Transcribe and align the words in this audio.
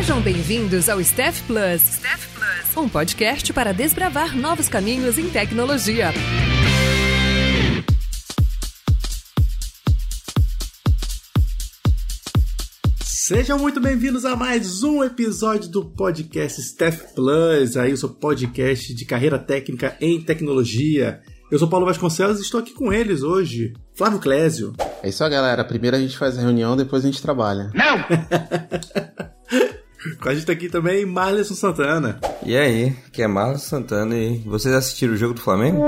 Sejam 0.00 0.18
bem-vindos 0.22 0.88
ao 0.88 0.98
Staff 0.98 1.42
Plus. 1.42 1.82
Staff 1.82 2.26
Plus, 2.28 2.82
um 2.82 2.88
podcast 2.88 3.52
para 3.52 3.74
desbravar 3.74 4.34
novos 4.34 4.66
caminhos 4.66 5.18
em 5.18 5.28
tecnologia. 5.28 6.06
Sejam 13.04 13.58
muito 13.58 13.78
bem-vindos 13.78 14.24
a 14.24 14.34
mais 14.34 14.82
um 14.82 15.04
episódio 15.04 15.68
do 15.68 15.84
podcast 15.84 16.62
Staff 16.62 17.14
Plus, 17.14 17.76
aí 17.76 17.92
o 17.92 17.96
seu 17.98 18.08
podcast 18.08 18.94
de 18.94 19.04
carreira 19.04 19.38
técnica 19.38 19.98
em 20.00 20.18
tecnologia. 20.18 21.20
Eu 21.52 21.58
sou 21.58 21.68
Paulo 21.68 21.84
Vasconcelos 21.84 22.38
e 22.38 22.42
estou 22.42 22.60
aqui 22.60 22.72
com 22.72 22.90
eles 22.90 23.22
hoje. 23.22 23.74
Flávio 23.94 24.18
Clésio. 24.18 24.72
É 25.02 25.10
isso 25.10 25.22
aí, 25.22 25.28
galera. 25.28 25.62
Primeiro 25.62 25.94
a 25.94 26.00
gente 26.00 26.16
faz 26.16 26.38
a 26.38 26.40
reunião, 26.40 26.74
depois 26.74 27.04
a 27.04 27.06
gente 27.06 27.20
trabalha. 27.20 27.70
Não! 27.74 27.98
com 30.20 30.28
a 30.28 30.34
gente 30.34 30.50
aqui 30.50 30.68
também 30.68 31.04
Marleson 31.04 31.54
Santana. 31.54 32.20
E 32.44 32.56
aí, 32.56 32.96
que 33.12 33.22
é 33.22 33.26
Marleson 33.26 33.64
Santana 33.64 34.16
e 34.16 34.38
vocês 34.38 34.74
assistiram 34.74 35.14
o 35.14 35.16
jogo 35.16 35.34
do 35.34 35.40
Flamengo? 35.40 35.82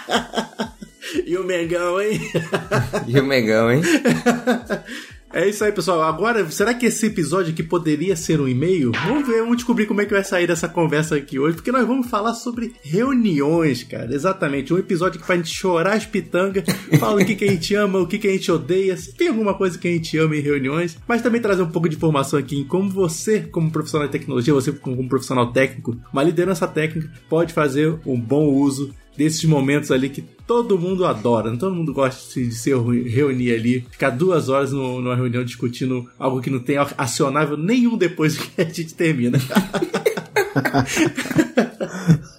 e 1.24 1.36
o 1.36 1.44
Mengão, 1.44 2.00
hein? 2.00 2.20
e 3.06 3.18
o 3.18 3.24
Mengão, 3.24 3.70
hein? 3.70 3.82
É 5.32 5.48
isso 5.48 5.62
aí, 5.64 5.70
pessoal. 5.70 6.02
Agora, 6.02 6.50
será 6.50 6.74
que 6.74 6.86
esse 6.86 7.06
episódio 7.06 7.52
aqui 7.52 7.62
poderia 7.62 8.16
ser 8.16 8.40
um 8.40 8.48
e-mail? 8.48 8.90
Vamos 9.06 9.28
ver, 9.28 9.40
vamos 9.40 9.58
descobrir 9.58 9.86
como 9.86 10.00
é 10.00 10.04
que 10.04 10.12
vai 10.12 10.24
sair 10.24 10.46
dessa 10.46 10.68
conversa 10.68 11.14
aqui 11.14 11.38
hoje, 11.38 11.54
porque 11.54 11.70
nós 11.70 11.86
vamos 11.86 12.08
falar 12.08 12.34
sobre 12.34 12.74
reuniões, 12.82 13.84
cara. 13.84 14.12
Exatamente. 14.12 14.74
Um 14.74 14.78
episódio 14.78 15.20
que 15.20 15.26
pra 15.26 15.36
gente 15.36 15.54
chorar 15.54 15.92
as 15.92 16.04
pitangas, 16.04 16.64
falar 16.98 17.22
o 17.22 17.24
que, 17.24 17.36
que 17.36 17.44
a 17.44 17.50
gente 17.50 17.72
ama, 17.76 18.00
o 18.00 18.08
que, 18.08 18.18
que 18.18 18.26
a 18.26 18.32
gente 18.32 18.50
odeia, 18.50 18.96
se 18.96 19.14
tem 19.14 19.28
alguma 19.28 19.54
coisa 19.54 19.78
que 19.78 19.86
a 19.86 19.92
gente 19.92 20.18
ama 20.18 20.34
em 20.34 20.40
reuniões, 20.40 20.98
mas 21.06 21.22
também 21.22 21.40
trazer 21.40 21.62
um 21.62 21.70
pouco 21.70 21.88
de 21.88 21.94
informação 21.94 22.36
aqui 22.36 22.58
em 22.58 22.64
como 22.64 22.90
você, 22.90 23.40
como 23.40 23.70
profissional 23.70 24.08
de 24.08 24.12
tecnologia, 24.12 24.52
você 24.52 24.72
como 24.72 25.08
profissional 25.08 25.52
técnico, 25.52 25.96
uma 26.12 26.24
liderança 26.24 26.66
técnica, 26.66 27.08
pode 27.28 27.52
fazer 27.52 28.00
um 28.04 28.20
bom 28.20 28.48
uso 28.48 28.92
desses 29.20 29.44
momentos 29.44 29.90
ali 29.90 30.08
que 30.08 30.22
todo 30.22 30.78
mundo 30.78 31.04
adora, 31.04 31.54
todo 31.54 31.74
mundo 31.74 31.92
gosta 31.92 32.40
de 32.40 32.50
se 32.52 32.70
reunir 32.72 33.52
ali, 33.52 33.86
ficar 33.90 34.08
duas 34.08 34.48
horas 34.48 34.72
numa 34.72 35.14
reunião 35.14 35.44
discutindo 35.44 36.08
algo 36.18 36.40
que 36.40 36.48
não 36.48 36.58
tem 36.58 36.78
acionável 36.96 37.54
nenhum 37.54 37.98
depois 37.98 38.38
que 38.40 38.62
a 38.62 38.64
gente 38.64 38.94
termina. 38.94 39.38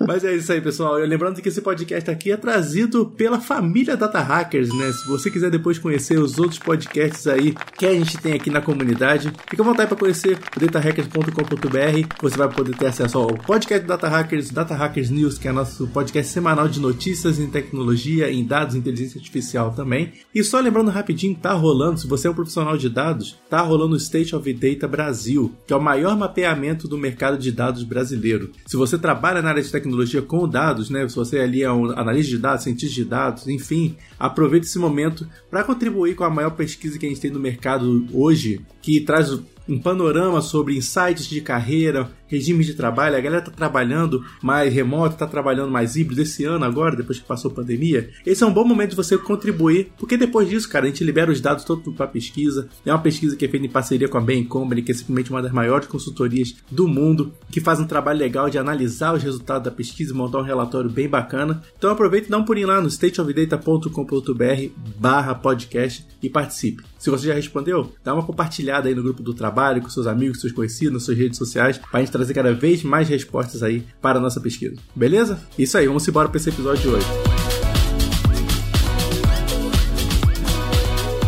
Mas 0.07 0.23
é 0.23 0.35
isso 0.35 0.52
aí, 0.52 0.61
pessoal. 0.61 0.95
Lembrando 0.95 1.41
que 1.41 1.49
esse 1.49 1.61
podcast 1.61 2.09
aqui 2.09 2.31
é 2.31 2.38
trazido 2.38 3.05
pela 3.05 3.39
família 3.39 3.97
Data 3.97 4.19
Hackers, 4.19 4.69
né? 4.73 4.91
Se 4.91 5.07
você 5.07 5.30
quiser 5.30 5.49
depois 5.49 5.80
conhecer 5.80 6.19
os 6.19 6.38
outros 6.38 6.59
podcasts 6.59 7.27
aí 7.27 7.55
que 7.77 7.85
a 7.85 7.94
gente 7.94 8.17
tem 8.17 8.33
aqui 8.33 8.49
na 8.49 8.61
comunidade, 8.61 9.33
fica 9.49 9.61
à 9.61 9.66
vontade 9.66 9.89
para 9.89 9.97
conhecer 9.97 10.39
o 10.55 10.59
datahackers.com.br. 10.59 12.16
Você 12.22 12.38
vai 12.38 12.49
poder 12.49 12.75
ter 12.75 12.88
acesso 12.88 13.17
ao 13.17 13.27
podcast 13.27 13.85
do 13.85 13.88
Data 13.88 14.07
Hackers, 14.07 14.49
Data 14.49 14.75
Hackers 14.75 15.09
News, 15.09 15.38
que 15.38 15.47
é 15.47 15.52
nosso 15.52 15.88
podcast 15.88 16.31
semanal 16.31 16.67
de 16.67 16.79
notícias 16.79 17.39
em 17.39 17.49
tecnologia, 17.49 18.31
em 18.31 18.44
dados, 18.44 18.75
inteligência 18.75 19.17
artificial 19.19 19.72
também. 19.72 20.13
E 20.33 20.44
só 20.44 20.59
lembrando 20.59 20.91
rapidinho, 20.91 21.35
tá 21.35 21.53
rolando, 21.53 21.99
se 21.99 22.07
você 22.07 22.27
é 22.27 22.31
um 22.31 22.35
profissional 22.35 22.77
de 22.77 22.89
dados, 22.89 23.38
tá 23.49 23.61
rolando 23.61 23.94
o 23.94 23.97
State 23.97 24.35
of 24.35 24.53
Data 24.53 24.88
Brasil, 24.88 25.53
que 25.66 25.73
é 25.73 25.75
o 25.75 25.81
maior 25.81 26.17
mapeamento 26.17 26.88
do 26.88 26.97
mercado 26.97 27.38
de 27.38 27.52
dados 27.52 27.83
brasileiro. 27.83 28.52
Se 28.66 28.77
você 28.77 28.97
trabalha 28.97 29.41
na 29.41 29.49
área 29.49 29.61
de 29.61 29.72
tecnologia, 29.72 29.91
tecnologia 29.92 30.22
com 30.22 30.47
dados, 30.47 30.89
né? 30.89 31.08
Se 31.08 31.16
você 31.16 31.39
ali 31.39 31.61
é 31.61 31.72
um 31.72 31.92
analista 31.92 32.31
de 32.31 32.38
dados, 32.38 32.64
cientista 32.64 32.95
de 32.95 33.06
dados, 33.06 33.47
enfim, 33.47 33.95
aproveite 34.17 34.66
esse 34.66 34.80
momento 34.80 35.28
para 35.50 35.64
contribuir 35.64 36.16
com 36.16 36.23
a 36.23 36.30
maior 36.30 36.52
pesquisa 36.52 36.97
que 36.97 37.06
a 37.06 37.09
gente 37.09 37.22
tem 37.22 37.31
no 37.31 37.39
mercado 37.39 38.08
hoje, 38.14 38.62
que 38.81 39.02
traz 39.02 39.38
um 39.67 39.80
panorama 39.80 40.42
sobre 40.42 40.78
insights 40.78 41.28
de 41.28 41.42
carreira, 41.42 42.09
regimes 42.31 42.65
de 42.65 42.73
trabalho. 42.73 43.17
A 43.17 43.19
galera 43.19 43.43
tá 43.43 43.51
trabalhando 43.51 44.23
mais 44.41 44.73
remoto, 44.73 45.17
tá 45.17 45.28
trabalhando 45.28 45.69
mais 45.69 45.97
híbrido 45.97 46.22
esse 46.22 46.45
ano 46.45 46.63
agora, 46.63 46.95
depois 46.95 47.19
que 47.19 47.25
passou 47.25 47.51
a 47.51 47.53
pandemia. 47.53 48.09
Esse 48.25 48.44
é 48.44 48.47
um 48.47 48.53
bom 48.53 48.63
momento 48.63 48.91
de 48.91 48.95
você 48.95 49.17
contribuir, 49.17 49.91
porque 49.97 50.16
depois 50.16 50.47
disso, 50.50 50.69
cara, 50.69 50.85
a 50.85 50.88
gente 50.88 51.03
libera 51.03 51.29
os 51.29 51.41
dados 51.41 51.66
todos 51.66 51.94
para 51.94 52.07
pesquisa. 52.07 52.69
É 52.85 52.91
uma 52.91 53.01
pesquisa 53.01 53.35
que 53.35 53.45
é 53.45 53.50
feita 53.50 53.66
em 53.66 53.69
parceria 53.69 54.07
com 54.07 54.17
a 54.17 54.22
Bain 54.22 54.45
Company, 54.45 54.81
que 54.81 54.91
é 54.91 54.95
simplesmente 54.95 55.29
uma 55.29 55.41
das 55.41 55.51
maiores 55.51 55.88
consultorias 55.88 56.56
do 56.72 56.88
mundo, 56.88 57.33
que 57.51 57.59
faz 57.59 57.79
um 57.79 57.85
trabalho 57.85 58.19
legal 58.19 58.50
de 58.50 58.57
analisar 58.57 59.13
os 59.13 59.22
resultados 59.22 59.66
da 59.66 59.72
pesquisa 59.72 60.13
e 60.13 60.16
montar 60.16 60.39
um 60.39 60.44
relatório 60.44 60.89
bem 60.89 61.09
bacana. 61.09 61.61
Então 61.77 61.91
aproveita 61.91 62.27
e 62.27 62.31
dá 62.31 62.38
um 62.38 62.45
pulinho 62.45 62.67
lá 62.67 62.79
no 62.79 62.89
stateofdata.com.br 62.89 64.72
barra 64.97 65.35
podcast 65.35 66.06
e 66.22 66.29
participe. 66.29 66.83
Se 67.01 67.09
você 67.09 67.27
já 67.27 67.33
respondeu, 67.33 67.91
dá 68.03 68.13
uma 68.13 68.23
compartilhada 68.23 68.88
aí 68.88 68.94
no 68.94 69.01
grupo 69.01 69.23
do 69.23 69.33
trabalho, 69.33 69.81
com 69.81 69.89
seus 69.89 70.06
amigos, 70.06 70.39
seus 70.39 70.53
conhecidos, 70.53 70.94
nas 70.94 71.03
suas 71.03 71.17
redes 71.17 71.38
sociais, 71.38 71.79
para 71.79 71.97
a 71.97 72.00
gente 72.00 72.11
trazer 72.21 72.33
cada 72.33 72.53
vez 72.53 72.83
mais 72.83 73.09
respostas 73.09 73.63
aí 73.63 73.83
para 74.01 74.19
a 74.19 74.21
nossa 74.21 74.39
pesquisa. 74.39 74.75
Beleza? 74.95 75.39
Isso 75.57 75.77
aí, 75.77 75.87
vamos 75.87 76.07
embora 76.07 76.29
para 76.29 76.37
esse 76.37 76.49
episódio 76.49 76.81
de 76.81 76.87
hoje. 76.89 77.05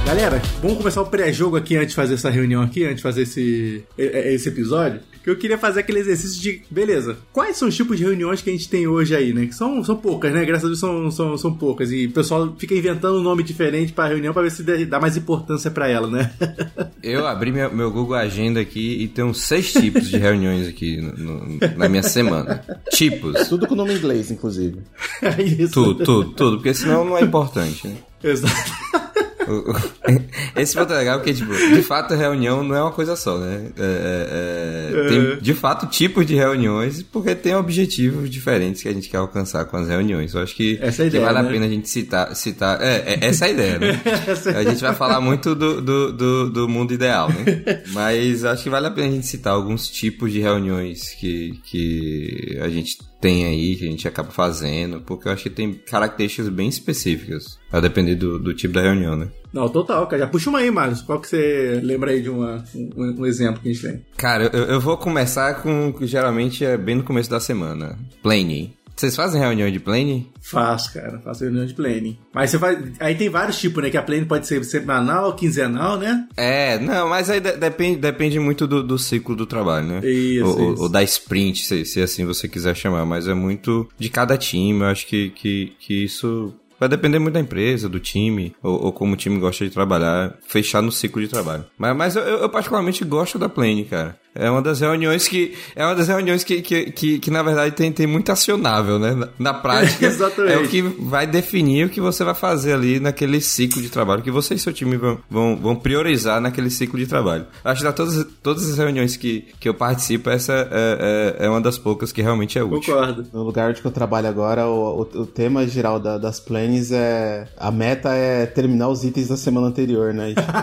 Galera, 0.06 0.40
vamos 0.62 0.78
começar 0.78 1.02
o 1.02 1.06
pré-jogo 1.08 1.56
aqui 1.56 1.76
antes 1.76 1.90
de 1.90 1.96
fazer 1.96 2.14
essa 2.14 2.30
reunião 2.30 2.62
aqui, 2.62 2.84
antes 2.84 2.98
de 2.98 3.02
fazer 3.02 3.24
esse, 3.24 3.84
esse 3.98 4.50
episódio. 4.50 5.00
Que 5.24 5.30
eu 5.30 5.38
queria 5.38 5.58
fazer 5.58 5.80
aquele 5.80 6.00
exercício 6.00 6.42
de, 6.42 6.62
beleza, 6.70 7.18
quais 7.32 7.56
são 7.56 7.70
os 7.70 7.76
tipos 7.76 7.98
de 7.98 8.04
reuniões 8.04 8.42
que 8.42 8.50
a 8.50 8.54
gente 8.54 8.68
tem 8.68 8.86
hoje 8.88 9.16
aí, 9.16 9.34
né? 9.34 9.46
Que 9.46 9.56
são, 9.56 9.82
são 9.84 9.96
poucas, 9.96 10.34
né? 10.34 10.44
Graças 10.44 10.66
a 10.66 10.68
Deus 10.68 10.80
são, 10.80 11.10
são, 11.10 11.38
são 11.38 11.54
poucas. 11.54 11.92
E 11.92 12.08
o 12.08 12.12
pessoal 12.12 12.54
fica 12.58 12.76
inventando 12.76 13.20
um 13.20 13.24
nome 13.24 13.42
diferente 13.42 13.94
pra 13.94 14.08
reunião 14.08 14.34
pra 14.34 14.44
ver 14.44 14.52
se 14.52 14.64
dá 14.86 15.00
mais 15.00 15.16
importância 15.16 15.72
pra 15.72 15.88
ela, 15.88 16.08
né? 16.08 16.32
eu 17.02 17.26
abri 17.26 17.52
meu, 17.52 17.74
meu 17.74 17.90
Google 17.90 18.16
Agenda 18.16 18.60
aqui 18.60 19.02
e 19.02 19.08
tem 19.08 19.24
uns 19.24 19.42
seis 19.42 19.72
tipos 19.72 20.10
de 20.10 20.18
reuniões 20.18 20.68
aqui 20.68 20.98
no, 20.98 21.14
no, 21.14 21.60
na 21.78 21.88
minha 21.88 22.04
semana. 22.04 22.64
Tipos. 22.92 23.48
Tudo 23.48 23.66
com 23.66 23.76
nome 23.76 23.94
inglês, 23.94 24.30
inclusive. 24.30 24.80
É 25.22 25.42
isso. 25.42 25.74
Tudo, 25.74 26.04
tudo, 26.04 26.32
tudo. 26.32 26.58
Porque 26.58 26.74
senão 26.74 27.06
não 27.06 27.18
é 27.18 27.22
importante, 27.22 27.88
né? 27.88 27.96
Exato. 28.24 28.54
Esse 30.56 30.76
ponto 30.76 30.94
é 30.94 30.98
legal 30.98 31.20
porque, 31.20 31.34
tipo, 31.34 31.54
de 31.54 31.82
fato, 31.82 32.14
a 32.14 32.18
reunião 32.18 32.64
não 32.64 32.76
é 32.76 32.82
uma 32.82 32.92
coisa 32.92 33.16
só, 33.16 33.38
né? 33.38 33.72
É, 33.78 34.92
é, 34.94 35.00
é, 35.00 35.10
tem, 35.10 35.38
de 35.42 35.54
fato, 35.54 35.88
tipos 35.88 36.26
de 36.26 36.36
reuniões, 36.36 37.04
porque 37.04 37.36
tem 37.36 37.56
objetivos 37.56 38.30
diferentes 38.30 38.82
que 38.82 38.90
a 38.90 38.94
gente 38.94 39.10
quer 39.10 39.18
alcançar 39.18 39.66
com 39.66 39.78
as 39.78 39.88
reuniões. 39.88 40.34
Eu 40.34 40.42
acho 40.42 40.56
que, 40.56 40.78
essa 40.82 41.04
é 41.04 41.06
a 41.06 41.08
ideia, 41.08 41.26
vale 41.26 41.42
né? 41.42 41.48
a 41.48 41.52
pena 41.52 41.66
a 41.66 41.70
gente 41.70 41.90
citar. 41.90 42.36
citar 42.36 42.82
é, 42.82 43.20
é 43.22 43.26
essa 43.28 43.46
é 43.46 43.48
a 43.50 43.52
ideia, 43.52 43.80
né? 43.80 44.02
a 44.56 44.64
gente 44.64 44.82
vai 44.82 44.94
falar 44.94 45.20
muito 45.20 45.56
do, 45.56 45.82
do, 45.82 46.14
do, 46.14 46.50
do, 46.50 46.70
mundo 46.70 46.94
ideal, 46.94 47.30
né? 47.30 47.84
Mas 47.88 48.44
acho 48.46 48.64
que 48.64 48.70
vale 48.70 48.88
a 48.88 48.92
pena 48.92 49.08
a 49.08 49.12
gente 49.12 49.28
citar 49.28 49.54
alguns 49.54 49.88
tipos 49.90 50.32
de 50.32 50.40
reuniões 50.40 51.10
que, 51.12 51.60
que 51.66 52.58
a 52.62 52.70
gente 52.70 52.98
tem 53.24 53.46
aí, 53.46 53.78
que 53.78 53.88
a 53.88 53.90
gente 53.90 54.06
acaba 54.06 54.32
fazendo, 54.32 55.00
porque 55.00 55.30
eu 55.30 55.32
acho 55.32 55.44
que 55.44 55.50
tem 55.50 55.74
características 55.74 56.50
bem 56.50 56.68
específicas, 56.68 57.58
a 57.72 57.80
depender 57.80 58.16
do, 58.16 58.38
do 58.38 58.54
tipo 58.54 58.74
da 58.74 58.82
reunião, 58.82 59.16
né? 59.16 59.30
Não, 59.54 59.70
total, 59.70 60.06
cara. 60.08 60.24
Já 60.24 60.28
puxa 60.28 60.50
uma 60.50 60.60
aí, 60.60 60.70
Marcos. 60.70 61.02
Qual 61.02 61.22
que 61.22 61.30
você 61.30 61.80
lembra 61.82 62.12
aí 62.12 62.22
de 62.22 62.30
uma, 62.30 62.62
um, 62.76 63.22
um 63.22 63.26
exemplo 63.26 63.62
que 63.62 63.70
a 63.70 63.72
gente 63.72 63.88
tem? 63.88 64.06
Cara, 64.18 64.50
eu, 64.52 64.64
eu 64.64 64.82
vou 64.82 64.98
começar 64.98 65.62
com 65.62 65.88
o 65.88 65.94
que 65.94 66.06
geralmente 66.06 66.66
é 66.66 66.76
bem 66.76 66.96
no 66.96 67.04
começo 67.04 67.30
da 67.30 67.40
semana. 67.40 67.98
Planning. 68.22 68.74
Vocês 68.96 69.16
fazem 69.16 69.42
reunião 69.42 69.70
de 69.72 69.80
planning? 69.80 70.32
Faço, 70.42 70.94
cara. 70.94 71.20
Faço 71.20 71.44
reunião 71.44 71.66
de 71.66 71.74
planning. 71.74 72.18
Mas 72.34 72.52
você 72.52 72.60
faz. 72.60 72.78
Aí 73.00 73.16
tem 73.16 73.30
vários 73.30 73.60
tipos, 73.60 73.84
né? 73.84 73.90
Que 73.90 73.98
a 73.98 74.04
planning 74.04 74.26
pode 74.26 74.48
ser 74.48 74.64
semanal, 74.64 75.36
quinzenal, 75.36 75.98
né? 75.98 76.28
É, 76.38 76.78
não, 76.80 77.10
mas 77.10 77.30
aí 77.30 77.40
de 77.40 77.54
depende, 77.54 78.00
depende 78.00 78.40
muito 78.40 78.68
do, 78.68 78.84
do, 78.84 78.98
ciclo 78.98 79.36
do 79.36 79.46
trabalho, 79.46 79.88
né? 79.88 80.08
Isso, 80.08 80.46
ou, 80.46 80.74
isso. 80.74 80.84
ou 80.84 80.90
da 80.90 81.02
sprint, 81.04 81.66
se, 81.66 81.86
se, 81.86 82.02
assim 82.02 82.26
você 82.26 82.48
quiser 82.48 82.76
chamar. 82.76 83.06
Mas 83.06 83.28
é 83.28 83.34
muito 83.34 83.90
de 83.98 84.10
cada 84.10 84.38
time. 84.38 84.82
Eu 84.82 84.88
acho 84.88 85.08
que, 85.08 85.30
que, 85.32 85.74
que 85.80 86.04
isso 86.04 86.54
Vai 86.84 86.90
depender 86.90 87.18
muito 87.18 87.36
da 87.36 87.40
empresa, 87.40 87.88
do 87.88 87.98
time, 87.98 88.54
ou, 88.62 88.86
ou, 88.86 88.92
como 88.92 89.14
o 89.14 89.16
time 89.16 89.40
gosta 89.40 89.64
de 89.64 89.72
trabalhar, 89.72 90.38
fechar 90.46 90.82
no 90.82 90.92
ciclo 90.92 91.22
de 91.22 91.30
trabalho. 91.30 91.64
Mas, 91.78 91.96
mas 91.96 92.16
eu, 92.18 92.24
eu, 92.24 92.50
particularmente 92.50 93.06
gosto 93.06 93.40
da 93.40 93.48
Plane, 93.48 93.86
cara. 93.86 94.18
É 94.36 94.50
uma 94.50 94.62
das 94.62 94.80
reuniões 94.80 95.28
que. 95.28 95.54
É 95.76 95.86
uma 95.86 95.96
das 95.96 96.08
reuniões 96.08 96.44
que, 96.44 96.62
que, 96.62 96.92
que, 96.92 97.20
que 97.20 97.32
na 97.32 97.44
verdade, 97.44 97.76
tem, 97.76 97.92
tem 97.92 98.08
muito 98.08 98.32
acionável, 98.32 98.98
né? 98.98 99.14
Na, 99.14 99.30
na 99.38 99.54
prática, 99.54 100.08
é 100.48 100.58
o 100.58 100.68
que 100.68 100.82
vai 100.82 101.28
definir 101.28 101.86
o 101.86 101.90
que 101.90 102.02
você 102.02 102.24
vai 102.24 102.34
fazer 102.34 102.74
ali 102.74 103.00
naquele 103.00 103.40
ciclo 103.40 103.82
de 103.82 103.90
trabalho, 103.90 104.24
que 104.24 104.32
você 104.32 104.56
e 104.56 104.60
seu 104.60 104.74
time 104.74 104.98
vão, 104.98 105.20
vão, 105.30 105.56
vão 105.56 105.76
priorizar 105.76 106.42
naquele 106.42 106.70
ciclo 106.70 106.98
de 106.98 107.06
trabalho. 107.06 107.46
Acho 107.64 107.82
que 107.82 107.88
da 107.88 107.94
todas, 107.94 108.26
todas 108.42 108.70
as 108.70 108.78
reuniões 108.78 109.16
que, 109.16 109.48
que 109.60 109.70
eu 109.70 109.74
participo, 109.74 110.30
essa 110.30 110.54
é, 110.72 111.36
é, 111.40 111.46
é 111.46 111.50
uma 111.50 111.62
das 111.62 111.78
poucas 111.78 112.12
que 112.12 112.22
realmente 112.22 112.58
é 112.58 112.64
útil. 112.64 112.96
Concordo. 112.96 113.26
No 113.32 113.44
lugar 113.44 113.70
onde 113.70 113.82
eu 113.84 113.92
trabalho 113.92 114.28
agora, 114.28 114.68
o, 114.68 115.02
o, 115.02 115.22
o 115.22 115.26
tema 115.26 115.68
geral 115.68 116.00
da, 116.00 116.18
das 116.18 116.40
planes 116.40 116.92
é. 116.92 117.48
A 117.58 117.72
meta 117.72 118.10
é 118.10 118.46
terminar 118.46 118.90
os 118.90 119.04
itens 119.04 119.28
da 119.28 119.38
semana 119.38 119.68
anterior, 119.68 120.14
né? 120.14 120.32
E, 120.32 120.36
tipo, 120.36 120.54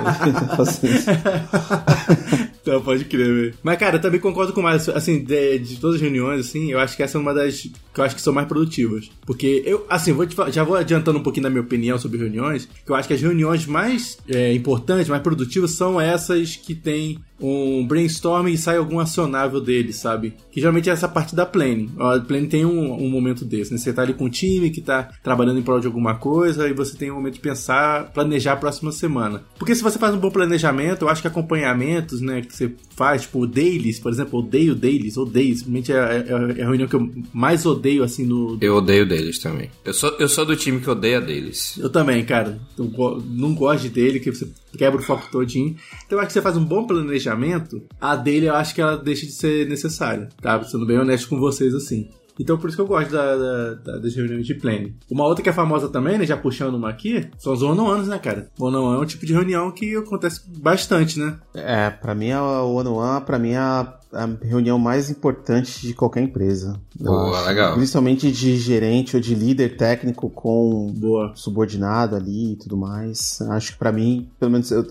Então, 2.62 2.82
pode 2.82 3.04
crer, 3.06 3.26
velho. 3.26 3.54
Mas, 3.62 3.78
cara, 3.78 3.96
eu 3.96 4.00
também 4.00 4.20
concordo 4.20 4.52
com 4.52 4.60
o 4.60 4.62
Mário, 4.62 4.80
assim, 4.94 5.22
de, 5.22 5.58
de, 5.58 5.78
todas 5.78 5.96
as 5.96 6.02
reuniões, 6.02 6.46
assim, 6.46 6.70
eu 6.72 6.78
acho 6.78 6.96
que 6.96 7.02
essa 7.02 7.18
é 7.18 7.20
uma 7.20 7.34
das 7.34 7.60
que 7.60 8.00
eu 8.00 8.04
acho 8.04 8.14
que 8.14 8.22
são 8.22 8.32
mais 8.32 8.48
produtivas. 8.48 9.10
Porque 9.26 9.62
eu, 9.66 9.86
assim, 9.88 10.12
vou 10.12 10.26
te, 10.26 10.34
já 10.50 10.64
vou 10.64 10.76
adiantando 10.76 11.18
um 11.18 11.22
pouquinho 11.22 11.44
da 11.44 11.50
minha 11.50 11.62
opinião 11.62 11.98
sobre 11.98 12.18
reuniões, 12.18 12.68
que 12.84 12.90
eu 12.90 12.94
acho 12.94 13.08
que 13.08 13.14
as 13.14 13.20
reuniões 13.20 13.66
mais 13.66 14.18
é, 14.28 14.52
importantes, 14.52 15.08
mais 15.08 15.22
produtivas, 15.22 15.72
são 15.72 16.00
essas 16.00 16.56
que 16.56 16.74
tem 16.74 17.18
um 17.40 17.86
brainstorm 17.86 18.48
e 18.48 18.58
sai 18.58 18.76
algum 18.76 18.98
acionável 19.00 19.60
dele, 19.60 19.92
sabe? 19.92 20.34
Que 20.50 20.60
geralmente 20.60 20.90
é 20.90 20.92
essa 20.92 21.08
parte 21.08 21.34
da 21.34 21.46
planning. 21.46 21.90
A 21.98 22.18
planning 22.20 22.48
tem 22.48 22.64
um, 22.64 22.92
um 22.92 23.08
momento 23.08 23.44
desse, 23.44 23.72
né? 23.72 23.78
Você 23.78 23.92
tá 23.92 24.02
ali 24.02 24.14
com 24.14 24.24
um 24.24 24.30
time 24.30 24.70
que 24.70 24.80
tá 24.80 25.10
trabalhando 25.22 25.58
em 25.58 25.62
prol 25.62 25.80
de 25.80 25.86
alguma 25.86 26.14
coisa 26.14 26.68
e 26.68 26.72
você 26.72 26.96
tem 26.96 27.10
um 27.10 27.14
momento 27.14 27.34
de 27.34 27.40
pensar, 27.40 28.12
planejar 28.12 28.52
a 28.52 28.56
próxima 28.56 28.92
semana. 28.92 29.42
Porque 29.58 29.74
se 29.74 29.82
você 29.82 29.98
faz 29.98 30.14
um 30.14 30.18
bom 30.18 30.30
planejamento, 30.30 31.02
eu 31.02 31.08
acho 31.08 31.22
que 31.22 31.28
acompanhamentos, 31.28 32.20
né, 32.20 32.42
que 32.42 32.54
você 32.54 32.72
faz, 32.96 33.22
tipo, 33.22 33.46
dailies, 33.46 33.98
por 33.98 34.12
exemplo, 34.12 34.40
odeio 34.40 34.74
dailies, 34.74 35.16
odeio, 35.16 35.54
simplesmente 35.54 35.92
é, 35.92 35.96
é, 35.96 36.60
é 36.60 36.62
a 36.62 36.66
reunião 36.66 36.88
que 36.88 36.96
eu 36.96 37.10
mais 37.32 37.64
odeio, 37.64 38.02
assim, 38.02 38.26
no... 38.26 38.58
Eu 38.60 38.76
odeio 38.76 39.06
dailies 39.06 39.38
também. 39.38 39.70
Eu 39.84 39.94
sou, 39.94 40.10
eu 40.18 40.28
sou 40.28 40.44
do 40.44 40.56
time 40.56 40.80
que 40.80 40.90
odeia 40.90 41.20
dailies. 41.20 41.78
Eu 41.78 41.90
também, 41.90 42.24
cara. 42.24 42.60
Eu 42.78 42.90
não 43.26 43.54
gosto 43.54 43.82
de 43.82 43.90
daily, 43.90 44.20
que 44.20 44.30
você 44.30 44.48
quebra 44.76 45.00
o 45.00 45.02
foco 45.02 45.30
todinho. 45.30 45.76
Então 46.06 46.18
eu 46.18 46.20
acho 46.20 46.28
que 46.28 46.32
você 46.34 46.42
faz 46.42 46.56
um 46.56 46.64
bom 46.64 46.86
planejamento, 46.86 47.82
a 48.00 48.16
dele 48.16 48.46
eu 48.46 48.54
acho 48.54 48.74
que 48.74 48.80
ela 48.80 48.96
deixa 48.96 49.26
de 49.26 49.32
ser 49.32 49.68
necessária, 49.68 50.28
tá? 50.40 50.62
Sendo 50.64 50.86
bem 50.86 50.98
honesto 50.98 51.28
com 51.28 51.38
vocês 51.38 51.74
assim. 51.74 52.08
Então 52.38 52.58
por 52.58 52.68
isso 52.68 52.76
que 52.76 52.82
eu 52.82 52.86
gosto 52.86 53.10
da, 53.10 53.36
da, 53.36 53.74
da, 53.74 53.98
das 53.98 54.14
reuniões 54.14 54.46
de 54.46 54.54
planning. 54.54 54.94
Uma 55.10 55.24
outra 55.24 55.42
que 55.42 55.48
é 55.48 55.52
famosa 55.52 55.88
também, 55.88 56.18
né? 56.18 56.26
Já 56.26 56.36
puxando 56.36 56.74
uma 56.74 56.90
aqui, 56.90 57.28
são 57.38 57.52
os 57.52 57.62
one-on-ones, 57.62 58.08
né, 58.08 58.18
cara? 58.18 58.48
One-on-one 58.58 58.98
é 58.98 59.00
um 59.02 59.06
tipo 59.06 59.26
de 59.26 59.32
reunião 59.32 59.70
que 59.70 59.96
acontece 59.96 60.42
bastante, 60.58 61.18
né? 61.18 61.38
É, 61.54 61.90
pra 61.90 62.14
mim 62.14 62.32
o 62.32 62.74
one-on-one, 62.74 63.24
pra 63.24 63.38
mim 63.38 63.50
é 63.50 63.58
a, 63.58 63.94
a, 64.12 64.26
reunião 64.42 64.78
mais 64.78 65.10
importante 65.10 65.86
de 65.86 65.94
qualquer 65.94 66.22
empresa. 66.22 66.80
Boa, 66.98 67.40
legal. 67.42 67.74
Principalmente 67.74 68.30
de 68.30 68.56
gerente 68.56 69.16
ou 69.16 69.22
de 69.22 69.34
líder 69.34 69.76
técnico 69.76 70.30
com 70.30 70.92
Boa. 70.96 71.32
subordinado 71.34 72.16
ali 72.16 72.52
e 72.52 72.56
tudo 72.56 72.76
mais. 72.76 73.40
Acho 73.50 73.72
que 73.72 73.78
pra 73.78 73.92
mim, 73.92 74.30
pelo 74.38 74.52
menos 74.52 74.70
eu 74.70 74.86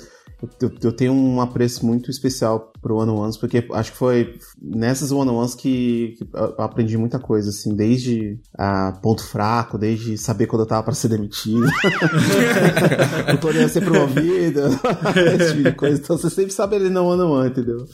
eu, 0.61 0.71
eu, 0.83 0.91
tenho 0.91 1.13
um 1.13 1.41
apreço 1.41 1.85
muito 1.85 2.09
especial 2.09 2.71
pro 2.81 2.95
One 2.95 3.11
Ones, 3.11 3.35
porque 3.35 3.67
acho 3.73 3.91
que 3.91 3.97
foi 3.97 4.35
nessas 4.61 5.11
One 5.11 5.29
Ones 5.29 5.53
que, 5.53 6.15
que 6.17 6.27
eu 6.33 6.63
aprendi 6.63 6.97
muita 6.97 7.19
coisa, 7.19 7.49
assim, 7.49 7.75
desde 7.75 8.39
a 8.57 8.93
ponto 9.01 9.23
fraco, 9.23 9.77
desde 9.77 10.17
saber 10.17 10.47
quando 10.47 10.61
eu 10.61 10.67
tava 10.67 10.83
para 10.83 10.93
ser 10.93 11.09
demitido, 11.09 11.65
não 13.27 13.37
poderia 13.37 13.67
ser 13.67 13.81
promovido, 13.81 14.61
esse 15.35 15.51
tipo 15.51 15.63
de 15.63 15.71
coisa. 15.73 15.99
Então 16.01 16.17
você 16.17 16.29
sempre 16.29 16.53
sabe 16.53 16.77
ali 16.77 16.89
no 16.89 17.05
One 17.05 17.21
on 17.21 17.31
One, 17.31 17.49
entendeu? 17.49 17.85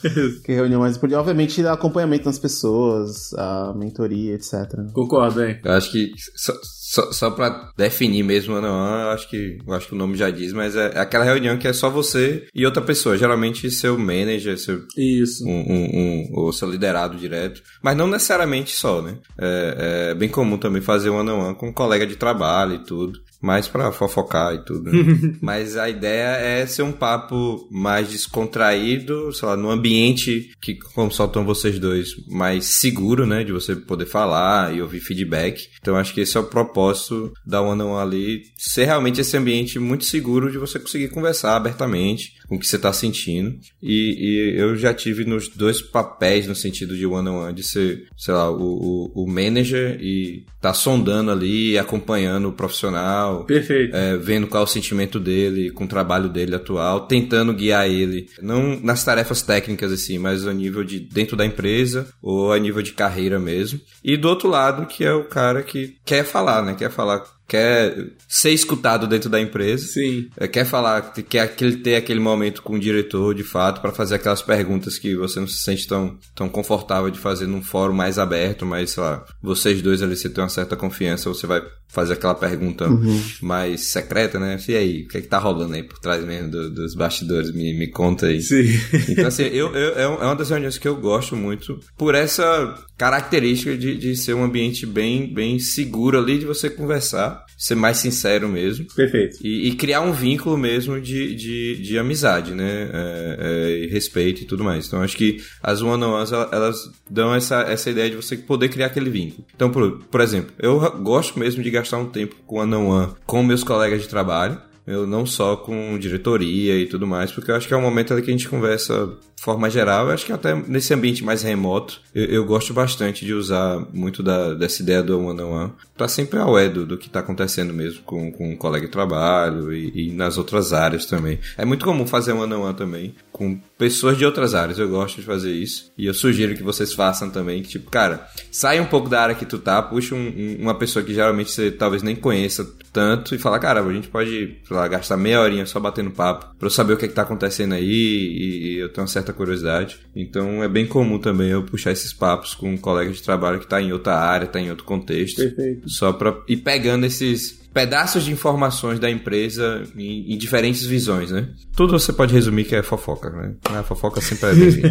que 0.44 0.54
reunião 0.54 0.82
mais 0.82 0.98
importante. 0.98 1.20
Obviamente, 1.20 1.66
acompanhamento 1.66 2.26
das 2.26 2.38
pessoas, 2.38 3.34
a 3.34 3.74
mentoria, 3.76 4.36
etc. 4.36 4.54
Concordo, 4.94 5.44
hein? 5.44 5.60
Eu 5.64 5.72
acho 5.72 5.92
que 5.92 6.12
só, 6.36 6.54
só, 6.88 7.12
só 7.12 7.32
pra 7.32 7.72
definir 7.76 8.22
mesmo 8.22 8.54
o 8.54 8.58
One, 8.58 8.68
eu 8.68 9.10
acho 9.10 9.28
que, 9.28 9.58
eu 9.66 9.74
acho 9.74 9.88
que 9.88 9.96
o 9.96 9.98
nome 9.98 10.16
já 10.16 10.30
diz, 10.30 10.54
mas 10.54 10.76
é, 10.76 10.92
é 10.94 11.00
aquela 11.00 11.26
reunião 11.26 11.58
que 11.58 11.68
é 11.68 11.74
só 11.74 11.90
você 11.90 12.48
e 12.54 12.64
outra 12.64 12.80
pessoa, 12.80 13.18
geralmente 13.18 13.72
seu 13.72 13.98
manager, 13.98 14.56
seu, 14.60 14.84
Isso. 14.96 15.44
Um, 15.48 15.50
um, 15.50 15.90
um, 15.96 16.30
ou 16.34 16.54
seu 16.54 16.70
liderado 16.70 17.18
direto, 17.18 17.64
mas 17.82 17.98
não 17.98 18.06
necessariamente 18.06 18.76
só, 18.76 19.02
né? 19.02 19.18
É, 19.36 20.12
é 20.12 20.14
bem 20.14 20.30
comum 20.30 20.60
também 20.60 20.80
fazer 20.80 21.10
um 21.10 21.18
one 21.18 21.32
on 21.32 21.48
one 21.48 21.56
com 21.56 21.70
um 21.70 21.74
colega 21.74 22.06
de 22.06 22.18
trabalho 22.18 22.76
e 22.76 22.84
tudo 22.84 23.20
mais 23.46 23.68
para 23.68 23.92
fofocar 23.92 24.56
e 24.56 24.66
tudo. 24.66 24.92
Né? 24.92 25.38
Mas 25.40 25.78
a 25.78 25.88
ideia 25.88 26.36
é 26.38 26.66
ser 26.66 26.82
um 26.82 26.92
papo 26.92 27.68
mais 27.72 28.10
descontraído, 28.10 29.32
sei 29.32 29.48
lá, 29.48 29.56
num 29.56 29.70
ambiente 29.70 30.52
que, 30.60 30.76
como 30.76 31.12
só 31.12 31.26
estão 31.26 31.46
vocês 31.46 31.78
dois, 31.78 32.10
mais 32.28 32.66
seguro, 32.66 33.28
né? 33.28 33.44
De 33.44 33.52
você 33.52 33.76
poder 33.76 34.08
falar 34.08 34.76
e 34.76 34.82
ouvir 34.82 35.00
feedback. 35.00 35.70
Então 35.80 35.96
acho 35.96 36.14
que 36.14 36.22
esse 36.22 36.36
é 36.36 36.40
o 36.40 36.46
propósito 36.46 37.32
da 37.46 37.62
One 37.62 37.84
on 37.84 37.92
One 37.92 38.02
ali, 38.02 38.44
ser 38.58 38.86
realmente 38.86 39.22
esse 39.22 39.38
ambiente 39.38 39.78
muito 39.78 40.06
seguro 40.06 40.52
de 40.52 40.58
você 40.58 40.80
conseguir 40.80 41.10
conversar 41.10 41.56
abertamente 41.56 42.34
com 42.48 42.56
o 42.56 42.60
que 42.60 42.68
você 42.68 42.76
está 42.76 42.92
sentindo. 42.94 43.58
E, 43.82 44.54
e, 44.54 44.60
eu 44.60 44.76
já 44.76 44.94
tive 44.94 45.26
nos 45.26 45.48
dois 45.48 45.82
papéis 45.82 46.48
no 46.48 46.56
sentido 46.56 46.96
de 46.96 47.06
one 47.06 47.30
on 47.30 47.46
one, 47.46 47.54
de 47.54 47.64
ser, 47.64 48.08
sei 48.18 48.34
lá, 48.34 48.50
o, 48.50 49.12
o, 49.16 49.24
o 49.24 49.28
manager 49.28 49.98
e 50.02 50.46
tá 50.62 50.74
sondando 50.74 51.32
ali, 51.32 51.78
acompanhando 51.78 52.50
o 52.50 52.54
profissional. 52.54 53.46
Perfeito. 53.46 53.96
É, 53.96 54.18
vendo 54.18 54.48
qual 54.48 54.64
é 54.64 54.66
o 54.66 54.70
sentimento 54.70 55.20
dele, 55.20 55.72
com 55.72 55.86
o 55.86 55.88
trabalho 55.88 56.30
dele 56.30 56.56
atual, 56.56 57.02
tentando 57.02 57.54
guiar 57.54 57.90
ele, 57.90 58.28
não 58.42 58.80
nas 58.80 59.04
tarefas 59.04 59.42
técnicas 59.42 59.92
assim, 59.92 60.18
mas 60.18 60.48
a 60.48 60.54
nível 60.54 60.84
de 60.84 61.00
dentro 61.00 61.38
da 61.38 61.46
empresa 61.46 62.08
ou 62.22 62.52
a 62.52 62.60
nível 62.60 62.82
de 62.82 62.94
carreira 62.94 63.40
mesmo. 63.40 63.80
E 64.04 64.18
do 64.18 64.28
outro 64.28 64.50
lado, 64.50 64.88
que 64.88 65.04
é 65.04 65.14
o 65.14 65.26
cara 65.26 65.64
que 65.64 65.96
quer 66.06 66.24
falar, 66.24 66.64
né? 66.64 66.76
Quer 66.76 66.92
falar 66.92 67.24
quer 67.48 68.12
ser 68.28 68.52
escutado 68.52 69.08
dentro 69.08 69.30
da 69.30 69.40
empresa. 69.40 69.86
Sim. 69.86 70.28
É, 70.38 70.48
quer 70.48 70.66
falar, 70.66 71.14
quer 71.14 71.42
aquele, 71.42 71.78
ter 71.78 71.96
aquele 71.96 72.20
momento 72.20 72.62
com 72.62 72.76
o 72.76 72.80
diretor, 72.80 73.34
de 73.36 73.44
fato, 73.44 73.82
para 73.82 73.92
fazer 73.92 74.16
aquelas 74.16 74.42
perguntas 74.42 74.98
que 74.98 75.16
você 75.16 75.40
não 75.40 75.48
se 75.48 75.60
sente 75.60 75.88
tão, 75.88 76.18
tão 76.34 76.50
confortável 76.50 77.10
de 77.10 77.20
fazer 77.20 77.48
num 77.48 77.62
fórum 77.62 77.94
mais 77.94 78.18
aberto, 78.18 78.66
mas, 78.66 78.92
sei 78.92 79.04
lá, 79.04 79.26
vocês 79.42 79.82
dois 79.82 80.02
ali, 80.02 80.16
você 80.16 80.30
tem 80.30 80.44
uma 80.44 80.50
certa 80.50 80.76
confiança, 80.76 81.30
você 81.30 81.46
vai 81.46 81.62
fazer 81.88 82.14
aquela 82.14 82.36
pergunta 82.36 82.90
uhum. 82.90 83.22
mais 83.42 83.82
secreta, 83.82 84.38
né? 84.38 84.58
E 84.68 84.76
aí, 84.76 85.04
o 85.04 85.08
que 85.08 85.18
é 85.18 85.22
que 85.22 85.28
tá 85.28 85.38
rolando 85.38 85.74
aí 85.74 85.84
por 85.84 86.00
trás 86.00 86.24
mesmo 86.26 86.52
do, 86.52 86.70
dos 86.70 86.94
bastidores? 86.94 87.52
Me, 87.52 87.74
me 87.74 87.88
conta 87.88 88.26
aí. 88.28 88.42
Sim. 88.42 88.66
Então, 89.08 89.28
assim, 89.28 89.44
eu, 89.44 89.74
eu, 89.74 89.96
é, 89.96 90.04
é 90.04 90.08
uma 90.08 90.36
das 90.36 90.50
reuniões 90.50 90.78
que 90.78 90.88
eu 90.88 90.96
gosto 90.96 91.36
muito 91.36 91.80
por 91.98 92.14
essa 92.14 92.76
característica 92.98 93.78
de, 93.78 93.98
de 93.98 94.16
ser 94.16 94.34
um 94.34 94.44
ambiente 94.44 94.86
bem, 94.86 95.34
bem 95.34 95.60
seguro 95.60 96.18
ali 96.18 96.38
de 96.40 96.46
você 96.46 96.70
conversar, 96.70 97.35
ser 97.58 97.76
mais 97.76 97.98
sincero 97.98 98.48
mesmo. 98.48 98.86
Perfeito. 98.96 99.38
E, 99.42 99.70
e 99.70 99.76
criar 99.76 100.02
um 100.02 100.12
vínculo 100.12 100.58
mesmo 100.58 101.00
de, 101.00 101.36
de, 101.36 101.82
de 101.82 101.98
amizade, 101.98 102.54
né? 102.54 102.90
É, 102.94 103.86
é, 103.86 103.88
respeito 103.88 104.42
e 104.42 104.46
tudo 104.46 104.64
mais. 104.64 104.88
Então 104.88 105.02
acho 105.02 105.18
que 105.18 105.38
as 105.62 105.82
one-on-ones 105.82 106.32
elas 106.32 106.78
dão 107.10 107.34
essa, 107.34 107.62
essa 107.62 107.90
ideia 107.90 108.10
de 108.10 108.16
você 108.16 108.38
poder 108.38 108.70
criar 108.70 108.88
aquele 108.88 109.10
vínculo. 109.10 109.46
Então, 109.56 109.70
por, 109.70 110.00
por 110.06 110.22
exemplo, 110.22 110.54
eu 110.60 110.80
gosto 111.02 111.40
mesmo 111.40 111.64
de 111.64 111.72
gastar 111.72 111.98
um 111.98 112.10
tempo 112.10 112.36
com 112.46 112.58
one-on-one 112.58 113.14
com 113.26 113.44
meus 113.44 113.64
colegas 113.64 114.02
de 114.02 114.08
trabalho 114.08 114.60
eu 114.88 115.08
não 115.08 115.26
só 115.26 115.56
com 115.56 115.98
diretoria 115.98 116.78
e 116.78 116.86
tudo 116.86 117.08
mais, 117.08 117.32
porque 117.32 117.50
eu 117.50 117.56
acho 117.56 117.68
que 117.68 117.74
é 117.74 117.78
um 117.78 117.82
momento 117.82 118.14
ali 118.14 118.22
que 118.22 118.30
a 118.30 118.34
gente 118.34 118.48
conversa 118.48 119.18
forma 119.46 119.70
geral, 119.70 120.08
eu 120.08 120.14
acho 120.14 120.26
que 120.26 120.34
até 120.34 120.56
nesse 120.56 120.92
ambiente 120.92 121.24
mais 121.24 121.44
remoto, 121.44 122.02
eu, 122.16 122.26
eu 122.26 122.46
gosto 122.46 122.74
bastante 122.74 123.24
de 123.24 123.32
usar 123.32 123.80
muito 123.94 124.24
da, 124.24 124.56
dessa 124.56 124.82
ideia 124.82 125.04
do 125.04 125.20
one 125.20 125.40
on 125.40 125.52
one 125.52 125.74
para 125.96 126.08
sempre 126.08 126.40
ao 126.40 126.56
do, 126.70 126.84
do 126.84 126.98
que 126.98 127.06
está 127.06 127.20
acontecendo 127.20 127.72
mesmo 127.72 128.02
com, 128.02 128.32
com 128.32 128.54
um 128.54 128.58
colega 128.58 128.88
de 128.88 128.92
trabalho 128.92 129.72
e, 129.72 130.10
e, 130.10 130.12
nas 130.12 130.40
outras 130.40 130.74
áreas 130.74 131.06
também. 131.06 131.40
É 131.58 131.64
muito 131.64 131.86
comum 131.86 132.08
fazer 132.08 132.34
one 132.34 132.52
on 132.54 132.64
one 132.64 132.74
também 132.74 133.14
com 133.32 133.60
pessoas 133.78 134.18
de 134.18 134.26
outras 134.26 134.56
áreas, 134.56 134.80
eu 134.80 134.90
gosto 134.90 135.18
de 135.18 135.24
fazer 135.24 135.52
isso 135.52 135.92
e 135.98 136.06
eu 136.06 136.14
sugiro 136.14 136.56
que 136.56 136.64
vocês 136.64 136.94
façam 136.94 137.30
também, 137.30 137.62
que 137.62 137.70
tipo, 137.70 137.92
cara, 137.92 138.26
sai 138.50 138.80
um 138.80 138.86
pouco 138.86 139.10
da 139.10 139.22
área 139.22 139.36
que 139.36 139.46
tu 139.46 139.60
tá, 139.60 139.82
puxa 139.82 140.16
um, 140.16 140.18
um, 140.18 140.58
uma 140.62 140.74
pessoa 140.74 141.04
que 141.04 141.14
geralmente 141.14 141.52
você 141.52 141.70
talvez 141.70 142.02
nem 142.02 142.16
conheça 142.16 142.66
tanto 142.92 143.36
e 143.36 143.38
fala, 143.38 143.60
cara, 143.60 143.82
a 143.82 143.94
gente 143.94 144.08
pode 144.08 144.58
lá, 144.72 144.88
gastar 144.88 145.18
meia 145.18 145.42
horinha 145.42 145.66
só 145.66 145.80
batendo 145.80 146.12
papo 146.12 146.56
pra 146.58 146.66
eu 146.66 146.72
saber 146.72 146.94
o 146.94 146.98
que, 146.98 147.06
é 147.06 147.08
que 147.10 147.14
tá 147.14 147.24
acontecendo 147.24 147.74
aí 147.74 147.86
e, 147.86 148.78
eu 148.78 148.90
tenho 148.90 149.04
uma 149.04 149.12
certa 149.12 149.34
curiosidade. 149.36 150.00
Então 150.16 150.64
é 150.64 150.68
bem 150.68 150.86
comum 150.86 151.20
também 151.20 151.50
eu 151.50 151.64
puxar 151.64 151.92
esses 151.92 152.14
papos 152.14 152.54
com 152.54 152.72
um 152.72 152.78
colega 152.78 153.12
de 153.12 153.22
trabalho 153.22 153.60
que 153.60 153.68
tá 153.68 153.82
em 153.82 153.92
outra 153.92 154.16
área, 154.16 154.48
tá 154.48 154.60
em 154.60 154.70
outro 154.70 154.86
contexto. 154.86 155.38
Perfeito. 155.38 155.90
Só 155.90 156.14
pra 156.14 156.42
ir 156.48 156.58
pegando 156.58 157.06
esses 157.06 157.65
pedaços 157.76 158.24
de 158.24 158.32
informações 158.32 159.00
da 159.00 159.12
empresa 159.12 159.84
em, 159.98 160.34
em, 160.34 160.38
diferentes 160.38 160.86
visões, 160.86 161.30
né? 161.30 161.50
Tudo 161.76 162.00
você 162.00 162.14
pode 162.14 162.34
resumir 162.34 162.64
que 162.64 162.74
é 162.74 162.82
fofoca, 162.82 163.30
né? 163.30 163.54
A 163.66 163.84
fofoca 163.84 164.22
sempre 164.22 164.50
é 164.50 164.54
bem 164.54 164.82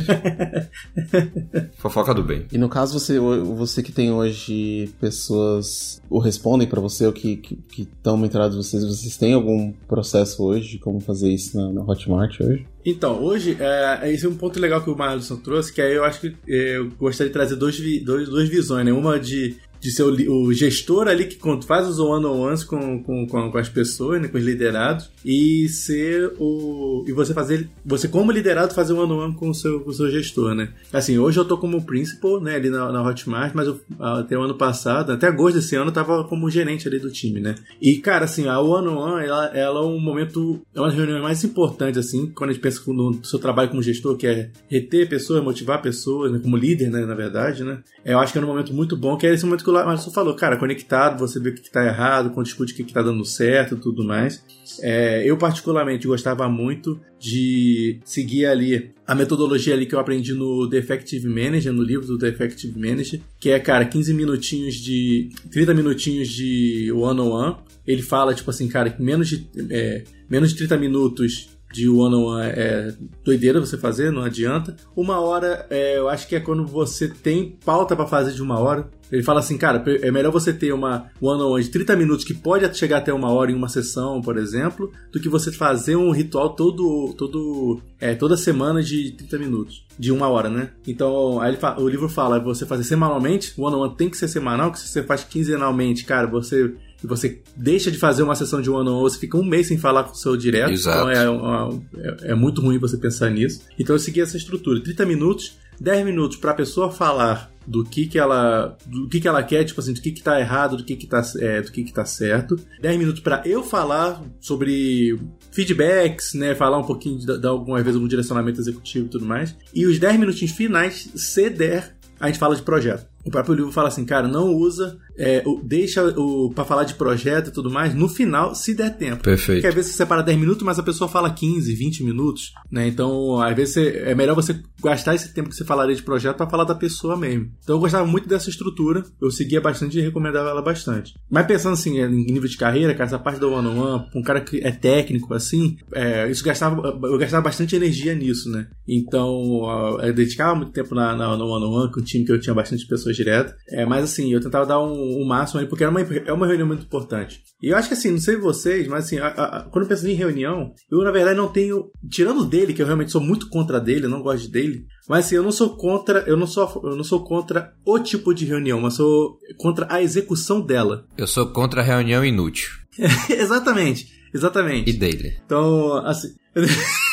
fofoca 1.78 2.12
do 2.12 2.22
bem. 2.22 2.44
E 2.52 2.58
no 2.58 2.68
caso, 2.68 3.00
você, 3.00 3.18
você 3.18 3.82
que 3.82 3.90
tem 3.90 4.12
hoje 4.12 4.90
pessoas 5.00 5.98
ou 6.10 6.20
respondem 6.20 6.68
para 6.68 6.78
você 6.78 7.06
ou 7.06 7.12
que 7.14 7.40
estão 7.78 8.16
que, 8.16 8.22
mentirados 8.22 8.54
vocês, 8.54 8.84
vocês 8.84 9.16
têm 9.16 9.32
algum 9.32 9.72
processo 9.88 10.44
hoje 10.44 10.72
de 10.72 10.78
como 10.78 11.00
fazer 11.00 11.30
isso 11.30 11.56
na, 11.56 11.72
na 11.72 11.80
Hotmart 11.80 12.38
hoje? 12.42 12.66
Então, 12.84 13.22
hoje, 13.22 13.56
é, 13.58 14.12
esse 14.12 14.26
é 14.26 14.28
um 14.28 14.34
ponto 14.34 14.60
legal 14.60 14.82
que 14.82 14.90
o 14.90 14.96
Marlon 14.96 15.22
trouxe, 15.42 15.72
que 15.72 15.80
aí 15.80 15.94
eu 15.94 16.04
acho 16.04 16.20
que 16.20 16.36
é, 16.46 16.76
eu 16.76 16.90
gostaria 17.00 17.30
de 17.30 17.32
trazer 17.32 17.56
dois, 17.56 17.80
dois, 18.04 18.28
duas 18.28 18.46
visões, 18.46 18.84
né? 18.84 18.92
Uma 18.92 19.18
de 19.18 19.56
de 19.84 19.90
ser 19.90 20.02
o, 20.02 20.44
o 20.46 20.52
gestor 20.54 21.08
ali 21.08 21.26
que 21.26 21.38
faz 21.66 21.86
os 21.86 21.98
one-on-ones 21.98 22.64
com, 22.64 23.02
com, 23.02 23.26
com, 23.26 23.50
com, 23.50 23.58
as 23.58 23.68
pessoas, 23.68 24.18
né, 24.18 24.28
com 24.28 24.38
os 24.38 24.44
liderados, 24.44 25.10
e 25.22 25.68
ser 25.68 26.32
o. 26.38 27.04
E 27.06 27.12
você 27.12 27.34
fazer. 27.34 27.68
Você, 27.84 28.08
como 28.08 28.32
liderado, 28.32 28.72
fazer 28.72 28.94
um 28.94 29.00
one-on-one 29.00 29.34
com 29.34 29.50
o 29.50 29.54
seu, 29.54 29.80
com 29.80 29.90
o 29.90 29.92
seu 29.92 30.10
gestor, 30.10 30.54
né? 30.54 30.70
Assim, 30.90 31.18
hoje 31.18 31.38
eu 31.38 31.44
tô 31.44 31.58
como 31.58 31.84
principal, 31.84 32.40
né, 32.40 32.54
ali 32.54 32.70
na, 32.70 32.90
na 32.90 33.06
Hotmart, 33.06 33.52
mas 33.54 33.66
eu, 33.66 33.78
até 34.00 34.38
o 34.38 34.42
ano 34.42 34.54
passado, 34.54 35.12
até 35.12 35.26
agosto 35.26 35.56
desse 35.56 35.76
ano, 35.76 35.90
eu 35.90 35.94
tava 35.94 36.24
como 36.24 36.48
gerente 36.48 36.88
ali 36.88 36.98
do 36.98 37.10
time, 37.10 37.38
né? 37.38 37.54
E, 37.78 37.98
cara, 37.98 38.24
assim, 38.24 38.48
a 38.48 38.58
one-on-one, 38.58 39.26
ela, 39.26 39.46
ela 39.48 39.80
é 39.80 39.84
um 39.84 40.00
momento. 40.00 40.62
É 40.74 40.80
uma 40.80 40.88
das 40.88 40.96
reuniões 40.96 41.22
mais 41.22 41.44
importantes, 41.44 41.98
assim, 41.98 42.32
quando 42.34 42.50
a 42.50 42.52
gente 42.54 42.62
pensa 42.62 42.80
no 42.86 43.22
seu 43.22 43.38
trabalho 43.38 43.68
como 43.68 43.82
gestor, 43.82 44.16
que 44.16 44.26
é 44.26 44.48
reter 44.66 45.10
pessoas, 45.10 45.44
motivar 45.44 45.82
pessoas, 45.82 46.32
né, 46.32 46.40
como 46.42 46.56
líder, 46.56 46.90
né, 46.90 47.04
na 47.04 47.14
verdade, 47.14 47.62
né? 47.62 47.80
Eu 48.02 48.18
acho 48.18 48.32
que 48.32 48.38
é 48.38 48.42
um 48.42 48.46
momento 48.46 48.72
muito 48.72 48.96
bom, 48.96 49.18
que 49.18 49.26
é 49.26 49.34
esse 49.34 49.44
momento 49.44 49.62
que 49.62 49.73
o 49.82 49.86
Marcelo 49.86 50.12
falou, 50.12 50.34
cara, 50.34 50.56
conectado, 50.56 51.18
você 51.18 51.40
vê 51.40 51.50
o 51.50 51.54
que 51.54 51.60
está 51.60 51.84
errado, 51.84 52.32
discute 52.42 52.72
o 52.72 52.76
que 52.76 52.82
está 52.82 53.02
dando 53.02 53.24
certo 53.24 53.76
tudo 53.76 54.04
mais. 54.04 54.44
É, 54.80 55.22
eu, 55.24 55.36
particularmente, 55.36 56.06
gostava 56.06 56.48
muito 56.48 57.00
de 57.18 58.00
seguir 58.04 58.46
ali 58.46 58.92
a 59.06 59.14
metodologia 59.14 59.74
ali 59.74 59.86
que 59.86 59.94
eu 59.94 59.98
aprendi 59.98 60.32
no 60.32 60.68
The 60.68 60.78
Effective 60.78 61.28
Manager, 61.28 61.72
no 61.72 61.82
livro 61.82 62.06
do 62.06 62.18
The 62.18 62.28
Effective 62.28 62.78
Manager, 62.78 63.20
que 63.40 63.50
é, 63.50 63.58
cara, 63.58 63.84
15 63.84 64.14
minutinhos 64.14 64.74
de. 64.76 65.30
30 65.50 65.74
minutinhos 65.74 66.28
de 66.28 66.90
one-on-one. 66.92 67.52
-on 67.52 67.56
-one. 67.56 67.74
Ele 67.86 68.02
fala, 68.02 68.34
tipo 68.34 68.50
assim, 68.50 68.66
cara, 68.66 68.90
que 68.90 69.02
menos 69.02 69.28
de, 69.28 69.46
é, 69.70 70.04
menos 70.28 70.50
de 70.50 70.56
30 70.56 70.76
minutos 70.78 71.53
de 71.74 71.88
one-on-one 71.88 72.46
é 72.46 72.94
doideira 73.24 73.58
você 73.58 73.76
fazer, 73.76 74.12
não 74.12 74.22
adianta. 74.22 74.76
Uma 74.94 75.20
hora, 75.20 75.66
é, 75.68 75.98
eu 75.98 76.08
acho 76.08 76.28
que 76.28 76.36
é 76.36 76.40
quando 76.40 76.64
você 76.64 77.08
tem 77.08 77.58
pauta 77.64 77.96
para 77.96 78.06
fazer 78.06 78.32
de 78.32 78.40
uma 78.40 78.60
hora. 78.60 78.88
Ele 79.10 79.22
fala 79.22 79.40
assim, 79.40 79.58
cara, 79.58 79.82
é 79.86 80.10
melhor 80.10 80.30
você 80.30 80.52
ter 80.52 80.72
uma 80.72 81.10
one-on-one 81.20 81.62
de 81.62 81.70
30 81.70 81.96
minutos 81.96 82.24
que 82.24 82.32
pode 82.32 82.76
chegar 82.76 82.98
até 82.98 83.12
uma 83.12 83.30
hora 83.30 83.50
em 83.50 83.54
uma 83.54 83.68
sessão, 83.68 84.20
por 84.20 84.38
exemplo, 84.38 84.90
do 85.12 85.20
que 85.20 85.28
você 85.28 85.52
fazer 85.52 85.96
um 85.96 86.10
ritual 86.10 86.50
todo, 86.50 87.12
todo, 87.18 87.80
é, 88.00 88.14
toda 88.14 88.36
semana 88.36 88.82
de 88.82 89.12
30 89.12 89.38
minutos, 89.38 89.84
de 89.98 90.10
uma 90.10 90.28
hora, 90.28 90.48
né? 90.48 90.70
Então, 90.86 91.40
aí 91.40 91.56
fala, 91.56 91.80
o 91.80 91.88
livro 91.88 92.08
fala, 92.08 92.40
você 92.40 92.64
fazer 92.64 92.84
semanalmente, 92.84 93.52
o 93.56 93.64
one-on-one 93.64 93.96
tem 93.96 94.08
que 94.08 94.16
ser 94.16 94.28
semanal, 94.28 94.72
que 94.72 94.78
se 94.78 94.88
você 94.88 95.02
faz 95.02 95.24
quinzenalmente, 95.24 96.04
cara, 96.04 96.26
você 96.26 96.74
e 97.02 97.06
você 97.06 97.42
deixa 97.56 97.90
de 97.90 97.98
fazer 97.98 98.22
uma 98.22 98.34
sessão 98.34 98.60
de 98.60 98.70
one 98.70 98.88
on 98.88 98.94
one, 98.94 99.02
você 99.02 99.18
fica 99.18 99.36
um 99.36 99.44
mês 99.44 99.68
sem 99.68 99.78
falar 99.78 100.04
com 100.04 100.12
o 100.12 100.16
seu 100.16 100.36
direto. 100.36 100.70
Exato. 100.70 101.10
Então 101.10 101.10
é, 101.10 102.26
é, 102.26 102.32
é, 102.32 102.34
muito 102.34 102.60
ruim 102.60 102.78
você 102.78 102.96
pensar 102.96 103.30
nisso. 103.30 103.62
Então 103.78 103.94
eu 103.94 104.00
segui 104.00 104.20
essa 104.20 104.36
estrutura: 104.36 104.82
30 104.82 105.04
minutos, 105.04 105.56
10 105.80 106.04
minutos 106.04 106.36
para 106.36 106.52
a 106.52 106.54
pessoa 106.54 106.90
falar 106.90 107.52
do 107.66 107.82
que 107.82 108.06
que 108.06 108.18
ela 108.18 108.76
do 108.86 109.08
que 109.08 109.20
que 109.20 109.28
ela 109.28 109.42
quer, 109.42 109.64
tipo 109.64 109.80
assim, 109.80 109.92
do 109.92 110.00
que 110.00 110.12
que 110.12 110.22
tá 110.22 110.38
errado, 110.38 110.76
do 110.76 110.84
que 110.84 110.96
que 110.96 111.06
tá, 111.06 111.22
é, 111.38 111.62
do 111.62 111.72
que 111.72 111.82
que 111.82 111.92
tá 111.92 112.04
certo. 112.04 112.56
10 112.80 112.98
minutos 112.98 113.20
para 113.20 113.42
eu 113.46 113.62
falar 113.62 114.22
sobre 114.40 115.18
feedbacks, 115.50 116.34
né, 116.34 116.54
falar 116.54 116.78
um 116.78 116.84
pouquinho, 116.84 117.24
dar 117.24 117.50
alguma 117.50 117.82
vez 117.82 117.94
algum 117.96 118.08
direcionamento 118.08 118.60
executivo 118.60 119.06
e 119.06 119.08
tudo 119.08 119.24
mais. 119.24 119.56
E 119.74 119.86
os 119.86 119.98
10 119.98 120.18
minutinhos 120.18 120.52
finais, 120.52 121.08
se 121.14 121.48
der, 121.48 121.96
a 122.20 122.26
gente 122.26 122.38
fala 122.38 122.56
de 122.56 122.62
projeto. 122.62 123.06
O 123.24 123.30
próprio 123.30 123.54
livro 123.54 123.72
fala 123.72 123.88
assim, 123.88 124.04
cara, 124.04 124.28
não 124.28 124.54
usa, 124.54 124.98
é, 125.16 125.42
deixa 125.62 126.04
o 126.18 126.50
para 126.54 126.64
falar 126.64 126.84
de 126.84 126.94
projeto 126.94 127.48
e 127.48 127.52
tudo 127.52 127.70
mais 127.70 127.94
no 127.94 128.08
final, 128.08 128.54
se 128.54 128.74
der 128.74 128.96
tempo. 128.96 129.22
Perfeito. 129.22 129.58
Porque 129.58 129.68
às 129.68 129.74
vezes 129.74 129.92
você 129.92 129.96
separa 129.96 130.22
10 130.22 130.38
minutos, 130.38 130.62
mas 130.64 130.78
a 130.78 130.82
pessoa 130.82 131.08
fala 131.08 131.30
15, 131.30 131.74
20 131.74 132.04
minutos, 132.04 132.52
né? 132.70 132.86
Então, 132.88 133.40
às 133.40 133.54
vezes 133.54 133.74
você, 133.74 134.02
é 134.04 134.14
melhor 134.14 134.34
você 134.34 134.60
gastar 134.82 135.14
esse 135.14 135.32
tempo 135.32 135.48
que 135.48 135.56
você 135.56 135.64
falaria 135.64 135.94
de 135.94 136.02
projeto 136.02 136.36
para 136.36 136.48
falar 136.50 136.64
da 136.64 136.74
pessoa 136.74 137.16
mesmo. 137.16 137.50
Então, 137.62 137.76
eu 137.76 137.80
gostava 137.80 138.06
muito 138.06 138.28
dessa 138.28 138.50
estrutura, 138.50 139.04
eu 139.20 139.30
seguia 139.30 139.60
bastante 139.60 139.98
e 139.98 140.02
recomendava 140.02 140.50
ela 140.50 140.62
bastante. 140.62 141.14
Mas 141.30 141.46
pensando 141.46 141.74
assim, 141.74 142.00
em 142.00 142.26
nível 142.26 142.48
de 142.48 142.56
carreira, 142.56 142.92
cara, 142.92 143.04
essa 143.04 143.18
parte 143.18 143.40
do 143.40 143.50
one-on-one, 143.50 144.06
um 144.14 144.22
cara 144.22 144.40
que 144.40 144.60
é 144.64 144.70
técnico 144.70 145.32
assim, 145.34 145.76
é, 145.92 146.30
isso 146.30 146.44
gastava, 146.44 146.80
eu 147.04 147.18
gastava 147.18 147.42
bastante 147.42 147.76
energia 147.76 148.14
nisso, 148.14 148.50
né? 148.50 148.66
Então, 148.86 149.98
eu 150.02 150.12
dedicava 150.12 150.54
muito 150.54 150.72
tempo 150.72 150.94
na, 150.94 151.14
na, 151.14 151.36
no 151.36 151.46
one-on-one 151.46 151.92
com 151.92 152.00
o 152.00 152.04
time 152.04 152.24
que 152.24 152.32
eu 152.32 152.40
tinha 152.40 152.54
bastante 152.54 152.86
pessoas 152.86 153.16
direto. 153.16 153.54
É, 153.68 153.86
mas 153.86 154.04
assim, 154.04 154.32
eu 154.32 154.40
tentava 154.40 154.66
dar 154.66 154.80
um, 154.82 155.03
um 155.04 155.24
máximo 155.26 155.60
aí, 155.60 155.66
porque 155.66 155.84
era 155.84 155.90
uma, 155.90 156.00
é 156.00 156.32
uma 156.32 156.46
reunião 156.46 156.66
muito 156.66 156.84
importante. 156.84 157.42
E 157.62 157.68
eu 157.68 157.76
acho 157.76 157.88
que 157.88 157.94
assim, 157.94 158.10
não 158.10 158.18
sei 158.18 158.36
vocês, 158.36 158.86
mas 158.88 159.06
assim, 159.06 159.18
a, 159.18 159.28
a, 159.28 159.62
quando 159.64 159.84
eu 159.84 159.88
penso 159.88 160.06
em 160.06 160.14
reunião, 160.14 160.72
eu 160.90 161.02
na 161.02 161.10
verdade 161.10 161.36
não 161.36 161.48
tenho. 161.48 161.90
Tirando 162.10 162.44
dele, 162.44 162.72
que 162.72 162.82
eu 162.82 162.86
realmente 162.86 163.12
sou 163.12 163.20
muito 163.20 163.48
contra 163.48 163.80
dele, 163.80 164.06
eu 164.06 164.10
não 164.10 164.22
gosto 164.22 164.50
dele. 164.50 164.86
Mas 165.08 165.26
assim, 165.26 165.36
eu 165.36 165.42
não 165.42 165.52
sou 165.52 165.76
contra, 165.76 166.20
eu 166.26 166.36
não 166.36 166.46
sou, 166.46 166.82
eu 166.84 166.96
não 166.96 167.04
sou 167.04 167.24
contra 167.24 167.72
o 167.84 167.98
tipo 167.98 168.34
de 168.34 168.44
reunião, 168.44 168.80
mas 168.80 168.94
sou 168.94 169.38
contra 169.58 169.86
a 169.90 170.02
execução 170.02 170.60
dela. 170.60 171.06
Eu 171.16 171.26
sou 171.26 171.46
contra 171.52 171.80
a 171.80 171.84
reunião 171.84 172.24
inútil. 172.24 172.70
exatamente, 173.30 174.08
exatamente. 174.32 174.90
E 174.90 174.92
dele. 174.92 175.38
Então, 175.44 175.96
assim. 176.06 176.28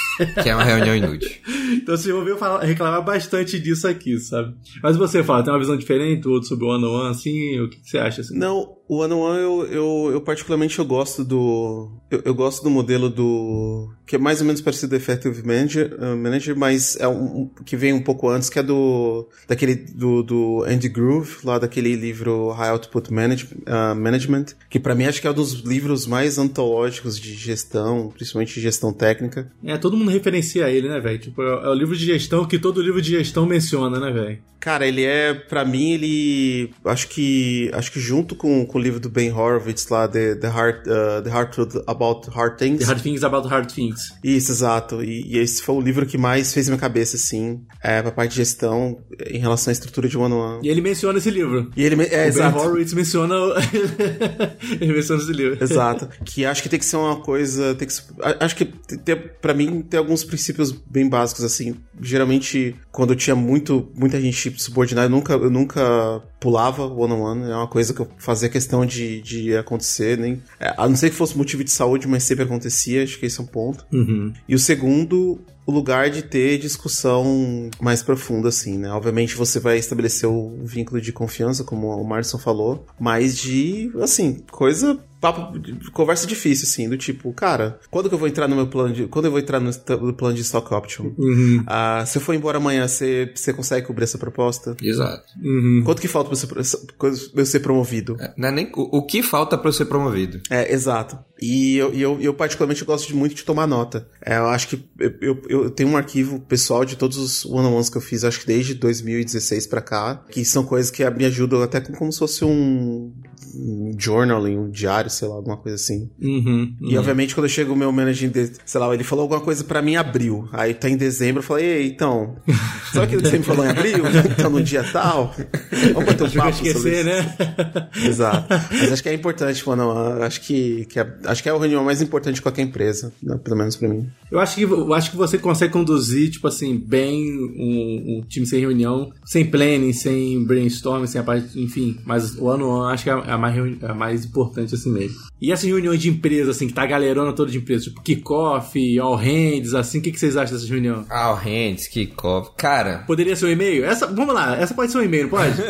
que 0.41 0.49
é 0.49 0.55
uma 0.55 0.63
reunião 0.63 0.95
inútil. 0.95 1.29
então 1.73 1.95
você 1.95 2.11
ouviu 2.11 2.37
falar, 2.37 2.63
reclamar 2.63 3.03
bastante 3.03 3.59
disso 3.59 3.87
aqui, 3.87 4.19
sabe? 4.19 4.55
Mas 4.81 4.97
você 4.97 5.23
fala, 5.23 5.43
tem 5.43 5.53
uma 5.53 5.59
visão 5.59 5.77
diferente, 5.77 6.27
outro 6.27 6.47
sobre 6.47 6.65
o 6.65 6.69
one 6.69 6.85
on 6.85 7.01
one, 7.01 7.11
assim, 7.11 7.59
o 7.59 7.69
que 7.69 7.79
você 7.83 7.97
acha? 7.97 8.21
Assim? 8.21 8.37
Não, 8.37 8.77
o 8.91 8.97
one 8.97 9.13
on 9.13 9.21
one 9.21 9.39
eu, 9.39 9.67
eu, 9.67 10.09
eu, 10.15 10.21
particularmente 10.21 10.77
eu 10.77 10.83
gosto 10.83 11.23
do 11.23 11.89
eu, 12.11 12.23
eu, 12.25 12.35
gosto 12.35 12.61
do 12.61 12.69
modelo 12.69 13.09
do 13.09 13.89
que 14.05 14.17
é 14.17 14.19
mais 14.19 14.41
ou 14.41 14.45
menos 14.45 14.59
parecido 14.59 14.89
do 14.89 14.97
Effective 14.97 15.47
Manager, 15.47 15.95
uh, 15.97 16.17
Manager 16.17 16.57
mas 16.57 16.97
é 16.97 17.07
um, 17.07 17.49
que 17.65 17.77
vem 17.77 17.93
um 17.93 18.01
pouco 18.01 18.27
antes, 18.27 18.49
que 18.49 18.59
é 18.59 18.63
do 18.63 19.29
daquele 19.47 19.75
do, 19.75 20.21
do 20.21 20.65
Andy 20.67 20.89
Groove, 20.89 21.37
lá 21.45 21.57
daquele 21.57 21.95
livro 21.95 22.49
High 22.49 22.71
Output 22.71 23.13
Manage, 23.13 23.47
uh, 23.61 23.95
Management, 23.95 24.47
que 24.69 24.77
para 24.77 24.93
mim 24.93 25.05
acho 25.05 25.21
que 25.21 25.27
é 25.27 25.31
um 25.31 25.33
dos 25.33 25.61
livros 25.61 26.05
mais 26.05 26.37
antológicos 26.37 27.17
de 27.17 27.33
gestão, 27.33 28.09
principalmente 28.13 28.53
de 28.53 28.59
gestão 28.59 28.91
técnica. 28.91 29.49
É, 29.63 29.77
todo 29.77 29.95
mundo 29.95 30.11
referencia 30.11 30.69
ele, 30.69 30.89
né, 30.89 30.99
velho? 30.99 31.17
Tipo, 31.17 31.41
é, 31.41 31.45
é 31.45 31.69
o 31.69 31.73
livro 31.73 31.95
de 31.95 32.05
gestão 32.05 32.43
que 32.45 32.59
todo 32.59 32.81
livro 32.81 33.01
de 33.01 33.11
gestão 33.11 33.45
menciona, 33.45 34.01
né, 34.01 34.11
velho? 34.11 34.39
Cara, 34.61 34.85
ele 34.85 35.03
é, 35.03 35.33
para 35.33 35.65
mim, 35.65 35.93
ele 35.93 36.71
acho 36.85 37.07
que 37.07 37.71
acho 37.73 37.91
que 37.91 37.99
junto 37.99 38.35
com, 38.35 38.63
com 38.63 38.77
livro 38.81 38.99
do 38.99 39.09
Ben 39.09 39.31
Horowitz 39.31 39.87
lá, 39.89 40.07
The, 40.07 40.35
the, 40.35 40.47
Hard, 40.47 40.87
uh, 40.87 41.21
the 41.23 41.29
Hard 41.29 41.51
Truth 41.51 41.83
About 41.87 42.29
Hard 42.29 42.57
Things. 42.57 42.79
The 42.79 42.85
Hard 42.85 43.01
Things 43.01 43.23
About 43.23 43.47
Hard 43.47 43.71
Things. 43.73 44.13
Isso, 44.23 44.51
exato. 44.51 45.03
E, 45.03 45.35
e 45.35 45.37
esse 45.37 45.61
foi 45.61 45.75
o 45.75 45.81
livro 45.81 46.05
que 46.05 46.17
mais 46.17 46.53
fez 46.53 46.67
minha 46.67 46.79
cabeça, 46.79 47.15
assim, 47.15 47.61
é, 47.83 48.01
pra 48.01 48.11
parte 48.11 48.31
de 48.31 48.37
gestão 48.37 49.01
em 49.29 49.39
relação 49.39 49.71
à 49.71 49.73
estrutura 49.73 50.07
de 50.07 50.17
one-on-one. 50.17 50.65
E 50.65 50.69
ele 50.69 50.81
menciona 50.81 51.17
esse 51.17 51.29
livro. 51.29 51.69
E 51.75 51.83
ele, 51.83 52.01
é, 52.03 52.25
o 52.25 52.27
exato. 52.27 52.55
Ben 52.57 52.65
Horowitz 52.65 52.93
menciona... 52.93 53.35
ele 54.79 54.93
menciona 54.93 55.21
esse 55.21 55.33
livro. 55.33 55.63
Exato. 55.63 56.09
Que 56.25 56.45
acho 56.45 56.63
que 56.63 56.69
tem 56.69 56.79
que 56.79 56.85
ser 56.85 56.97
uma 56.97 57.17
coisa... 57.17 57.75
Tem 57.75 57.87
que, 57.87 57.93
acho 58.39 58.55
que, 58.55 58.65
tem, 58.65 59.15
pra 59.41 59.53
mim, 59.53 59.81
tem 59.81 59.97
alguns 59.97 60.23
princípios 60.23 60.71
bem 60.71 61.07
básicos, 61.07 61.43
assim. 61.43 61.75
Geralmente, 62.01 62.75
quando 62.91 63.11
eu 63.11 63.15
tinha 63.15 63.35
muito, 63.35 63.89
muita 63.95 64.19
gente 64.19 64.61
subordinada, 64.61 65.07
eu 65.07 65.11
nunca, 65.11 65.33
eu 65.33 65.49
nunca 65.49 66.23
pulava 66.41 66.85
one-on-one. 66.85 67.51
É 67.51 67.55
uma 67.55 67.67
coisa 67.67 67.93
que 67.93 68.01
eu 68.01 68.09
fazia 68.17 68.49
questão 68.49 68.85
de 68.85 69.21
de, 69.21 69.55
acontecer, 69.55 70.17
nem. 70.17 70.41
É, 70.59 70.73
a 70.75 70.89
não 70.89 70.95
ser 70.95 71.11
que 71.11 71.15
fosse 71.15 71.37
motivo 71.37 71.63
de 71.63 71.71
saúde, 71.71 72.07
mas 72.07 72.23
sempre 72.23 72.43
acontecia, 72.43 73.03
acho 73.03 73.19
que 73.19 73.25
esse 73.27 73.39
é 73.39 73.43
um 73.43 73.47
ponto. 73.47 73.85
Uhum. 73.93 74.33
E 74.49 74.55
o 74.55 74.59
segundo, 74.59 75.39
o 75.65 75.71
lugar 75.71 76.09
de 76.09 76.23
ter 76.23 76.57
discussão 76.57 77.69
mais 77.79 78.01
profunda, 78.01 78.49
assim, 78.49 78.77
né? 78.77 78.91
Obviamente 78.91 79.35
você 79.35 79.59
vai 79.59 79.77
estabelecer 79.77 80.27
o 80.27 80.57
vínculo 80.63 80.99
de 80.99 81.13
confiança, 81.13 81.63
como 81.63 81.87
o 81.87 82.03
Marson 82.03 82.39
falou, 82.39 82.85
mas 82.99 83.37
de, 83.37 83.91
assim, 84.01 84.43
coisa 84.51 84.99
papo, 85.21 85.53
conversa 85.93 86.25
difícil, 86.25 86.67
assim, 86.67 86.89
do 86.89 86.97
tipo, 86.97 87.31
cara, 87.31 87.79
quando 87.91 88.09
que 88.09 88.15
eu 88.15 88.19
vou 88.19 88.27
entrar 88.27 88.47
no 88.47 88.55
meu 88.55 88.67
plano 88.67 88.93
de. 88.93 89.05
Quando 89.05 89.25
eu 89.25 89.31
vou 89.31 89.39
entrar 89.39 89.59
no, 89.59 89.69
no 90.01 90.13
plano 90.13 90.35
de 90.35 90.41
stock 90.41 90.73
option? 90.73 91.11
Uhum. 91.17 91.63
Ah, 91.67 92.03
se 92.05 92.17
eu 92.17 92.21
for 92.21 92.33
embora 92.33 92.57
amanhã, 92.57 92.87
você, 92.87 93.31
você 93.33 93.53
consegue 93.53 93.85
cobrir 93.85 94.05
essa 94.05 94.17
proposta? 94.17 94.75
Exato. 94.81 95.23
Uhum. 95.41 95.83
Quanto 95.85 96.01
que 96.01 96.07
falta 96.07 96.29
pra 96.29 96.35
você, 96.35 96.47
pra 96.47 97.41
eu 97.41 97.45
ser 97.45 97.59
promovido? 97.59 98.17
É, 98.19 98.33
não 98.35 98.49
é 98.49 98.51
nem 98.51 98.71
o, 98.75 98.97
o 98.97 99.05
que 99.05 99.21
falta 99.21 99.57
para 99.57 99.69
eu 99.69 99.73
ser 99.73 99.85
promovido. 99.85 100.41
É, 100.49 100.73
exato. 100.73 101.19
E 101.41 101.77
eu, 101.77 101.93
eu, 101.93 102.21
eu 102.21 102.33
particularmente 102.33 102.85
gosto 102.85 103.07
de 103.07 103.15
muito 103.15 103.33
de 103.35 103.43
tomar 103.43 103.65
nota. 103.65 104.07
É, 104.23 104.37
eu 104.37 104.47
acho 104.47 104.67
que 104.67 104.83
eu, 104.99 105.13
eu, 105.19 105.41
eu, 105.49 105.69
tenho 105.71 105.89
um 105.89 105.97
arquivo 105.97 106.39
pessoal 106.39 106.85
de 106.85 106.95
todos 106.95 107.17
os 107.17 107.45
one-on-ones 107.45 107.89
que 107.89 107.97
eu 107.97 108.01
fiz, 108.01 108.23
acho 108.23 108.41
que 108.41 108.45
desde 108.45 108.75
2016 108.75 109.65
para 109.65 109.81
cá, 109.81 110.23
que 110.29 110.45
são 110.45 110.63
coisas 110.63 110.91
que 110.91 111.07
me 111.09 111.25
ajudam 111.25 111.63
até 111.63 111.81
como 111.81 112.11
se 112.11 112.19
fosse 112.19 112.45
um, 112.45 113.11
um 113.55 113.93
journaling, 113.97 114.57
um 114.57 114.69
diário, 114.69 115.09
sei 115.09 115.27
lá, 115.27 115.35
alguma 115.35 115.57
coisa 115.57 115.75
assim. 115.75 116.09
Uhum, 116.21 116.75
uhum. 116.81 116.89
E 116.89 116.97
obviamente 116.97 117.35
quando 117.35 117.49
chega 117.49 117.71
o 117.71 117.75
meu 117.75 117.91
manager, 117.91 118.31
sei 118.65 118.79
lá, 118.79 118.93
ele 118.93 119.03
falou 119.03 119.23
alguma 119.23 119.41
coisa 119.41 119.63
para 119.63 119.81
mim 119.81 119.91
em 119.93 119.97
abril. 119.97 120.47
Aí 120.51 120.73
tá 120.73 120.89
em 120.89 120.97
dezembro, 120.97 121.39
eu 121.39 121.43
falei, 121.43 121.65
ei, 121.65 121.87
então, 121.87 122.35
sabe 122.93 123.05
aquilo 123.05 123.21
que 123.21 123.29
você 123.29 123.37
me 123.37 123.43
falou 123.43 123.65
em 123.65 123.69
abril? 123.69 124.03
então 124.31 124.49
no 124.49 124.63
dia 124.63 124.83
tal? 124.83 125.35
Vamos 125.93 126.05
bater 126.05 126.23
um 126.23 126.31
papo 126.31 126.49
esquecer, 126.49 127.05
né? 127.05 127.35
Exato. 128.05 128.47
Mas 128.71 128.91
acho 128.91 129.03
que 129.03 129.09
é 129.09 129.13
importante, 129.13 129.67
mano, 129.67 129.91
acho 130.23 130.41
que, 130.41 130.85
que 130.85 130.99
é, 130.99 131.13
acho 131.25 131.43
que 131.43 131.49
é 131.49 131.51
a 131.51 131.57
reunião 131.57 131.83
mais 131.83 132.01
importante 132.01 132.35
de 132.35 132.41
qualquer 132.41 132.61
empresa, 132.61 133.11
né? 133.21 133.39
pelo 133.43 133.57
menos 133.57 133.75
para 133.75 133.89
mim. 133.89 134.09
Eu 134.31 134.39
acho 134.39 134.55
que, 134.55 134.63
eu 134.63 134.93
acho 134.93 135.11
que 135.11 135.17
você 135.17 135.37
consegue 135.37 135.73
conduzir, 135.73 136.31
tipo 136.31 136.47
assim, 136.47 136.77
bem 136.77 137.37
um, 137.37 138.17
um 138.17 138.21
time 138.21 138.45
sem 138.45 138.61
reunião, 138.61 139.11
sem 139.25 139.43
planning, 139.43 139.91
sem 139.91 140.41
brainstorming, 140.45 141.05
sem 141.05 141.19
a 141.19 141.23
parte, 141.23 141.61
enfim. 141.61 141.99
Mas 142.05 142.37
o 142.37 142.47
ano 142.47 142.69
on 142.69 142.87
acho 142.87 143.03
que 143.03 143.09
é 143.09 143.13
a 143.13 143.37
mais, 143.37 143.83
a 143.83 143.93
mais 143.93 144.23
importante 144.23 144.73
assim 144.73 144.89
mesmo. 144.89 145.17
E 145.41 145.51
essas 145.51 145.65
reuniões 145.65 145.99
de 145.99 146.07
empresa, 146.07 146.51
assim, 146.51 146.67
que 146.67 146.73
tá 146.73 146.83
a 146.83 146.87
galerona 146.87 147.33
toda 147.33 147.51
de 147.51 147.57
empresa, 147.57 147.83
tipo 147.85 148.01
kickoff, 148.01 148.99
all 148.99 149.15
hands, 149.15 149.73
assim, 149.73 149.99
o 149.99 150.01
que, 150.01 150.11
que 150.11 150.19
vocês 150.19 150.37
acham 150.37 150.55
dessas 150.55 150.69
reuniões? 150.69 151.11
All 151.11 151.35
hands, 151.35 151.89
kickoff, 151.89 152.51
cara. 152.55 152.99
Poderia 152.99 153.35
ser 153.35 153.47
um 153.47 153.51
e-mail? 153.51 153.83
Essa, 153.83 154.07
vamos 154.07 154.33
lá, 154.33 154.55
essa 154.55 154.73
pode 154.73 154.93
ser 154.93 154.99
um 154.99 155.03
e-mail, 155.03 155.23
não 155.23 155.31
pode? 155.31 155.51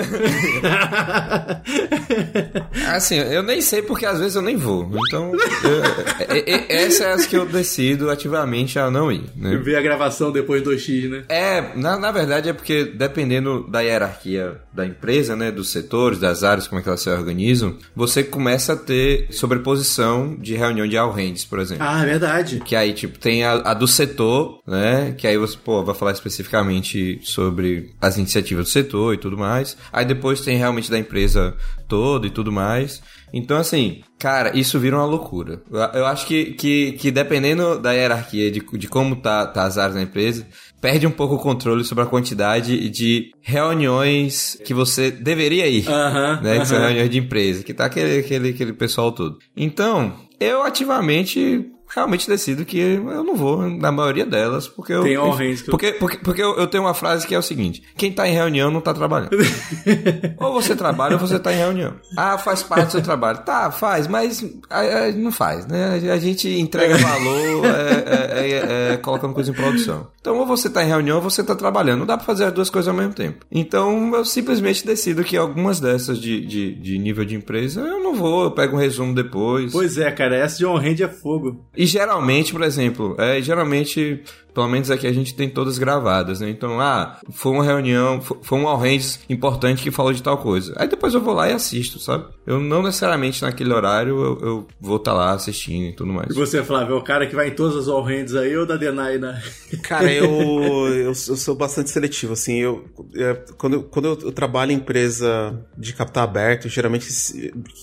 assim, 2.93 3.15
eu 3.15 3.41
nem 3.41 3.59
sei 3.59 3.81
porque 3.81 4.05
às 4.05 4.19
vezes 4.19 4.35
eu 4.35 4.43
nem 4.43 4.55
vou. 4.55 4.87
Então, 5.07 5.31
eu, 6.29 6.35
eu, 6.35 6.65
essa 6.69 7.05
é 7.05 7.13
as 7.13 7.25
que 7.25 7.35
eu 7.35 7.47
decido 7.47 8.09
ativamente 8.09 8.50
a 8.79 8.91
não 8.91 9.11
ir. 9.11 9.23
Né? 9.35 9.55
Ver 9.57 9.75
a 9.75 9.81
gravação 9.81 10.31
depois 10.31 10.63
do 10.63 10.77
X, 10.77 11.09
né? 11.09 11.23
É, 11.29 11.75
na, 11.75 11.97
na 11.97 12.11
verdade 12.11 12.49
é 12.49 12.53
porque 12.53 12.85
dependendo 12.85 13.67
da 13.69 13.81
hierarquia 13.81 14.59
da 14.73 14.85
empresa, 14.85 15.35
né, 15.35 15.51
dos 15.51 15.69
setores, 15.69 16.19
das 16.19 16.43
áreas, 16.43 16.67
como 16.67 16.79
é 16.79 16.83
que 16.83 16.89
elas 16.89 17.01
se 17.01 17.09
organizam, 17.09 17.75
você 17.95 18.23
começa 18.23 18.73
a 18.73 18.75
ter 18.75 19.27
sobreposição 19.31 20.35
de 20.39 20.55
reunião 20.55 20.87
de 20.87 20.97
all 20.97 21.11
hands, 21.11 21.43
por 21.43 21.59
exemplo. 21.59 21.85
Ah, 21.85 22.01
é 22.01 22.05
verdade. 22.05 22.61
Que 22.61 22.75
aí, 22.75 22.93
tipo, 22.93 23.19
tem 23.19 23.43
a, 23.43 23.53
a 23.53 23.73
do 23.73 23.87
setor, 23.87 24.61
né, 24.65 25.13
que 25.17 25.27
aí 25.27 25.37
você, 25.37 25.57
pô, 25.57 25.83
vai 25.83 25.95
falar 25.95 26.11
especificamente 26.11 27.19
sobre 27.23 27.93
as 27.99 28.17
iniciativas 28.17 28.65
do 28.65 28.69
setor 28.69 29.13
e 29.13 29.17
tudo 29.17 29.37
mais. 29.37 29.77
Aí 29.91 30.05
depois 30.05 30.41
tem 30.41 30.57
realmente 30.57 30.89
da 30.89 30.97
empresa 30.97 31.55
toda 31.87 32.25
e 32.25 32.29
tudo 32.29 32.51
mais. 32.51 33.01
Então, 33.33 33.57
assim, 33.57 34.01
cara, 34.19 34.57
isso 34.57 34.79
vira 34.79 34.97
uma 34.97 35.05
loucura. 35.05 35.61
Eu 35.93 36.05
acho 36.05 36.25
que, 36.25 36.53
que, 36.53 36.93
que 36.93 37.11
dependendo 37.11 37.79
da 37.79 37.91
hierarquia, 37.93 38.51
de, 38.51 38.59
de 38.59 38.87
como 38.87 39.15
tá, 39.15 39.45
tá 39.45 39.63
as 39.63 39.77
áreas 39.77 39.95
da 39.95 40.01
empresa, 40.01 40.45
perde 40.81 41.07
um 41.07 41.11
pouco 41.11 41.35
o 41.35 41.39
controle 41.39 41.83
sobre 41.83 42.03
a 42.03 42.07
quantidade 42.07 42.89
de 42.89 43.31
reuniões 43.41 44.57
que 44.65 44.73
você 44.73 45.11
deveria 45.11 45.67
ir. 45.67 45.85
Né? 46.41 46.59
Que 46.59 46.65
são 46.65 46.79
reuniões 46.79 47.09
de 47.09 47.19
empresa, 47.19 47.63
que 47.63 47.73
tá 47.73 47.85
aquele, 47.85 48.19
aquele, 48.19 48.49
aquele 48.49 48.73
pessoal 48.73 49.11
todo. 49.11 49.37
Então, 49.55 50.13
eu 50.39 50.63
ativamente 50.63 51.69
realmente 51.93 52.27
decido 52.27 52.65
que 52.65 52.79
eu 52.79 53.23
não 53.23 53.35
vou 53.35 53.69
na 53.69 53.91
maioria 53.91 54.25
delas, 54.25 54.67
porque 54.67 54.93
eu. 54.93 55.03
Tem 55.03 55.11
que 55.11 55.17
eu... 55.17 55.71
Porque, 55.71 55.93
porque, 55.93 56.17
porque 56.17 56.41
eu, 56.41 56.57
eu, 56.57 56.67
tenho 56.67 56.83
uma 56.83 56.93
frase 56.93 57.27
que 57.27 57.35
é 57.35 57.39
o 57.39 57.43
seguinte: 57.43 57.83
quem 57.97 58.11
tá 58.11 58.27
em 58.27 58.33
reunião 58.33 58.71
não 58.71 58.81
tá 58.81 58.93
trabalhando. 58.93 59.31
ou 60.39 60.53
você 60.53 60.75
trabalha 60.75 61.13
ou 61.15 61.19
você 61.19 61.37
tá 61.37 61.53
em 61.53 61.57
reunião. 61.57 61.93
Ah, 62.17 62.37
faz 62.37 62.63
parte 62.63 62.87
do 62.87 62.91
seu 62.91 63.01
trabalho. 63.01 63.39
Tá, 63.39 63.71
faz, 63.71 64.07
mas 64.07 64.43
a, 64.69 64.79
a, 64.79 65.11
não 65.11 65.31
faz, 65.31 65.67
né? 65.67 66.01
A 66.11 66.17
gente 66.17 66.47
entrega 66.49 66.97
valor 66.97 67.65
é, 67.65 68.39
é, 68.39 68.93
é, 68.93 68.97
colocando 68.97 69.33
coisa 69.33 69.51
em 69.51 69.53
produção. 69.53 70.07
Então, 70.21 70.37
ou 70.37 70.45
você 70.45 70.69
tá 70.69 70.83
em 70.83 70.87
reunião 70.87 71.17
ou 71.17 71.23
você 71.23 71.43
tá 71.43 71.55
trabalhando. 71.55 71.99
Não 71.99 72.05
dá 72.05 72.15
pra 72.15 72.25
fazer 72.25 72.45
as 72.45 72.53
duas 72.53 72.69
coisas 72.69 72.87
ao 72.87 72.93
mesmo 72.93 73.13
tempo. 73.13 73.43
Então, 73.51 74.15
eu 74.15 74.23
simplesmente 74.23 74.85
decido 74.85 75.23
que 75.23 75.35
algumas 75.35 75.79
dessas 75.79 76.19
de, 76.19 76.45
de, 76.45 76.75
de 76.75 76.99
nível 76.99 77.25
de 77.25 77.35
empresa 77.35 77.81
eu 77.81 77.99
não 77.99 78.13
vou, 78.13 78.43
eu 78.43 78.51
pego 78.51 78.75
um 78.75 78.79
resumo 78.79 79.15
depois. 79.15 79.71
Pois 79.71 79.97
é, 79.97 80.11
cara, 80.11 80.35
essa 80.35 80.59
de 80.59 80.65
on-hand 80.65 81.01
é 81.01 81.07
fogo. 81.07 81.65
E 81.75 81.87
geralmente, 81.87 82.51
por 82.51 82.61
exemplo, 82.61 83.15
é, 83.17 83.41
geralmente 83.41 84.23
pelo 84.53 84.67
menos 84.67 84.91
aqui 84.91 85.07
a 85.07 85.13
gente 85.13 85.33
tem 85.33 85.49
todas 85.49 85.77
gravadas, 85.77 86.39
né? 86.39 86.49
Então, 86.49 86.79
ah, 86.79 87.19
foi 87.31 87.51
uma 87.51 87.63
reunião, 87.63 88.21
foi 88.21 88.59
um 88.59 88.67
all-hands 88.67 89.19
importante 89.29 89.83
que 89.83 89.91
falou 89.91 90.13
de 90.13 90.21
tal 90.21 90.37
coisa. 90.37 90.73
Aí 90.77 90.87
depois 90.87 91.13
eu 91.13 91.21
vou 91.21 91.33
lá 91.33 91.49
e 91.49 91.53
assisto, 91.53 91.99
sabe? 91.99 92.25
Eu 92.45 92.59
não 92.59 92.83
necessariamente 92.83 93.41
naquele 93.41 93.73
horário 93.73 94.17
eu, 94.19 94.39
eu 94.41 94.67
vou 94.79 94.97
estar 94.97 95.11
tá 95.11 95.17
lá 95.17 95.31
assistindo 95.31 95.89
e 95.89 95.95
tudo 95.95 96.11
mais. 96.11 96.29
E 96.29 96.33
você, 96.33 96.63
Flávio, 96.63 96.95
é 96.95 96.97
o 96.97 97.03
cara 97.03 97.25
que 97.27 97.35
vai 97.35 97.49
em 97.49 97.55
todas 97.55 97.75
as 97.75 97.87
all-hands 97.87 98.35
aí 98.35 98.55
ou 98.57 98.65
da 98.65 98.75
Denai, 98.75 99.17
né? 99.17 99.41
Cara, 99.83 100.11
eu, 100.11 100.25
eu, 100.87 101.05
eu, 101.07 101.15
sou 101.15 101.55
bastante 101.55 101.89
seletivo, 101.89 102.33
assim, 102.33 102.57
eu, 102.57 102.85
é, 103.15 103.33
quando, 103.57 103.73
eu, 103.73 103.83
quando 103.83 104.05
eu 104.05 104.31
trabalho 104.31 104.71
em 104.71 104.75
empresa 104.75 105.57
de 105.77 105.93
capital 105.93 106.23
aberto, 106.23 106.67
geralmente 106.67 107.07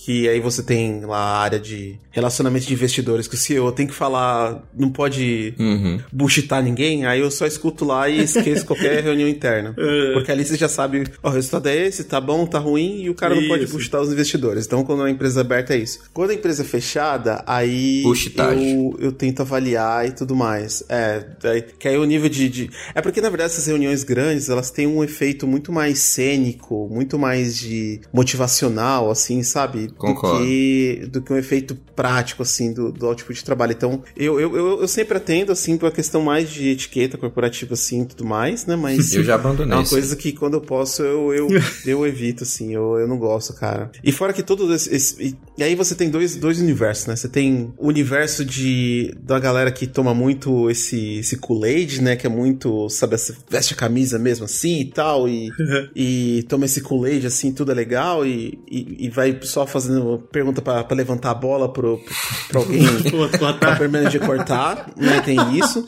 que 0.03 0.27
aí 0.27 0.39
você 0.39 0.61
tem 0.61 1.05
lá 1.05 1.17
a 1.17 1.39
área 1.39 1.59
de 1.59 1.99
relacionamento 2.11 2.65
de 2.65 2.73
investidores, 2.73 3.27
que 3.27 3.35
o 3.35 3.37
CEO 3.37 3.71
tem 3.71 3.87
que 3.87 3.93
falar, 3.93 4.63
não 4.73 4.91
pode 4.91 5.53
uhum. 5.57 5.99
buchitar 6.11 6.58
ninguém, 6.61 7.05
aí 7.05 7.19
eu 7.19 7.31
só 7.31 7.45
escuto 7.45 7.85
lá 7.85 8.09
e 8.09 8.23
esqueço 8.23 8.65
qualquer 8.65 9.01
reunião 9.03 9.27
interna. 9.27 9.73
Porque 10.13 10.31
ali 10.31 10.45
você 10.45 10.57
já 10.57 10.69
sabe, 10.69 11.05
ó, 11.23 11.29
o 11.29 11.33
resultado 11.33 11.67
é 11.67 11.87
esse, 11.87 12.03
tá 12.03 12.19
bom, 12.19 12.45
tá 12.45 12.59
ruim, 12.59 13.01
e 13.01 13.09
o 13.09 13.15
cara 13.15 13.35
não 13.35 13.47
pode 13.47 13.65
buchitar 13.67 14.01
os 14.01 14.11
investidores. 14.11 14.65
Então, 14.65 14.83
quando 14.83 15.03
a 15.03 15.09
empresa 15.09 15.41
aberta 15.41 15.73
é 15.73 15.77
isso. 15.77 15.99
Quando 16.13 16.31
a 16.31 16.33
empresa 16.33 16.63
é 16.63 16.65
fechada, 16.65 17.43
aí 17.45 18.03
eu, 18.03 18.97
eu 18.99 19.11
tento 19.11 19.41
avaliar 19.41 20.07
e 20.07 20.11
tudo 20.11 20.35
mais. 20.35 20.83
É, 20.89 21.25
é, 21.43 21.61
que 21.61 21.87
aí 21.87 21.97
o 21.97 22.05
nível 22.05 22.29
de, 22.29 22.49
de, 22.49 22.69
É 22.93 23.01
porque, 23.01 23.21
na 23.21 23.29
verdade, 23.29 23.51
essas 23.51 23.67
reuniões 23.67 24.03
grandes, 24.03 24.49
elas 24.49 24.71
têm 24.71 24.87
um 24.87 25.03
efeito 25.03 25.47
muito 25.47 25.71
mais 25.71 25.99
cênico, 25.99 26.87
muito 26.91 27.17
mais 27.17 27.57
de 27.57 28.01
motivacional, 28.11 29.09
assim, 29.09 29.43
sabe? 29.43 29.89
Concordo. 29.97 30.39
Do 30.39 30.45
que, 30.45 31.07
do 31.11 31.21
que 31.21 31.33
um 31.33 31.37
efeito 31.37 31.75
prático, 31.95 32.43
assim, 32.43 32.73
do, 32.73 32.91
do 32.91 33.05
output 33.07 33.33
de 33.37 33.43
trabalho. 33.43 33.73
Então, 33.73 34.03
eu, 34.15 34.39
eu, 34.39 34.55
eu, 34.55 34.81
eu 34.81 34.87
sempre 34.87 35.17
atendo, 35.17 35.51
assim, 35.51 35.77
pra 35.77 35.91
questão 35.91 36.21
mais 36.21 36.48
de 36.53 36.69
etiqueta 36.69 37.17
corporativa, 37.17 37.73
assim, 37.73 38.01
e 38.01 38.05
tudo 38.05 38.25
mais, 38.25 38.65
né? 38.65 38.75
Mas... 38.75 39.13
eu 39.13 39.23
já 39.23 39.35
abandonei 39.35 39.73
É 39.73 39.77
uma 39.77 39.87
coisa 39.87 40.15
que, 40.15 40.31
quando 40.31 40.55
eu 40.55 40.61
posso, 40.61 41.01
eu, 41.01 41.33
eu, 41.33 41.47
eu 41.85 42.05
evito, 42.05 42.43
assim, 42.43 42.73
eu, 42.73 42.97
eu 42.97 43.07
não 43.07 43.17
gosto, 43.17 43.53
cara. 43.53 43.91
E 44.03 44.11
fora 44.11 44.33
que 44.33 44.43
todo 44.43 44.73
esse... 44.73 44.93
esse 44.93 45.37
e 45.57 45.63
aí 45.63 45.75
você 45.75 45.93
tem 45.93 46.09
dois, 46.09 46.35
dois 46.35 46.59
universos, 46.59 47.07
né? 47.07 47.15
Você 47.15 47.27
tem 47.27 47.73
o 47.77 47.87
universo 47.87 48.45
de 48.45 49.13
da 49.21 49.39
galera 49.39 49.71
que 49.71 49.85
toma 49.85 50.13
muito 50.13 50.69
esse, 50.69 51.19
esse 51.19 51.37
Kool-Aid, 51.37 52.01
né? 52.01 52.15
Que 52.15 52.27
é 52.27 52.29
muito, 52.29 52.89
sabe, 52.89 53.15
veste 53.49 53.73
a 53.73 53.77
camisa 53.77 54.17
mesmo 54.17 54.45
assim 54.45 54.79
e 54.79 54.85
tal, 54.85 55.27
e, 55.27 55.51
e 55.95 56.43
toma 56.47 56.65
esse 56.65 56.81
Kool-Aid 56.81 57.27
assim, 57.27 57.51
tudo 57.51 57.71
é 57.71 57.75
legal, 57.75 58.25
e, 58.25 58.59
e, 58.69 59.05
e 59.05 59.09
vai 59.09 59.37
só 59.43 59.67
fazendo 59.67 60.23
pergunta 60.31 60.61
pra, 60.61 60.83
pra 60.83 60.95
levantar 60.95 61.31
a 61.31 61.35
bola 61.35 61.71
pro, 61.71 61.99
pra 62.47 62.59
alguém 62.59 62.83
pra 63.59 64.09
de 64.09 64.19
cortar, 64.19 64.91
né? 64.95 65.21
Tem 65.21 65.37
isso. 65.57 65.85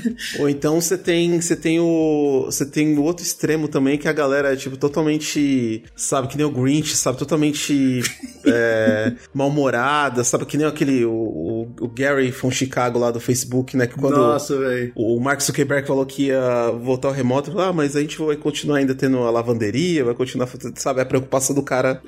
Ou 0.38 0.48
então 0.48 0.80
você 0.80 0.96
tem, 0.96 1.40
você 1.40 1.56
tem 1.56 1.80
o 1.80 2.44
você 2.46 2.66
tem 2.66 2.96
o 2.96 3.02
outro 3.02 3.24
extremo 3.24 3.68
também, 3.68 3.98
que 3.98 4.08
a 4.08 4.12
galera 4.12 4.52
é 4.52 4.56
tipo 4.56 4.76
totalmente, 4.76 5.84
sabe, 5.94 6.28
que 6.28 6.36
nem 6.36 6.46
o 6.46 6.50
Grinch, 6.50 6.96
sabe, 6.96 7.18
totalmente 7.18 8.02
é, 8.46 9.12
mal-humorada, 9.32 10.24
sabe, 10.24 10.46
que 10.46 10.56
nem 10.56 10.66
aquele, 10.66 11.04
o, 11.04 11.12
o, 11.12 11.74
o 11.80 11.88
Gary 11.88 12.32
from 12.32 12.50
Chicago 12.50 12.98
lá 12.98 13.10
do 13.10 13.20
Facebook, 13.20 13.76
né, 13.76 13.86
que 13.86 13.94
quando 13.94 14.16
Nossa, 14.16 14.54
o, 14.94 15.16
o 15.16 15.20
Mark 15.20 15.40
Zuckerberg 15.40 15.86
falou 15.86 16.06
que 16.06 16.26
ia 16.26 16.70
voltar 16.82 17.08
ao 17.08 17.14
remoto, 17.14 17.50
falou, 17.50 17.66
ah, 17.66 17.72
mas 17.72 17.96
a 17.96 18.00
gente 18.00 18.18
vai 18.18 18.36
continuar 18.36 18.78
ainda 18.78 18.94
tendo 18.94 19.18
a 19.18 19.30
lavanderia, 19.30 20.04
vai 20.04 20.14
continuar, 20.14 20.48
sabe, 20.76 21.00
a 21.00 21.04
preocupação 21.04 21.54
do 21.54 21.62
cara, 21.62 22.02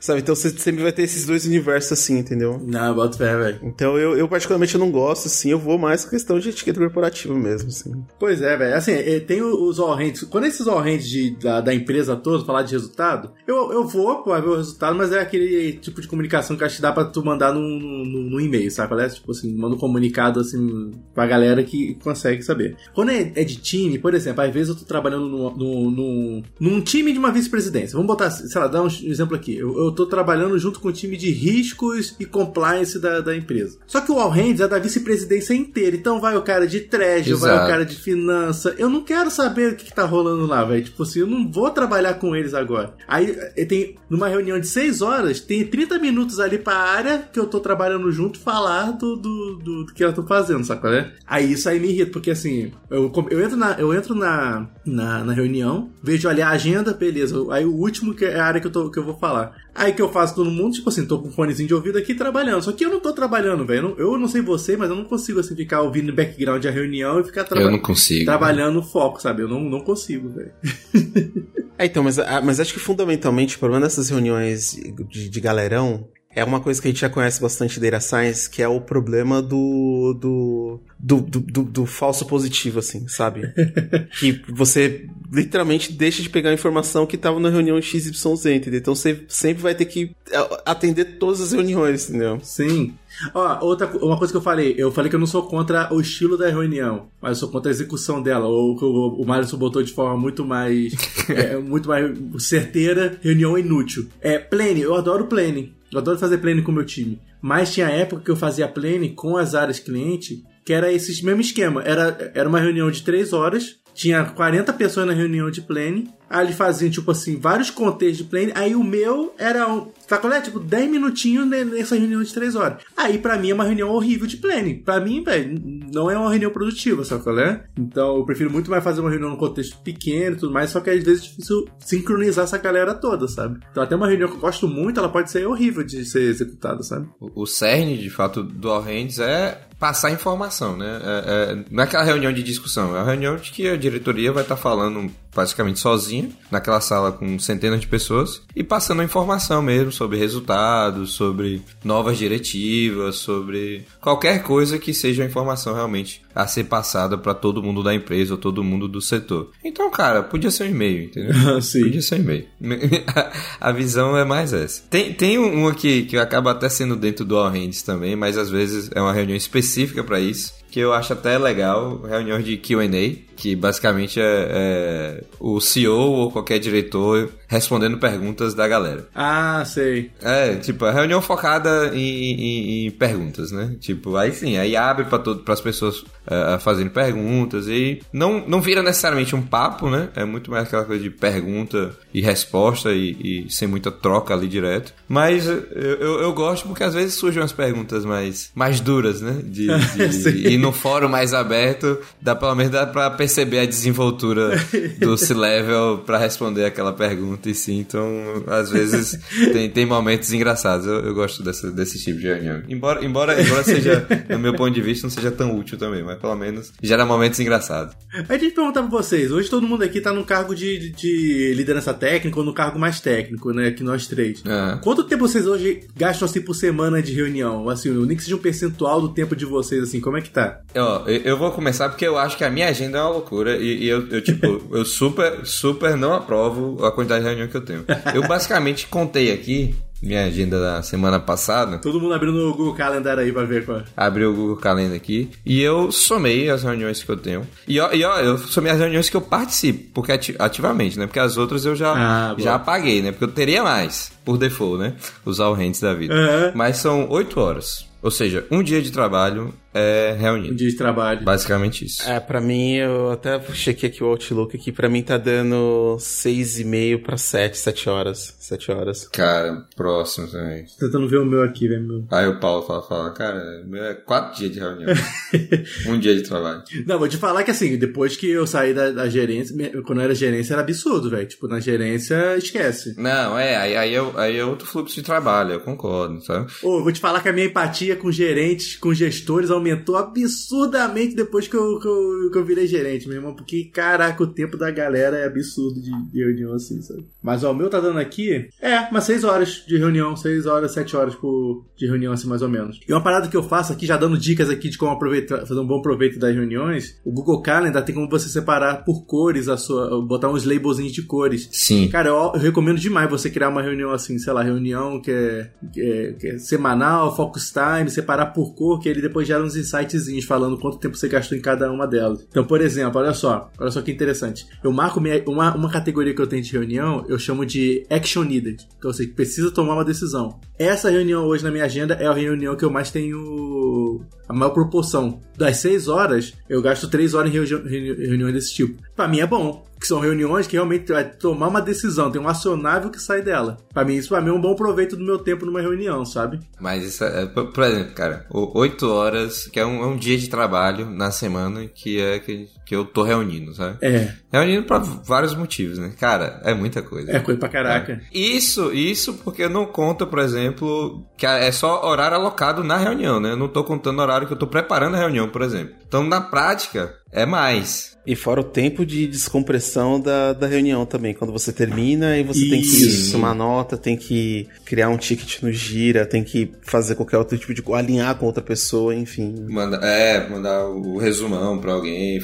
sabe, 0.00 0.20
então 0.20 0.34
você 0.34 0.50
sempre 0.50 0.82
vai 0.82 0.92
ter 0.92 1.02
esses 1.02 1.26
dois 1.26 1.44
universos 1.44 1.92
assim, 1.92 2.18
entendeu? 2.18 2.60
Não, 2.64 2.94
bota 2.94 3.16
fé, 3.16 3.36
velho. 3.36 3.60
Então 3.62 3.98
eu, 3.98 4.16
eu 4.16 4.28
particularmente 4.28 4.76
não 4.78 4.90
gosto, 4.90 5.26
assim, 5.26 5.50
eu 5.50 5.58
vou 5.58 5.78
mais 5.78 6.04
com 6.04 6.10
questão 6.10 6.38
de 6.38 6.48
etiqueta 6.48 6.78
corporativa 6.78 7.21
mesmo, 7.28 7.68
assim. 7.68 7.92
Pois 8.18 8.40
é, 8.42 8.56
velho. 8.56 8.74
Assim, 8.76 8.92
eh, 8.92 9.20
tem 9.20 9.42
os 9.42 9.78
all-hands. 9.78 10.24
Quando 10.24 10.46
esses 10.46 10.66
all-hands 10.66 11.04
da, 11.42 11.60
da 11.60 11.74
empresa 11.74 12.16
toda 12.16 12.44
falar 12.44 12.62
de 12.62 12.72
resultado, 12.72 13.30
eu, 13.46 13.72
eu 13.72 13.86
vou 13.86 14.22
pra 14.22 14.40
ver 14.40 14.48
o 14.48 14.56
resultado, 14.56 14.96
mas 14.96 15.12
é 15.12 15.20
aquele 15.20 15.72
tipo 15.74 16.00
de 16.00 16.08
comunicação 16.08 16.56
que 16.56 16.64
acho 16.64 16.76
que 16.76 16.82
dá 16.82 16.92
pra 16.92 17.04
tu 17.04 17.24
mandar 17.24 17.52
no 17.52 18.40
e-mail, 18.40 18.70
sabe? 18.70 19.00
é? 19.02 19.08
Tipo 19.08 19.32
assim, 19.32 19.54
manda 19.54 19.74
um 19.74 19.78
comunicado 19.78 20.40
assim 20.40 20.90
pra 21.14 21.26
galera 21.26 21.62
que 21.62 21.94
consegue 22.02 22.42
saber. 22.42 22.76
Quando 22.94 23.10
é, 23.10 23.32
é 23.34 23.44
de 23.44 23.56
time, 23.56 23.98
por 23.98 24.14
exemplo, 24.14 24.42
às 24.42 24.52
vezes 24.52 24.68
eu 24.70 24.74
tô 24.74 24.84
trabalhando 24.84 25.28
no, 25.28 25.50
no, 25.56 25.90
no- 25.90 26.42
num 26.60 26.80
time 26.80 27.12
de 27.12 27.18
uma 27.18 27.30
vice-presidência. 27.32 27.92
Vamos 27.92 28.06
botar, 28.06 28.30
sei 28.30 28.60
lá, 28.60 28.66
dar 28.66 28.82
um 28.82 28.86
exemplo 28.86 29.36
aqui. 29.36 29.56
Eu, 29.56 29.76
eu 29.78 29.92
tô 29.92 30.06
trabalhando 30.06 30.58
junto 30.58 30.80
com 30.80 30.88
o 30.88 30.92
time 30.92 31.16
de 31.16 31.30
riscos 31.30 32.14
e 32.18 32.24
compliance 32.26 32.98
da, 32.98 33.20
da 33.20 33.36
empresa. 33.36 33.78
Só 33.86 34.00
que 34.00 34.10
o 34.12 34.18
All 34.18 34.30
Hands 34.30 34.60
é 34.60 34.68
da 34.68 34.78
vice-presidência 34.78 35.54
inteira. 35.54 35.96
Então 35.96 36.20
vai 36.20 36.36
o 36.36 36.42
cara 36.42 36.66
de 36.66 36.80
treasure, 37.12 37.40
vai 37.40 37.50
o 37.50 37.54
Exato. 37.54 37.70
cara 37.70 37.84
de 37.84 37.96
finança. 37.96 38.74
Eu 38.78 38.88
não 38.88 39.02
quero 39.02 39.30
saber 39.30 39.72
o 39.72 39.76
que, 39.76 39.84
que 39.86 39.94
tá 39.94 40.04
rolando 40.04 40.46
lá, 40.46 40.64
velho. 40.64 40.84
Tipo 40.84 41.02
assim, 41.02 41.20
eu 41.20 41.26
não 41.26 41.50
vou 41.50 41.70
trabalhar 41.70 42.14
com 42.14 42.34
eles 42.34 42.54
agora. 42.54 42.94
Aí 43.06 43.36
eh, 43.56 43.64
tem, 43.64 43.96
numa 44.08 44.28
reunião 44.28 44.58
de 44.58 44.66
6 44.66 45.02
horas, 45.02 45.40
tem 45.40 45.66
30 45.66 45.98
minutos 45.98 46.40
ali 46.40 46.58
pra 46.58 46.74
área 46.74 47.18
que 47.32 47.38
eu 47.38 47.46
tô 47.46 47.60
trabalhando 47.60 48.10
junto 48.10 48.38
falar 48.38 48.92
do, 48.92 49.16
do, 49.16 49.56
do, 49.56 49.84
do 49.84 49.94
que 49.94 50.04
eu 50.04 50.12
tô 50.12 50.22
fazendo, 50.22 50.64
sabe 50.64 50.80
qual 50.80 50.92
é? 50.92 51.12
Aí 51.26 51.52
isso 51.52 51.68
aí 51.68 51.78
me 51.78 51.88
irrita, 51.88 52.10
porque 52.10 52.30
assim, 52.30 52.72
eu, 52.90 53.12
eu 53.30 53.44
entro, 53.44 53.56
na, 53.56 53.72
eu 53.78 53.94
entro 53.94 54.14
na, 54.14 54.68
na, 54.84 55.24
na 55.24 55.32
reunião, 55.32 55.90
vejo 56.02 56.28
ali 56.28 56.42
a 56.42 56.50
agenda, 56.50 56.92
beleza. 56.92 57.36
Aí 57.50 57.64
o 57.64 57.74
último 57.74 58.14
que 58.14 58.24
é 58.24 58.38
a 58.38 58.44
área 58.44 58.60
que 58.60 58.66
eu, 58.66 58.70
tô, 58.70 58.90
que 58.90 58.98
eu 58.98 59.04
vou 59.04 59.16
falar. 59.16 59.56
Aí 59.74 59.92
que 59.94 60.02
eu 60.02 60.12
faço 60.12 60.34
todo 60.34 60.50
mundo, 60.50 60.74
tipo 60.74 60.88
assim, 60.90 61.06
tô 61.06 61.18
com 61.18 61.28
um 61.28 61.32
fonezinho 61.32 61.66
de 61.66 61.74
ouvido 61.74 61.96
aqui 61.98 62.14
trabalhando. 62.14 62.62
Só 62.62 62.72
que 62.72 62.84
eu 62.84 62.90
não 62.90 63.00
tô 63.00 63.12
trabalhando, 63.12 63.64
velho. 63.64 63.78
Eu 63.78 63.82
não- 63.88 64.12
Eu 64.12 64.18
não 64.18 64.28
sei 64.28 64.42
você, 64.42 64.76
mas 64.76 64.90
eu 64.90 64.96
não 64.96 65.04
consigo 65.04 65.40
assim 65.40 65.56
ficar 65.56 65.80
ouvindo 65.80 66.08
no 66.08 66.12
background 66.14 66.64
a 66.66 66.70
reunião 66.70 67.20
e 67.20 67.24
ficar 67.24 67.40
Eu 67.42 67.46
trabalhando 67.46 67.72
não 67.72 67.78
consigo. 67.80 68.24
trabalhando 68.26 68.74
no 68.74 68.82
foco, 68.82 69.20
sabe? 69.22 69.42
Eu 69.42 69.48
não, 69.48 69.60
não 69.60 69.80
consigo, 69.80 70.28
velho. 70.28 70.52
É, 71.78 71.86
então, 71.86 72.02
mas, 72.04 72.16
mas 72.44 72.60
acho 72.60 72.74
que 72.74 72.78
fundamentalmente 72.78 73.56
o 73.56 73.58
problema 73.58 73.84
dessas 73.86 74.08
reuniões 74.08 74.72
de, 75.10 75.28
de 75.28 75.40
galerão 75.40 76.06
é 76.34 76.42
uma 76.42 76.60
coisa 76.60 76.80
que 76.80 76.88
a 76.88 76.90
gente 76.90 77.00
já 77.00 77.10
conhece 77.10 77.40
bastante 77.40 77.78
da 77.78 77.90
Data 77.90 78.00
Science, 78.00 78.48
que 78.48 78.62
é 78.62 78.68
o 78.68 78.80
problema 78.80 79.42
do 79.42 80.16
do, 80.18 80.80
do, 80.98 81.20
do, 81.20 81.40
do, 81.40 81.62
do 81.62 81.86
falso 81.86 82.24
positivo, 82.26 82.78
assim, 82.78 83.06
sabe? 83.06 83.52
que 84.18 84.42
você 84.48 85.06
literalmente 85.30 85.92
deixa 85.92 86.22
de 86.22 86.30
pegar 86.30 86.50
a 86.50 86.54
informação 86.54 87.06
que 87.06 87.16
estava 87.16 87.38
na 87.38 87.50
reunião 87.50 87.80
XYZ, 87.80 88.46
entendeu? 88.46 88.80
Então 88.80 88.94
você 88.94 89.24
sempre 89.28 89.62
vai 89.62 89.74
ter 89.74 89.84
que 89.84 90.14
é, 90.30 90.60
atender 90.64 91.18
todas 91.18 91.40
as 91.40 91.52
reuniões, 91.52 92.08
entendeu? 92.08 92.38
Sim. 92.42 92.94
Ó, 93.34 93.64
outra 93.66 93.86
uma 93.98 94.16
coisa 94.16 94.32
que 94.32 94.36
eu 94.36 94.42
falei, 94.42 94.74
eu 94.78 94.90
falei 94.90 95.10
que 95.10 95.16
eu 95.16 95.20
não 95.20 95.26
sou 95.26 95.42
contra 95.42 95.92
o 95.92 96.00
estilo 96.00 96.38
da 96.38 96.48
reunião, 96.48 97.08
mas 97.20 97.32
eu 97.32 97.40
sou 97.40 97.48
contra 97.50 97.70
a 97.70 97.74
execução 97.74 98.22
dela. 98.22 98.46
Ou 98.46 98.76
que 98.76 98.84
o, 98.84 99.20
o 99.20 99.26
Mário 99.26 99.46
botou 99.58 99.82
de 99.82 99.92
forma 99.92 100.16
muito 100.16 100.46
mais 100.46 100.94
é, 101.28 101.58
muito 101.58 101.88
mais 101.88 102.10
certeira, 102.38 103.18
reunião 103.20 103.58
inútil. 103.58 104.08
É, 104.20 104.38
planning, 104.38 104.80
eu 104.80 104.94
adoro 104.94 105.26
planning. 105.26 105.74
Eu 105.92 105.98
adoro 105.98 106.18
fazer 106.18 106.38
planning 106.38 106.62
com 106.62 106.72
o 106.72 106.74
meu 106.74 106.86
time. 106.86 107.20
Mas 107.40 107.72
tinha 107.72 107.88
época 107.88 108.22
que 108.22 108.30
eu 108.30 108.36
fazia 108.36 108.66
planning 108.66 109.14
com 109.14 109.36
as 109.36 109.54
áreas 109.54 109.78
cliente, 109.78 110.42
que 110.64 110.72
era 110.72 110.92
esse 110.92 111.24
mesmo 111.24 111.40
esquema. 111.40 111.82
Era, 111.82 112.32
era 112.34 112.48
uma 112.48 112.58
reunião 112.58 112.90
de 112.90 113.02
três 113.02 113.32
horas, 113.32 113.78
tinha 113.94 114.24
40 114.24 114.72
pessoas 114.72 115.06
na 115.06 115.12
reunião 115.12 115.50
de 115.50 115.60
planning, 115.60 116.08
Aí 116.32 116.46
eles 116.46 116.56
faziam, 116.56 116.90
tipo 116.90 117.10
assim, 117.10 117.38
vários 117.38 117.68
contextos 117.68 118.16
de 118.16 118.24
plane. 118.24 118.52
Aí 118.54 118.74
o 118.74 118.82
meu 118.82 119.34
era 119.36 119.68
um. 119.68 119.88
Sabe 120.12 120.20
qual 120.20 120.32
é? 120.34 120.42
Tipo, 120.42 120.58
10 120.58 120.90
minutinhos 120.90 121.48
nessa 121.48 121.96
reunião 121.96 122.22
de 122.22 122.34
3 122.34 122.54
horas. 122.54 122.82
Aí, 122.94 123.16
pra 123.16 123.38
mim, 123.38 123.48
é 123.48 123.54
uma 123.54 123.64
reunião 123.64 123.88
horrível 123.88 124.26
de 124.26 124.36
plane. 124.36 124.74
Pra 124.74 125.00
mim, 125.00 125.24
velho, 125.24 125.58
não 125.90 126.10
é 126.10 126.18
uma 126.18 126.28
reunião 126.28 126.50
produtiva, 126.50 127.02
sabe 127.02 127.22
qual 127.22 127.38
é? 127.38 127.64
Então, 127.78 128.18
eu 128.18 128.24
prefiro 128.26 128.50
muito 128.50 128.70
mais 128.70 128.84
fazer 128.84 129.00
uma 129.00 129.08
reunião 129.08 129.30
num 129.30 129.38
contexto 129.38 129.78
pequeno 129.78 130.36
e 130.36 130.38
tudo 130.38 130.52
mais, 130.52 130.68
só 130.68 130.80
que 130.80 130.90
às 130.90 131.02
vezes 131.02 131.24
é 131.24 131.28
difícil 131.28 131.66
sincronizar 131.78 132.44
essa 132.44 132.58
galera 132.58 132.92
toda, 132.92 133.26
sabe? 133.26 133.60
Então, 133.70 133.82
até 133.82 133.96
uma 133.96 134.06
reunião 134.06 134.28
que 134.28 134.36
eu 134.36 134.40
gosto 134.40 134.68
muito, 134.68 135.00
ela 135.00 135.08
pode 135.08 135.30
ser 135.30 135.46
horrível 135.46 135.82
de 135.82 136.04
ser 136.04 136.24
executada, 136.24 136.82
sabe? 136.82 137.08
O, 137.18 137.44
o 137.44 137.46
cerne, 137.46 137.96
de 137.96 138.10
fato, 138.10 138.42
do 138.42 138.68
All 138.70 138.82
Hands 138.82 139.18
é 139.18 139.62
passar 139.82 140.12
informação, 140.12 140.76
né? 140.76 141.00
É, 141.02 141.24
é, 141.26 141.64
não 141.68 141.82
é 141.82 141.86
aquela 141.86 142.04
reunião 142.04 142.32
de 142.32 142.40
discussão, 142.40 142.96
é 142.96 143.00
a 143.00 143.04
reunião 143.04 143.34
de 143.34 143.50
que 143.50 143.66
a 143.66 143.76
diretoria 143.76 144.30
vai 144.30 144.44
estar 144.44 144.54
tá 144.54 144.60
falando 144.62 145.10
praticamente 145.32 145.80
sozinha, 145.80 146.28
naquela 146.52 146.80
sala 146.80 147.10
com 147.10 147.36
centenas 147.38 147.80
de 147.80 147.88
pessoas, 147.88 148.42
e 148.54 148.62
passando 148.62 149.00
a 149.00 149.04
informação 149.04 149.60
mesmo 149.60 149.90
sobre 150.02 150.18
resultados, 150.18 151.12
sobre 151.12 151.62
novas 151.84 152.18
diretivas, 152.18 153.16
sobre 153.16 153.84
qualquer 154.00 154.42
coisa 154.42 154.78
que 154.78 154.92
seja 154.92 155.24
informação 155.24 155.74
realmente 155.74 156.22
a 156.34 156.46
ser 156.46 156.64
passada 156.64 157.16
para 157.16 157.34
todo 157.34 157.62
mundo 157.62 157.82
da 157.82 157.94
empresa 157.94 158.34
ou 158.34 158.38
todo 158.38 158.64
mundo 158.64 158.88
do 158.88 159.00
setor. 159.00 159.50
Então, 159.64 159.90
cara, 159.90 160.22
podia 160.22 160.50
ser 160.50 160.64
um 160.64 160.70
e-mail, 160.70 161.04
entendeu? 161.04 161.32
Sim. 161.62 161.84
Podia 161.84 162.02
ser 162.02 162.16
um 162.16 162.18
e-mail. 162.18 162.46
a 163.60 163.70
visão 163.70 164.16
é 164.16 164.24
mais 164.24 164.52
essa. 164.52 164.82
Tem, 164.90 165.12
tem 165.12 165.38
um 165.38 165.68
aqui 165.68 166.02
que 166.02 166.16
acaba 166.16 166.50
até 166.50 166.68
sendo 166.68 166.96
dentro 166.96 167.24
do 167.24 167.36
All 167.36 167.50
Hands 167.50 167.82
também, 167.82 168.16
mas 168.16 168.36
às 168.36 168.50
vezes 168.50 168.90
é 168.92 169.00
uma 169.00 169.12
reunião 169.12 169.36
específica 169.36 170.02
para 170.02 170.18
isso, 170.18 170.52
que 170.72 170.80
eu 170.80 170.94
acho 170.94 171.12
até 171.12 171.36
legal, 171.36 172.00
reunião 172.00 172.40
de 172.40 172.56
Q&A, 172.56 173.30
que 173.36 173.54
basicamente 173.54 174.18
é, 174.18 174.22
é, 174.24 175.24
o 175.38 175.60
CEO 175.60 175.98
ou 175.98 176.32
qualquer 176.32 176.58
diretor 176.58 177.30
respondendo 177.46 177.98
perguntas 177.98 178.54
da 178.54 178.66
galera. 178.66 179.06
Ah, 179.14 179.62
sei. 179.66 180.10
É, 180.22 180.54
tipo, 180.54 180.86
a 180.86 180.92
reunião 180.92 181.20
focada 181.20 181.90
em, 181.92 182.00
em, 182.00 182.86
em 182.86 182.90
perguntas, 182.90 183.52
né? 183.52 183.74
Tipo, 183.78 184.16
aí 184.16 184.32
sim, 184.32 184.56
aí 184.56 184.74
abre 184.74 185.04
para 185.04 185.52
as 185.52 185.60
pessoas 185.60 185.98
uh, 185.98 186.58
fazendo 186.60 186.88
perguntas 186.90 187.66
e 187.68 188.00
não, 188.10 188.42
não 188.46 188.62
vira 188.62 188.82
necessariamente 188.82 189.36
um 189.36 189.42
papo, 189.42 189.90
né? 189.90 190.08
É 190.16 190.24
muito 190.24 190.50
mais 190.50 190.64
aquela 190.64 190.84
coisa 190.84 191.02
de 191.02 191.10
pergunta 191.10 191.94
e 192.14 192.22
resposta 192.22 192.92
e, 192.92 193.44
e 193.46 193.50
sem 193.50 193.68
muita 193.68 193.90
troca 193.90 194.32
ali 194.32 194.48
direto. 194.48 194.94
Mas 195.06 195.46
eu, 195.46 195.62
eu, 195.72 196.20
eu, 196.22 196.32
gosto 196.32 196.66
porque 196.68 196.84
às 196.84 196.94
vezes 196.94 197.14
surgem 197.14 197.42
umas 197.42 197.52
perguntas 197.52 198.04
mais, 198.04 198.50
mais 198.54 198.80
duras, 198.80 199.20
né? 199.20 199.42
De, 199.44 199.66
de 199.66 200.48
no 200.62 200.72
fórum 200.72 201.08
mais 201.08 201.34
aberto, 201.34 201.98
dá 202.20 202.34
pelo 202.34 202.54
menos 202.54 202.72
dá 202.72 202.86
pra 202.86 203.10
perceber 203.10 203.60
a 203.60 203.66
desenvoltura 203.66 204.56
do 204.98 205.16
C-Level 205.18 205.98
para 205.98 206.18
responder 206.18 206.64
aquela 206.64 206.92
pergunta 206.92 207.50
e 207.50 207.54
sim. 207.54 207.78
Então, 207.78 208.44
às 208.46 208.70
vezes, 208.70 209.18
tem, 209.52 209.68
tem 209.68 209.86
momentos 209.86 210.32
engraçados. 210.32 210.86
Eu, 210.86 211.00
eu 211.00 211.14
gosto 211.14 211.42
dessa, 211.42 211.70
desse 211.70 211.98
tipo 212.02 212.18
de 212.18 212.26
reunião. 212.26 212.62
Embora, 212.68 213.04
embora, 213.04 213.40
embora 213.40 213.64
seja, 213.64 214.06
no 214.28 214.38
meu 214.38 214.54
ponto 214.54 214.72
de 214.72 214.80
vista, 214.80 215.06
não 215.06 215.10
seja 215.10 215.30
tão 215.30 215.56
útil 215.58 215.78
também, 215.78 216.02
mas 216.02 216.18
pelo 216.18 216.36
menos 216.36 216.72
gera 216.82 217.04
momentos 217.04 217.38
engraçados. 217.40 217.94
A 218.28 218.38
gente 218.38 218.54
perguntar 218.54 218.82
pra 218.82 218.90
vocês, 218.90 219.30
hoje 219.30 219.48
todo 219.48 219.66
mundo 219.66 219.82
aqui 219.82 220.00
tá 220.00 220.12
no 220.12 220.24
cargo 220.24 220.54
de, 220.54 220.90
de 220.90 221.54
liderança 221.54 221.92
técnica 221.92 222.38
ou 222.38 222.44
no 222.44 222.52
cargo 222.52 222.78
mais 222.78 223.00
técnico, 223.00 223.52
né? 223.52 223.70
Que 223.70 223.82
nós 223.82 224.06
três. 224.06 224.42
Uhum. 224.44 224.78
Quanto 224.82 225.04
tempo 225.04 225.26
vocês 225.26 225.46
hoje 225.46 225.80
gastam 225.96 226.26
assim 226.26 226.40
por 226.40 226.54
semana 226.54 227.02
de 227.02 227.12
reunião? 227.12 227.68
Assim, 227.68 227.90
nem 227.90 228.16
que 228.16 228.22
seja 228.22 228.36
um 228.36 228.40
percentual 228.40 229.00
do 229.00 229.08
tempo 229.08 229.34
de 229.34 229.44
vocês, 229.44 229.82
assim, 229.82 230.00
como 230.00 230.16
é 230.16 230.20
que 230.20 230.30
tá? 230.30 230.51
Ó, 230.74 231.02
eu, 231.06 231.22
eu 231.22 231.38
vou 231.38 231.50
começar 231.50 231.88
porque 231.88 232.06
eu 232.06 232.18
acho 232.18 232.36
que 232.36 232.44
a 232.44 232.50
minha 232.50 232.68
agenda 232.68 232.98
é 232.98 233.00
uma 233.00 233.10
loucura 233.10 233.56
e, 233.56 233.84
e 233.84 233.88
eu, 233.88 234.06
eu, 234.08 234.22
tipo, 234.22 234.46
eu 234.76 234.84
super, 234.84 235.44
super 235.44 235.96
não 235.96 236.14
aprovo 236.14 236.84
a 236.84 236.92
quantidade 236.92 237.22
de 237.22 237.28
reunião 237.28 237.48
que 237.48 237.56
eu 237.56 237.64
tenho. 237.64 237.84
Eu 238.14 238.26
basicamente 238.26 238.86
contei 238.86 239.32
aqui 239.32 239.74
minha 240.02 240.24
agenda 240.24 240.60
da 240.60 240.82
semana 240.82 241.20
passada. 241.20 241.78
Todo 241.78 242.00
mundo 242.00 242.12
abriu 242.12 242.32
no 242.32 242.52
Google 242.54 242.74
Calendar 242.74 243.18
aí 243.18 243.32
pra 243.32 243.44
ver 243.44 243.64
qual. 243.64 243.82
Abriu 243.96 244.30
o 244.30 244.34
Google 244.34 244.56
Calendar 244.56 244.96
aqui. 244.96 245.30
E 245.46 245.62
eu 245.62 245.92
somei 245.92 246.50
as 246.50 246.64
reuniões 246.64 247.02
que 247.02 247.08
eu 247.08 247.16
tenho. 247.16 247.46
E 247.68 247.78
ó, 247.78 247.92
e 247.92 248.04
ó 248.04 248.18
eu 248.18 248.36
somei 248.36 248.72
as 248.72 248.80
reuniões 248.80 249.08
que 249.08 249.16
eu 249.16 249.20
participo, 249.20 249.90
porque 249.94 250.12
ativamente, 250.38 250.98
né? 250.98 251.06
Porque 251.06 251.20
as 251.20 251.36
outras 251.36 251.64
eu 251.64 251.76
já, 251.76 251.92
ah, 251.92 252.34
já 252.36 252.56
apaguei, 252.56 253.00
né? 253.00 253.12
Porque 253.12 253.24
eu 253.24 253.28
teria 253.28 253.62
mais, 253.62 254.10
por 254.24 254.36
default, 254.36 254.78
né? 254.78 254.94
Usar 255.24 255.48
o 255.48 255.54
Hands 255.54 255.80
da 255.80 255.94
vida. 255.94 256.14
Uhum. 256.14 256.52
Mas 256.54 256.78
são 256.78 257.08
oito 257.08 257.38
horas. 257.38 257.86
Ou 258.02 258.10
seja, 258.10 258.44
um 258.50 258.62
dia 258.62 258.82
de 258.82 258.90
trabalho 258.90 259.54
é 259.74 260.16
reunido. 260.18 260.52
Um 260.52 260.56
dia 260.56 260.70
de 260.70 260.76
trabalho. 260.76 261.22
Basicamente 261.22 261.84
isso. 261.84 262.08
É, 262.08 262.20
pra 262.20 262.40
mim, 262.40 262.74
eu 262.76 263.10
até 263.10 263.40
chequei 263.52 263.88
aqui 263.88 264.02
o 264.02 264.06
Outlook 264.06 264.56
aqui, 264.56 264.70
pra 264.72 264.88
mim 264.88 265.02
tá 265.02 265.16
dando 265.16 265.96
6,5 265.98 267.02
pra 267.02 267.16
7, 267.16 267.56
7 267.56 267.88
horas. 267.88 268.36
7 268.38 268.72
horas. 268.72 269.08
Cara, 269.08 269.66
próximo 269.76 270.28
também. 270.28 270.64
Tô 270.78 270.86
tentando 270.86 271.08
ver 271.08 271.18
o 271.18 271.24
meu 271.24 271.42
aqui, 271.42 271.68
velho. 271.68 272.06
Aí 272.10 272.26
o 272.26 272.38
Paulo 272.38 272.62
fala, 272.66 272.82
fala, 272.82 273.10
cara, 273.12 273.62
meu 273.66 273.84
é 273.84 273.94
4 273.94 274.36
dias 274.36 274.52
de 274.52 274.60
reunião. 274.60 274.92
um 275.86 275.98
dia 275.98 276.14
de 276.14 276.22
trabalho. 276.22 276.62
Não, 276.86 276.98
vou 276.98 277.08
te 277.08 277.16
falar 277.16 277.42
que 277.44 277.50
assim, 277.50 277.76
depois 277.76 278.16
que 278.16 278.28
eu 278.28 278.46
saí 278.46 278.74
da, 278.74 278.90
da 278.90 279.08
gerência, 279.08 279.54
quando 279.86 280.00
eu 280.00 280.04
era 280.04 280.14
gerência 280.14 280.54
era 280.54 280.62
absurdo, 280.62 281.10
velho. 281.10 281.26
Tipo, 281.26 281.48
na 281.48 281.60
gerência, 281.60 282.36
esquece. 282.36 282.94
Não, 282.98 283.38
é, 283.38 283.56
aí, 283.56 283.76
aí, 283.76 283.94
é, 283.94 284.12
aí 284.16 284.36
é 284.36 284.44
outro 284.44 284.66
fluxo 284.66 284.94
de 284.94 285.02
trabalho, 285.02 285.52
eu 285.52 285.60
concordo, 285.60 286.20
sabe? 286.24 286.50
Ô, 286.62 286.82
vou 286.82 286.92
te 286.92 287.00
falar 287.00 287.20
que 287.20 287.28
a 287.28 287.32
minha 287.32 287.46
empatia 287.46 287.96
com 287.96 288.10
gerentes, 288.10 288.76
com 288.76 288.92
gestores 288.92 289.50
aumentou 289.62 289.96
absurdamente 289.96 291.14
depois 291.14 291.46
que 291.46 291.56
eu, 291.56 291.78
que 291.78 291.86
eu, 291.86 292.30
que 292.30 292.38
eu 292.38 292.44
virei 292.44 292.66
gerente, 292.66 293.06
meu 293.06 293.16
irmão. 293.16 293.34
Porque, 293.34 293.64
caraca, 293.64 294.22
o 294.22 294.26
tempo 294.26 294.56
da 294.56 294.70
galera 294.70 295.16
é 295.16 295.26
absurdo 295.26 295.80
de, 295.80 295.90
de 296.10 296.24
reunião 296.24 296.52
assim, 296.52 296.82
sabe? 296.82 297.06
Mas 297.22 297.44
ó, 297.44 297.52
o 297.52 297.54
meu 297.54 297.70
tá 297.70 297.80
dando 297.80 297.98
aqui, 297.98 298.48
é, 298.60 298.80
umas 298.90 299.04
6 299.04 299.24
horas 299.24 299.64
de 299.66 299.78
reunião, 299.78 300.16
6 300.16 300.46
horas, 300.46 300.72
7 300.72 300.96
horas 300.96 301.14
por, 301.14 301.64
de 301.76 301.86
reunião, 301.86 302.12
assim, 302.12 302.26
mais 302.26 302.42
ou 302.42 302.48
menos. 302.48 302.80
E 302.86 302.92
uma 302.92 303.02
parada 303.02 303.28
que 303.28 303.36
eu 303.36 303.42
faço 303.42 303.72
aqui, 303.72 303.86
já 303.86 303.96
dando 303.96 304.18
dicas 304.18 304.50
aqui 304.50 304.68
de 304.68 304.76
como 304.76 304.90
aproveitar, 304.90 305.46
fazer 305.46 305.60
um 305.60 305.66
bom 305.66 305.80
proveito 305.80 306.18
das 306.18 306.34
reuniões, 306.34 307.00
o 307.04 307.12
Google 307.12 307.40
Calendar 307.40 307.84
tem 307.84 307.94
como 307.94 308.08
você 308.08 308.28
separar 308.28 308.84
por 308.84 309.06
cores 309.06 309.48
a 309.48 309.56
sua, 309.56 310.02
botar 310.02 310.30
uns 310.30 310.44
labelzinhos 310.44 310.92
de 310.92 311.02
cores. 311.02 311.48
Sim. 311.52 311.88
Cara, 311.88 312.08
eu, 312.08 312.32
eu 312.34 312.40
recomendo 312.40 312.78
demais 312.78 313.08
você 313.08 313.30
criar 313.30 313.48
uma 313.48 313.62
reunião 313.62 313.92
assim, 313.92 314.18
sei 314.18 314.32
lá, 314.32 314.42
reunião 314.42 315.00
que 315.00 315.10
é, 315.10 315.50
que 315.72 315.80
é, 315.80 316.12
que 316.12 316.26
é 316.28 316.38
semanal, 316.38 317.14
focus 317.14 317.52
time, 317.52 317.90
separar 317.90 318.26
por 318.26 318.54
cor, 318.54 318.80
que 318.80 318.88
ele 318.88 319.00
depois 319.00 319.26
gera 319.26 319.44
uns 319.44 319.51
insightzinhos 319.56 320.24
falando 320.24 320.58
quanto 320.58 320.78
tempo 320.78 320.96
você 320.96 321.08
gastou 321.08 321.36
em 321.36 321.40
cada 321.40 321.70
uma 321.70 321.86
delas. 321.86 322.26
Então, 322.28 322.44
por 322.44 322.60
exemplo, 322.60 323.00
olha 323.00 323.14
só, 323.14 323.50
olha 323.58 323.70
só 323.70 323.80
que 323.82 323.90
interessante. 323.90 324.46
Eu 324.62 324.72
marco 324.72 325.00
minha, 325.00 325.22
uma, 325.26 325.54
uma 325.54 325.70
categoria 325.70 326.14
que 326.14 326.20
eu 326.20 326.26
tenho 326.26 326.42
de 326.42 326.52
reunião, 326.52 327.04
eu 327.08 327.18
chamo 327.18 327.44
de 327.44 327.86
action 327.90 328.22
needed, 328.22 328.66
sei 328.92 329.06
que 329.06 329.14
precisa 329.14 329.50
tomar 329.50 329.74
uma 329.74 329.84
decisão. 329.84 330.40
Essa 330.58 330.90
reunião 330.90 331.24
hoje 331.24 331.42
na 331.42 331.50
minha 331.50 331.64
agenda 331.64 331.94
é 331.94 332.06
a 332.06 332.12
reunião 332.12 332.56
que 332.56 332.64
eu 332.64 332.70
mais 332.70 332.90
tenho 332.90 334.00
a 334.32 334.38
maior 334.38 334.52
proporção. 334.52 335.20
Das 335.36 335.58
6 335.58 335.88
horas, 335.88 336.32
eu 336.48 336.62
gasto 336.62 336.88
3 336.88 337.14
horas 337.14 337.30
em 337.30 337.34
reuniões 337.34 338.34
desse 338.34 338.54
tipo. 338.54 338.82
Pra 338.94 339.08
mim 339.08 339.20
é 339.20 339.26
bom 339.26 339.64
que 339.82 339.88
são 339.88 339.98
reuniões 339.98 340.46
que 340.46 340.54
realmente 340.54 340.92
vai 340.92 341.04
tomar 341.04 341.48
uma 341.48 341.60
decisão, 341.60 342.08
tem 342.08 342.22
um 342.22 342.28
acionável 342.28 342.88
que 342.88 343.02
sai 343.02 343.20
dela. 343.20 343.56
Para 343.74 343.84
mim, 343.84 343.94
isso 343.94 344.10
para 344.10 344.20
mim 344.20 344.30
é 344.30 344.32
um 344.32 344.40
bom 344.40 344.54
proveito 344.54 344.96
do 344.96 345.04
meu 345.04 345.18
tempo 345.18 345.44
numa 345.44 345.60
reunião, 345.60 346.04
sabe? 346.04 346.38
Mas 346.60 346.84
isso 346.84 347.02
é, 347.02 347.26
por 347.26 347.64
exemplo, 347.64 347.92
cara, 347.92 348.24
oito 348.30 348.88
horas, 348.88 349.48
que 349.48 349.58
é 349.58 349.66
um, 349.66 349.82
é 349.82 349.86
um, 349.86 349.96
dia 349.96 350.16
de 350.16 350.30
trabalho 350.30 350.88
na 350.88 351.10
semana 351.10 351.66
que 351.66 352.00
é 352.00 352.20
que, 352.20 352.48
que 352.64 352.76
eu 352.76 352.84
tô 352.84 353.02
reunindo, 353.02 353.52
sabe? 353.54 353.78
É. 353.82 354.14
Reunindo 354.32 354.62
para 354.62 354.78
vários 354.78 355.34
motivos, 355.34 355.78
né? 355.78 355.92
Cara, 355.98 356.40
é 356.44 356.54
muita 356.54 356.80
coisa. 356.80 357.10
É 357.10 357.18
coisa 357.18 357.40
pra 357.40 357.48
caraca. 357.48 357.94
É. 357.94 358.00
Isso, 358.16 358.72
isso 358.72 359.14
porque 359.14 359.48
não 359.48 359.66
conta, 359.66 360.06
por 360.06 360.20
exemplo, 360.20 361.04
que 361.16 361.26
é 361.26 361.50
só 361.50 361.84
horário 361.84 362.16
alocado 362.16 362.62
na 362.62 362.76
reunião, 362.76 363.18
né? 363.18 363.32
Eu 363.32 363.36
não 363.36 363.48
tô 363.48 363.64
contando 363.64 364.00
horário 364.00 364.21
que 364.26 364.32
eu 364.32 364.38
tô 364.38 364.46
preparando 364.46 364.96
a 364.96 364.98
reunião, 364.98 365.28
por 365.28 365.42
exemplo. 365.42 365.74
Então, 365.86 366.02
na 366.02 366.20
prática, 366.20 366.94
é 367.12 367.26
mais. 367.26 367.92
E 368.04 368.16
fora 368.16 368.40
o 368.40 368.44
tempo 368.44 368.84
de 368.84 369.06
descompressão 369.06 370.00
da, 370.00 370.32
da 370.32 370.46
reunião 370.46 370.84
também. 370.84 371.14
Quando 371.14 371.32
você 371.32 371.52
termina 371.52 372.18
e 372.18 372.24
você 372.24 372.40
Isso. 372.40 372.50
tem 372.50 372.62
que 372.62 373.12
tomar 373.12 373.34
nota, 373.34 373.76
tem 373.76 373.96
que 373.96 374.48
criar 374.64 374.88
um 374.88 374.96
ticket 374.96 375.40
no 375.40 375.52
gira, 375.52 376.04
tem 376.04 376.24
que 376.24 376.50
fazer 376.62 376.96
qualquer 376.96 377.18
outro 377.18 377.38
tipo 377.38 377.54
de. 377.54 377.62
alinhar 377.72 378.16
com 378.16 378.26
outra 378.26 378.42
pessoa, 378.42 378.94
enfim. 378.94 379.46
Manda, 379.48 379.76
é, 379.76 380.28
mandar 380.28 380.66
o 380.66 380.98
resumão 380.98 381.58
pra 381.58 381.74
alguém. 381.74 382.18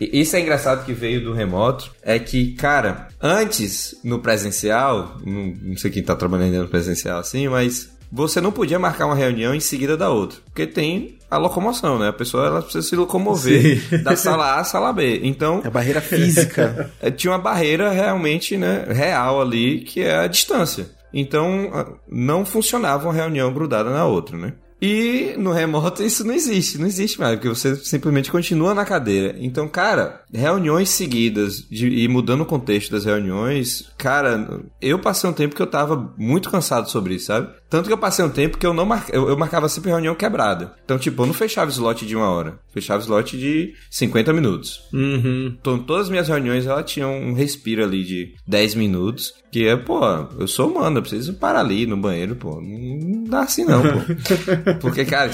Isso 0.00 0.36
é 0.36 0.40
engraçado 0.40 0.84
que 0.84 0.92
veio 0.92 1.24
do 1.24 1.32
remoto. 1.32 1.90
É 2.00 2.18
que, 2.18 2.52
cara, 2.52 3.08
antes 3.20 3.96
no 4.04 4.20
presencial, 4.20 5.16
não, 5.24 5.54
não 5.60 5.76
sei 5.76 5.90
quem 5.90 6.04
tá 6.04 6.14
trabalhando 6.14 6.62
no 6.62 6.68
presencial 6.68 7.18
assim, 7.18 7.48
mas 7.48 7.91
você 8.12 8.40
não 8.42 8.52
podia 8.52 8.78
marcar 8.78 9.06
uma 9.06 9.14
reunião 9.14 9.54
em 9.54 9.60
seguida 9.60 9.96
da 9.96 10.10
outra. 10.10 10.38
Porque 10.44 10.66
tem 10.66 11.18
a 11.30 11.38
locomoção, 11.38 11.98
né? 11.98 12.08
A 12.08 12.12
pessoa 12.12 12.46
ela 12.46 12.60
precisa 12.60 12.86
se 12.86 12.94
locomover 12.94 13.80
Sim. 13.80 14.02
da 14.02 14.14
sala 14.14 14.56
A 14.56 14.60
à 14.60 14.64
sala 14.64 14.92
B. 14.92 15.20
Então. 15.22 15.62
É 15.64 15.68
a 15.68 15.70
barreira 15.70 16.02
física. 16.02 16.90
É, 17.00 17.10
tinha 17.10 17.32
uma 17.32 17.38
barreira 17.38 17.90
realmente, 17.90 18.56
né, 18.56 18.84
real 18.88 19.40
ali, 19.40 19.80
que 19.80 20.00
é 20.00 20.18
a 20.18 20.26
distância. 20.26 20.90
Então, 21.12 21.96
não 22.08 22.44
funcionava 22.44 23.06
uma 23.06 23.14
reunião 23.14 23.52
grudada 23.52 23.90
na 23.90 24.04
outra, 24.04 24.36
né? 24.36 24.54
E 24.82 25.36
no 25.38 25.52
remoto 25.52 26.02
isso 26.04 26.26
não 26.26 26.34
existe, 26.34 26.76
não 26.76 26.86
existe 26.88 27.20
mais, 27.20 27.36
porque 27.36 27.48
você 27.48 27.76
simplesmente 27.76 28.32
continua 28.32 28.74
na 28.74 28.84
cadeira. 28.84 29.36
Então, 29.38 29.68
cara, 29.68 30.22
reuniões 30.34 30.90
seguidas 30.90 31.64
de, 31.70 31.88
e 31.88 32.08
mudando 32.08 32.40
o 32.40 32.46
contexto 32.46 32.90
das 32.90 33.04
reuniões, 33.04 33.92
cara, 33.96 34.60
eu 34.80 34.98
passei 34.98 35.30
um 35.30 35.32
tempo 35.32 35.54
que 35.54 35.62
eu 35.62 35.68
tava 35.68 36.12
muito 36.18 36.50
cansado 36.50 36.90
sobre 36.90 37.14
isso, 37.14 37.26
sabe? 37.26 37.48
Tanto 37.72 37.86
que 37.86 37.92
eu 37.94 37.98
passei 37.98 38.22
um 38.22 38.28
tempo 38.28 38.58
que 38.58 38.66
eu 38.66 38.74
não 38.74 38.84
mar... 38.84 39.06
eu, 39.10 39.30
eu 39.30 39.36
marcava 39.38 39.66
sempre 39.66 39.90
reunião 39.90 40.14
quebrada. 40.14 40.74
Então, 40.84 40.98
tipo, 40.98 41.22
eu 41.22 41.26
não 41.26 41.32
fechava 41.32 41.70
slot 41.70 42.04
de 42.04 42.14
uma 42.14 42.28
hora. 42.28 42.58
Fechava 42.70 43.00
slot 43.00 43.34
de 43.38 43.72
50 43.90 44.30
minutos. 44.34 44.82
Uhum. 44.92 45.56
Então, 45.58 45.78
todas 45.78 46.04
as 46.04 46.10
minhas 46.10 46.28
reuniões, 46.28 46.66
ela 46.66 46.82
tinha 46.82 47.08
um 47.08 47.32
respiro 47.32 47.82
ali 47.82 48.04
de 48.04 48.34
10 48.46 48.74
minutos. 48.74 49.32
Que 49.50 49.66
é, 49.66 49.76
pô, 49.76 50.00
eu 50.38 50.46
sou 50.46 50.70
humano, 50.70 50.98
eu 50.98 51.02
preciso 51.02 51.34
parar 51.34 51.60
ali 51.60 51.86
no 51.86 51.96
banheiro, 51.96 52.36
pô. 52.36 52.60
Não 52.60 53.24
dá 53.24 53.40
assim 53.40 53.64
não, 53.64 53.82
pô. 53.82 53.98
Porque, 54.80 55.04
cara, 55.06 55.30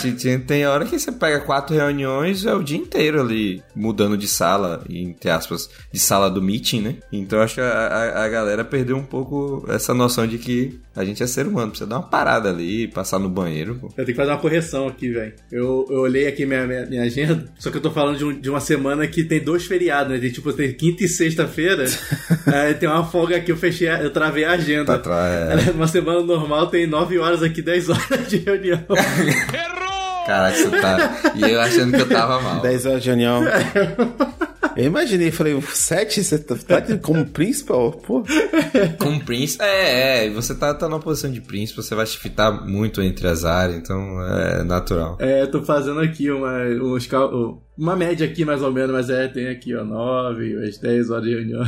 tem, 0.46 0.66
hora 0.66 0.85
que 0.85 0.98
você 0.98 1.11
pega 1.11 1.40
quatro 1.40 1.74
reuniões, 1.74 2.44
é 2.44 2.55
o 2.55 2.62
dia 2.62 2.79
inteiro 2.79 3.20
ali, 3.20 3.62
mudando 3.74 4.16
de 4.16 4.27
sala, 4.27 4.85
entre 4.88 5.31
aspas, 5.31 5.70
de 5.92 6.01
sala 6.01 6.29
do 6.29 6.42
meeting, 6.42 6.81
né? 6.81 6.96
Então, 7.12 7.40
acho 7.40 7.55
que 7.55 7.61
a, 7.61 7.64
a, 7.64 8.24
a 8.24 8.29
galera 8.29 8.64
perdeu 8.64 8.96
um 8.96 9.05
pouco 9.05 9.64
essa 9.68 9.94
noção 9.94 10.27
de 10.27 10.38
que 10.38 10.81
a 10.96 11.05
gente 11.05 11.22
é 11.22 11.27
ser 11.29 11.46
humano, 11.46 11.70
precisa 11.70 11.88
dar 11.88 11.98
uma 11.98 12.09
parada 12.09 12.28
ali, 12.37 12.88
passar 12.88 13.19
no 13.19 13.29
banheiro. 13.29 13.77
Pô. 13.77 13.87
Eu 13.88 14.05
tenho 14.05 14.07
que 14.07 14.14
fazer 14.14 14.31
uma 14.31 14.38
correção 14.38 14.87
aqui, 14.87 15.11
velho. 15.11 15.33
Eu, 15.51 15.87
eu 15.91 16.01
olhei 16.01 16.27
aqui 16.27 16.45
minha, 16.45 16.67
minha, 16.67 16.87
minha, 16.87 17.03
agenda, 17.03 17.45
só 17.59 17.71
que 17.71 17.77
eu 17.77 17.81
tô 17.81 17.91
falando 17.91 18.19
de, 18.19 18.25
um, 18.25 18.41
de 18.41 18.51
uma 18.51 18.61
semana 18.61 19.07
que 19.07 19.25
tem 19.25 19.41
dois 19.41 19.67
feriados, 19.67 20.12
né? 20.12 20.19
Tem, 20.19 20.31
tipo, 20.31 20.53
tem 20.53 20.73
quinta 20.73 21.05
e 21.05 21.09
sexta-feira. 21.09 21.85
é, 22.53 22.75
tem 22.75 22.88
uma 22.88 23.05
folga 23.05 23.37
aqui, 23.37 23.53
eu 23.53 23.57
fechei, 23.57 23.88
eu 23.88 24.11
travei 24.11 24.45
a 24.45 24.53
agenda. 24.53 24.85
Tá 24.85 24.95
atrás, 24.95 25.69
é. 25.69 25.71
Uma 25.79 25.87
semana 25.87 26.23
normal 26.23 26.67
tem 26.69 26.87
9 26.87 27.19
horas 27.19 27.43
aqui, 27.43 27.62
10 27.62 27.88
horas 27.91 28.29
de 28.29 28.38
reunião. 28.38 28.85
Errou! 28.88 29.79
Caraca, 30.29 30.57
você 30.59 30.71
tá. 30.71 31.33
E 31.35 31.51
eu 31.51 31.59
achando 31.59 31.93
que 31.93 32.03
eu 32.03 32.09
tava 32.09 32.38
mal. 32.43 32.61
10 32.62 32.85
horas 32.85 33.03
de 33.03 33.09
reunião. 33.09 33.43
Eu 34.77 34.85
imaginei, 34.85 35.31
falei, 35.31 35.59
sete, 35.73 36.23
você 36.23 36.38
tá, 36.38 36.55
tá 36.55 36.99
como 36.99 37.25
príncipe, 37.25 37.73
ó, 37.73 37.91
pô. 37.91 38.23
Como 38.99 39.25
príncipe, 39.25 39.64
é, 39.64 40.27
é, 40.27 40.31
você 40.31 40.55
tá, 40.55 40.75
tá 40.75 40.87
numa 40.87 41.01
posição 41.01 41.33
de 41.33 41.41
príncipe, 41.41 41.83
você 41.83 41.95
vai 41.95 42.05
fitar 42.05 42.53
muito 42.53 43.01
entre 43.01 43.27
as 43.27 43.45
áreas, 43.47 43.79
então 43.79 44.23
é 44.23 44.62
natural. 44.62 45.17
É, 45.19 45.47
tô 45.47 45.62
fazendo 45.62 46.01
aqui 46.01 46.31
uma, 46.31 46.62
uns, 46.81 47.09
uma 47.79 47.95
média 47.95 48.27
aqui 48.27 48.45
mais 48.45 48.61
ou 48.61 48.73
menos, 48.73 48.91
mas 48.91 49.09
é, 49.09 49.29
tem 49.29 49.47
aqui, 49.49 49.75
ó, 49.75 49.85
nove, 49.85 50.57
umas 50.57 50.79
dez 50.79 51.11
horas 51.11 51.25
de 51.25 51.31
reunião. 51.31 51.62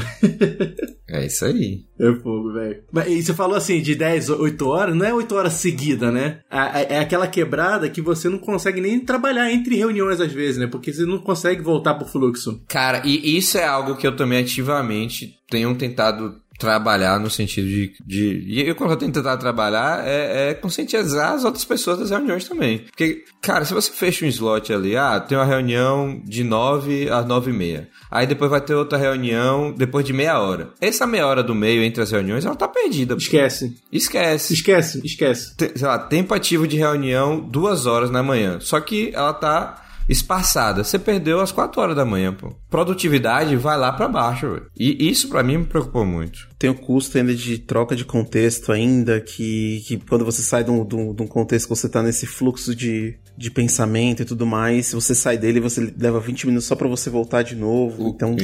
é 1.09 1.27
isso 1.27 1.45
aí. 1.45 1.85
É 1.99 2.13
fogo, 2.17 2.53
velho. 2.53 2.83
E 3.07 3.23
você 3.23 3.33
falou 3.33 3.57
assim, 3.57 3.81
de 3.81 3.95
10, 3.95 4.31
8 4.31 4.69
horas, 4.69 4.97
não 4.97 5.07
é 5.07 5.15
8 5.15 5.35
horas 5.35 5.53
seguida, 5.53 6.11
né? 6.11 6.41
É 6.89 6.99
aquela 6.99 7.29
quebrada 7.29 7.89
que 7.89 8.03
você 8.03 8.29
não 8.29 8.39
consegue 8.39 8.81
nem 8.81 8.99
trabalhar 8.99 9.53
entre 9.53 9.77
reuniões 9.77 10.21
às 10.21 10.33
vezes, 10.33 10.59
né? 10.59 10.67
Porque 10.67 10.93
você 10.93 11.05
não 11.05 11.19
consegue 11.19 11.63
voltar 11.63 11.95
pro 11.95 12.09
fluxo. 12.09 12.61
Cara, 12.67 13.03
e 13.05 13.37
isso 13.37 13.57
é 13.57 13.65
algo 13.65 13.97
que 13.97 14.07
eu 14.07 14.17
também 14.17 14.41
ativamente 14.41 15.39
tenho 15.49 15.75
tentado 15.77 16.35
trabalhar 16.61 17.19
no 17.19 17.31
sentido 17.31 17.67
de. 17.67 17.95
de 18.07 18.45
e 18.47 18.69
eu, 18.69 18.75
quando 18.75 18.91
eu 18.91 18.97
tento 18.97 19.15
tentar 19.15 19.39
trabalhar, 19.39 20.07
é, 20.07 20.51
é, 20.51 20.55
conscientizar 20.55 21.33
as 21.33 21.43
outras 21.43 21.65
pessoas 21.65 21.99
das 21.99 22.11
reuniões 22.11 22.47
também. 22.47 22.81
Porque, 22.81 23.25
cara, 23.41 23.65
se 23.65 23.73
você 23.73 23.91
fecha 23.91 24.27
um 24.27 24.29
slot 24.29 24.71
ali, 24.71 24.95
ah, 24.95 25.19
tem 25.19 25.39
uma 25.39 25.45
reunião 25.47 26.21
de 26.25 26.45
9 26.45 27.09
às 27.09 27.27
9 27.27 27.51
e 27.51 27.55
meia. 27.55 27.89
Aí 28.11 28.27
depois 28.27 28.51
vai 28.51 28.61
ter 28.61 28.75
outra 28.75 28.99
reunião 28.99 29.73
depois 29.73 30.05
de 30.05 30.13
meia 30.13 30.39
hora. 30.39 30.69
Essa 30.81 31.07
meia 31.07 31.27
hora 31.27 31.43
do 31.43 31.55
meio 31.55 31.83
entre 31.83 32.03
as 32.03 32.11
reuniões, 32.11 32.45
ela 32.45 32.55
tá 32.55 32.69
perdida. 32.69 33.15
Esquece. 33.15 33.75
Esquece. 33.91 34.53
Esquece, 34.53 35.01
esquece. 35.03 35.57
Tem, 35.57 35.71
sei 35.75 35.89
lá, 35.89 35.99
tempo 35.99 36.35
ativo 36.35 36.69
de 36.69 36.77
reunião, 36.77 37.41
duas 37.41 37.87
horas 37.87 38.11
na 38.11 38.23
manhã. 38.23 38.59
Só 38.61 38.79
que 38.81 39.11
ela 39.15 39.33
tá 39.33 39.83
espaçada. 40.09 40.83
Você 40.85 40.99
perdeu 40.99 41.41
às 41.41 41.53
4 41.53 41.81
horas 41.81 41.97
da 41.97 42.05
manhã, 42.05 42.33
pô. 42.33 42.53
Produtividade 42.69 43.57
vai 43.57 43.79
lá 43.79 43.93
para 43.93 44.09
baixo, 44.09 44.51
véio. 44.51 44.67
E 44.77 45.09
isso 45.09 45.29
para 45.29 45.43
mim 45.43 45.59
me 45.59 45.65
preocupou 45.65 46.05
muito. 46.05 46.49
Tem 46.59 46.71
o 46.71 46.75
custo 46.75 47.17
ainda 47.17 47.35
de 47.35 47.59
troca 47.59 47.95
de 47.95 48.05
contexto 48.05 48.73
ainda, 48.73 49.21
que, 49.21 49.83
que 49.87 49.97
quando 49.97 50.25
você 50.25 50.43
sai 50.43 50.65
de 50.65 50.71
um, 50.71 50.85
de 50.85 51.23
um 51.23 51.27
contexto 51.27 51.69
que 51.69 51.75
você 51.75 51.89
tá 51.89 52.03
nesse 52.03 52.27
fluxo 52.27 52.75
de, 52.75 53.17
de 53.41 53.51
pensamento 53.51 54.21
e 54.21 54.25
tudo 54.27 54.45
mais, 54.45 54.89
se 54.89 54.95
você 54.95 55.15
sai 55.15 55.39
dele, 55.39 55.61
você 55.61 55.91
leva 55.99 56.21
20 56.21 56.47
minutos 56.47 56.67
só 56.67 56.77
para 56.77 56.87
você 56.87 57.09
voltar 57.09 57.41
de 57.41 57.57
novo. 57.57 58.09
então, 58.09 58.37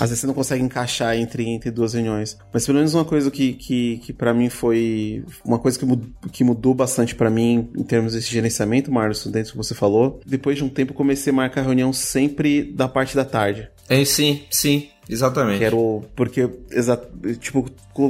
às 0.00 0.10
vezes 0.10 0.18
você 0.18 0.26
não 0.26 0.34
consegue 0.34 0.60
encaixar 0.64 1.16
entre, 1.16 1.48
entre 1.48 1.70
duas 1.70 1.94
reuniões. 1.94 2.36
Mas 2.52 2.66
pelo 2.66 2.78
menos 2.78 2.92
uma 2.92 3.04
coisa 3.04 3.30
que, 3.30 3.52
que, 3.52 3.98
que 3.98 4.12
para 4.12 4.34
mim 4.34 4.48
foi 4.48 5.24
uma 5.44 5.60
coisa 5.60 5.78
que 5.78 5.84
mudou, 5.84 6.10
que 6.32 6.42
mudou 6.42 6.74
bastante 6.74 7.14
para 7.14 7.30
mim 7.30 7.70
em 7.78 7.84
termos 7.84 8.14
desse 8.14 8.32
gerenciamento, 8.32 8.90
Marlos, 8.90 9.24
dentro 9.26 9.50
do 9.50 9.52
que 9.52 9.56
você 9.58 9.76
falou. 9.76 10.20
Depois 10.26 10.56
de 10.56 10.64
um 10.64 10.68
tempo 10.68 10.92
comecei 10.92 11.32
a 11.32 11.36
marcar 11.36 11.62
reunião 11.62 11.92
sempre 11.92 12.64
da 12.64 12.88
parte 12.88 13.14
da 13.14 13.24
tarde. 13.24 13.70
É, 13.88 14.04
sim, 14.04 14.42
sim. 14.50 14.88
Exatamente. 15.08 15.58
Quero. 15.58 16.04
Porque, 16.14 16.48
exa, 16.70 17.00
tipo, 17.40 17.66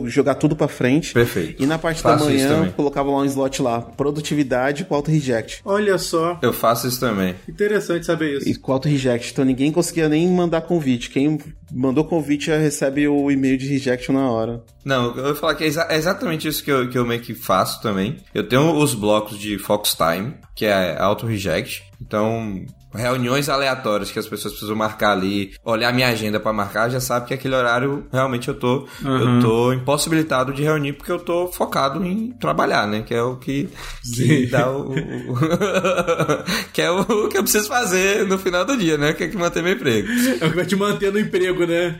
jogar 0.06 0.34
tudo 0.34 0.54
pra 0.54 0.68
frente. 0.68 1.12
Perfeito. 1.12 1.62
E 1.62 1.66
na 1.66 1.78
parte 1.78 2.02
faço 2.02 2.24
da 2.24 2.30
manhã, 2.30 2.72
colocava 2.76 3.10
lá 3.10 3.18
um 3.18 3.24
slot 3.24 3.62
lá. 3.62 3.80
Produtividade 3.80 4.84
com 4.84 4.94
auto-reject. 4.94 5.60
Olha 5.64 5.98
só. 5.98 6.38
Eu 6.42 6.52
faço 6.52 6.86
isso 6.86 7.00
também. 7.00 7.34
Interessante 7.48 8.06
saber 8.06 8.38
isso. 8.38 8.48
E 8.48 8.54
com 8.54 8.72
auto-reject. 8.72 9.32
Então 9.32 9.44
ninguém 9.44 9.72
conseguia 9.72 10.08
nem 10.08 10.28
mandar 10.28 10.62
convite. 10.62 11.10
Quem 11.10 11.38
mandou 11.72 12.04
convite 12.04 12.46
já 12.46 12.58
recebe 12.58 13.08
o 13.08 13.30
e-mail 13.30 13.56
de 13.56 13.66
rejection 13.66 14.14
na 14.14 14.30
hora. 14.30 14.62
Não, 14.84 15.16
eu 15.16 15.24
vou 15.24 15.34
falar 15.34 15.54
que 15.54 15.64
é, 15.64 15.66
exa 15.66 15.86
é 15.88 15.96
exatamente 15.96 16.46
isso 16.46 16.62
que 16.62 16.70
eu, 16.70 16.88
que 16.88 16.98
eu 16.98 17.06
meio 17.06 17.20
que 17.20 17.34
faço 17.34 17.80
também. 17.80 18.16
Eu 18.34 18.46
tenho 18.46 18.76
os 18.76 18.94
blocos 18.94 19.38
de 19.38 19.58
Fox 19.58 19.96
Time, 19.96 20.34
que 20.54 20.66
é 20.66 20.98
auto-reject. 20.98 21.82
Então, 22.00 22.64
reuniões 22.94 23.48
aleatórias 23.48 24.10
que 24.10 24.18
as 24.18 24.26
pessoas 24.26 24.52
precisam 24.52 24.76
marcar 24.76 25.12
ali, 25.12 25.54
olhar 25.64 25.92
minha 25.92 26.08
agenda 26.08 26.38
para 26.38 26.52
marcar, 26.52 26.90
já 26.90 27.00
sabe 27.00 27.26
que 27.26 27.34
aquele 27.34 27.54
horário 27.54 28.06
realmente 28.12 28.48
eu 28.48 28.54
tô 28.54 28.86
uhum. 29.02 29.38
eu 29.38 29.40
tô 29.40 29.72
impossibilitado 29.72 30.52
de 30.52 30.62
reunir 30.62 30.92
porque 30.92 31.10
eu 31.10 31.18
tô 31.18 31.48
focado 31.48 32.04
em 32.04 32.32
trabalhar, 32.32 32.86
né? 32.86 33.02
Que 33.02 33.14
é 33.14 33.22
o 33.22 33.36
que, 33.36 33.68
que 34.14 34.46
dá 34.46 34.70
o, 34.70 34.92
o 34.92 34.94
que 36.72 36.82
é 36.82 36.90
o 36.90 37.28
que 37.28 37.38
eu 37.38 37.42
preciso 37.42 37.68
fazer 37.68 38.26
no 38.26 38.38
final 38.38 38.64
do 38.64 38.76
dia, 38.76 38.98
né? 38.98 39.12
Que 39.12 39.24
é 39.24 39.28
que 39.28 39.36
manter 39.36 39.62
meu 39.62 39.72
emprego. 39.72 40.08
É 40.40 40.46
o 40.46 40.50
que 40.50 40.56
vai 40.56 40.66
te 40.66 40.76
manter 40.76 41.12
no 41.12 41.18
emprego, 41.18 41.66
né? 41.66 41.98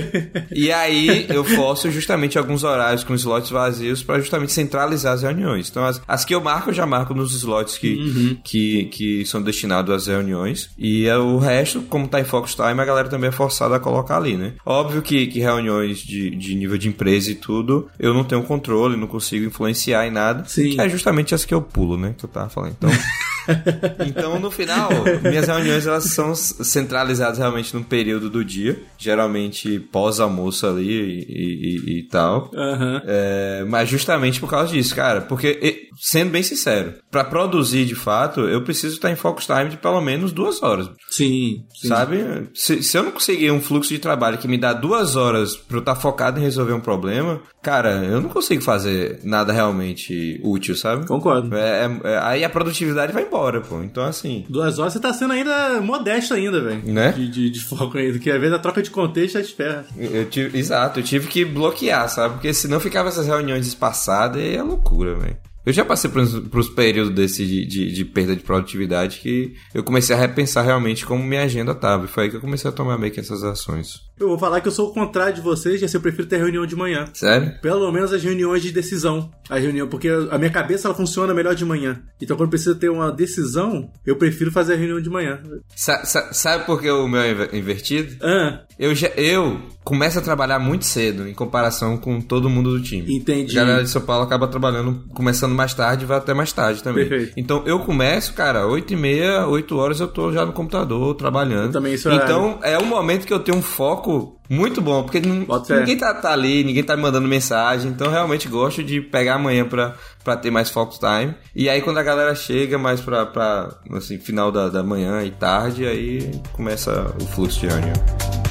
e 0.52 0.70
aí 0.70 1.26
eu 1.28 1.44
forço 1.44 1.90
justamente 1.90 2.38
alguns 2.38 2.64
horários 2.64 3.04
com 3.04 3.14
slots 3.14 3.50
vazios 3.50 4.02
para 4.02 4.20
justamente 4.20 4.52
centralizar 4.52 5.14
as 5.14 5.22
reuniões. 5.22 5.70
Então 5.70 5.84
as, 5.84 6.00
as 6.06 6.24
que 6.24 6.34
eu 6.34 6.40
marco 6.40 6.70
eu 6.70 6.74
já 6.74 6.86
marco 6.86 7.14
nos 7.14 7.34
slots 7.34 7.78
que, 7.78 7.94
uhum. 7.94 8.36
que, 8.44 8.84
que 8.86 9.24
são 9.24 9.42
destinados 9.42 9.94
às 9.94 10.06
reuniões 10.06 10.33
reuniões. 10.34 10.70
E 10.76 11.06
é 11.06 11.16
o 11.16 11.38
resto, 11.38 11.82
como 11.82 12.08
tá 12.08 12.20
em 12.20 12.24
Focus 12.24 12.54
Time, 12.54 12.80
a 12.80 12.84
galera 12.84 13.08
também 13.08 13.28
é 13.28 13.32
forçada 13.32 13.76
a 13.76 13.80
colocar 13.80 14.16
ali, 14.16 14.36
né? 14.36 14.54
Óbvio 14.66 15.00
que, 15.00 15.26
que 15.28 15.38
reuniões 15.38 15.98
de, 15.98 16.30
de 16.30 16.54
nível 16.54 16.76
de 16.76 16.88
empresa 16.88 17.30
e 17.30 17.34
tudo, 17.34 17.88
eu 17.98 18.12
não 18.12 18.24
tenho 18.24 18.42
controle, 18.42 18.96
não 18.96 19.06
consigo 19.06 19.46
influenciar 19.46 20.06
em 20.06 20.10
nada. 20.10 20.44
Sim. 20.46 20.70
Que 20.70 20.80
é 20.80 20.88
justamente 20.88 21.34
as 21.34 21.44
que 21.44 21.54
eu 21.54 21.62
pulo, 21.62 21.96
né? 21.96 22.14
Que 22.18 22.24
eu 22.24 22.28
tava 22.28 22.48
falando. 22.48 22.72
Então. 22.76 22.90
então, 24.06 24.38
no 24.38 24.50
final, 24.50 24.90
minhas 25.22 25.46
reuniões 25.46 25.86
elas 25.86 26.04
são 26.04 26.34
centralizadas 26.34 27.38
realmente 27.38 27.74
no 27.74 27.84
período 27.84 28.30
do 28.30 28.44
dia, 28.44 28.80
geralmente 28.98 29.78
pós-almoço 29.78 30.66
ali 30.66 30.88
e, 30.88 31.26
e, 31.28 31.98
e 31.98 32.02
tal. 32.04 32.50
Uhum. 32.52 33.00
É, 33.06 33.64
mas 33.68 33.88
justamente 33.88 34.40
por 34.40 34.50
causa 34.50 34.72
disso, 34.72 34.94
cara. 34.94 35.20
Porque, 35.20 35.88
sendo 36.00 36.30
bem 36.30 36.42
sincero, 36.42 36.94
para 37.10 37.24
produzir 37.24 37.84
de 37.84 37.94
fato, 37.94 38.40
eu 38.40 38.62
preciso 38.62 38.94
estar 38.94 39.10
em 39.10 39.16
focus 39.16 39.46
time 39.46 39.68
de 39.68 39.76
pelo 39.76 40.00
menos 40.00 40.23
duas 40.32 40.62
horas. 40.62 40.90
Sim. 41.10 41.64
sim. 41.74 41.88
Sabe? 41.88 42.48
Se, 42.54 42.82
se, 42.82 42.96
eu 42.96 43.02
não 43.02 43.12
conseguir 43.12 43.50
um 43.50 43.60
fluxo 43.60 43.90
de 43.90 43.98
trabalho 43.98 44.38
que 44.38 44.48
me 44.48 44.58
dá 44.58 44.72
duas 44.72 45.16
horas 45.16 45.56
para 45.56 45.76
eu 45.76 45.80
estar 45.80 45.94
focado 45.96 46.38
em 46.38 46.42
resolver 46.42 46.72
um 46.72 46.80
problema, 46.80 47.40
cara, 47.62 48.04
eu 48.04 48.20
não 48.20 48.28
consigo 48.28 48.62
fazer 48.62 49.20
nada 49.22 49.52
realmente 49.52 50.40
útil, 50.42 50.74
sabe? 50.76 51.06
Concordo. 51.06 51.54
É, 51.56 51.84
é, 51.84 52.12
é, 52.12 52.18
aí 52.22 52.44
a 52.44 52.50
produtividade 52.50 53.12
vai 53.12 53.24
embora, 53.24 53.60
pô. 53.60 53.82
Então, 53.82 54.04
assim. 54.04 54.44
Duas 54.48 54.78
horas 54.78 54.92
você 54.92 55.00
tá 55.00 55.12
sendo 55.12 55.32
ainda 55.32 55.80
modesto 55.80 56.34
ainda, 56.34 56.60
velho. 56.60 56.82
Né? 56.84 57.12
De, 57.12 57.28
de, 57.28 57.50
de 57.50 57.60
foco 57.60 57.98
ainda. 57.98 58.18
Que 58.18 58.30
às 58.30 58.40
vezes 58.40 58.54
a 58.54 58.58
troca 58.58 58.82
de 58.82 58.90
contexto 58.90 59.38
é 59.38 59.42
de 59.42 59.52
ferro. 59.52 59.84
Eu 59.96 60.28
tive, 60.28 60.58
exato, 60.58 61.00
eu 61.00 61.04
tive 61.04 61.26
que 61.26 61.44
bloquear, 61.44 62.08
sabe? 62.08 62.34
Porque 62.34 62.52
senão 62.52 62.80
ficava 62.80 63.08
essas 63.08 63.26
reuniões 63.26 63.66
espaçadas 63.66 64.42
e 64.42 64.56
é 64.56 64.62
loucura, 64.62 65.14
velho. 65.14 65.36
Eu 65.64 65.72
já 65.72 65.84
passei 65.84 66.10
por, 66.10 66.58
os 66.58 66.68
períodos 66.68 67.14
desse 67.14 67.46
de, 67.46 67.64
de, 67.64 67.92
de, 67.92 68.04
perda 68.04 68.36
de 68.36 68.42
produtividade 68.42 69.20
que 69.20 69.54
eu 69.72 69.82
comecei 69.82 70.14
a 70.14 70.18
repensar 70.18 70.62
realmente 70.62 71.06
como 71.06 71.24
minha 71.24 71.42
agenda 71.42 71.74
tava. 71.74 72.04
E 72.04 72.08
foi 72.08 72.24
aí 72.24 72.30
que 72.30 72.36
eu 72.36 72.40
comecei 72.40 72.68
a 72.68 72.72
tomar 72.72 72.98
meio 72.98 73.12
que 73.12 73.20
essas 73.20 73.42
ações. 73.42 74.03
Eu 74.18 74.28
vou 74.28 74.38
falar 74.38 74.60
que 74.60 74.68
eu 74.68 74.72
sou 74.72 74.88
o 74.88 74.92
contrário 74.92 75.34
de 75.34 75.40
vocês, 75.40 75.80
já 75.80 75.86
assim, 75.86 75.96
eu 75.96 76.00
prefiro 76.00 76.28
ter 76.28 76.36
reunião 76.36 76.64
de 76.64 76.76
manhã. 76.76 77.06
Sério? 77.12 77.52
Pelo 77.60 77.90
menos 77.90 78.12
as 78.12 78.22
reuniões 78.22 78.62
de 78.62 78.70
decisão. 78.70 79.30
A 79.50 79.58
reunião, 79.58 79.88
porque 79.88 80.08
a 80.08 80.38
minha 80.38 80.50
cabeça 80.50 80.86
ela 80.86 80.94
funciona 80.94 81.34
melhor 81.34 81.54
de 81.54 81.64
manhã. 81.64 82.00
Então 82.20 82.36
quando 82.36 82.50
precisa 82.50 82.74
ter 82.74 82.88
uma 82.88 83.10
decisão, 83.10 83.90
eu 84.06 84.16
prefiro 84.16 84.52
fazer 84.52 84.74
a 84.74 84.76
reunião 84.76 85.00
de 85.00 85.10
manhã. 85.10 85.40
Sa 85.74 86.04
sa 86.04 86.32
sabe 86.32 86.64
por 86.64 86.80
que 86.80 86.88
o 86.88 87.08
meu 87.08 87.20
é 87.20 87.56
invertido? 87.56 88.16
Ah. 88.22 88.60
Eu, 88.78 88.94
já, 88.94 89.08
eu 89.08 89.60
começo 89.84 90.18
a 90.18 90.22
trabalhar 90.22 90.58
muito 90.58 90.84
cedo 90.84 91.28
em 91.28 91.34
comparação 91.34 91.96
com 91.96 92.20
todo 92.20 92.48
mundo 92.48 92.70
do 92.70 92.82
time. 92.82 93.16
Entendi. 93.16 93.56
A 93.58 93.62
galera 93.62 93.84
de 93.84 93.90
São 93.90 94.02
Paulo 94.02 94.24
acaba 94.24 94.48
trabalhando, 94.48 95.04
começando 95.14 95.54
mais 95.54 95.74
tarde 95.74 96.04
e 96.04 96.06
vai 96.06 96.18
até 96.18 96.32
mais 96.34 96.52
tarde 96.52 96.82
também. 96.82 97.08
Perfeito. 97.08 97.34
Então 97.36 97.62
eu 97.66 97.80
começo, 97.80 98.32
cara, 98.32 98.66
8 98.66 98.92
e 98.92 98.96
meia, 98.96 99.46
8 99.46 99.76
horas 99.76 100.00
eu 100.00 100.08
tô 100.08 100.32
já 100.32 100.46
no 100.46 100.52
computador 100.52 101.14
trabalhando. 101.14 101.66
Eu 101.66 101.72
também 101.72 101.94
isso 101.94 102.10
Então 102.10 102.58
é 102.62 102.78
um 102.78 102.86
momento 102.86 103.26
que 103.26 103.32
eu 103.32 103.40
tenho 103.40 103.58
um 103.58 103.62
foco 103.62 104.03
muito 104.48 104.80
bom, 104.80 105.02
porque 105.02 105.20
ninguém 105.20 105.96
tá, 105.96 106.12
tá, 106.14 106.32
ali, 106.32 106.62
ninguém 106.62 106.82
tá 106.82 106.96
me 106.96 107.02
mandando 107.02 107.26
mensagem, 107.26 107.90
então 107.90 108.10
realmente 108.10 108.48
gosto 108.48 108.82
de 108.82 109.00
pegar 109.00 109.34
amanhã 109.34 109.66
pra, 109.66 109.94
pra 110.22 110.36
ter 110.36 110.50
mais 110.50 110.70
focus 110.70 110.98
time. 110.98 111.34
E 111.54 111.68
aí 111.68 111.80
quando 111.80 111.98
a 111.98 112.02
galera 112.02 112.34
chega 112.34 112.76
mais 112.76 113.00
pra, 113.00 113.24
pra 113.26 113.70
assim, 113.92 114.18
final 114.18 114.52
da, 114.52 114.68
da 114.68 114.82
manhã 114.82 115.22
e 115.22 115.30
tarde, 115.30 115.86
aí 115.86 116.40
começa 116.52 117.14
o 117.20 117.26
fluxo 117.26 117.60
de 117.60 117.66
reunião. 117.66 118.43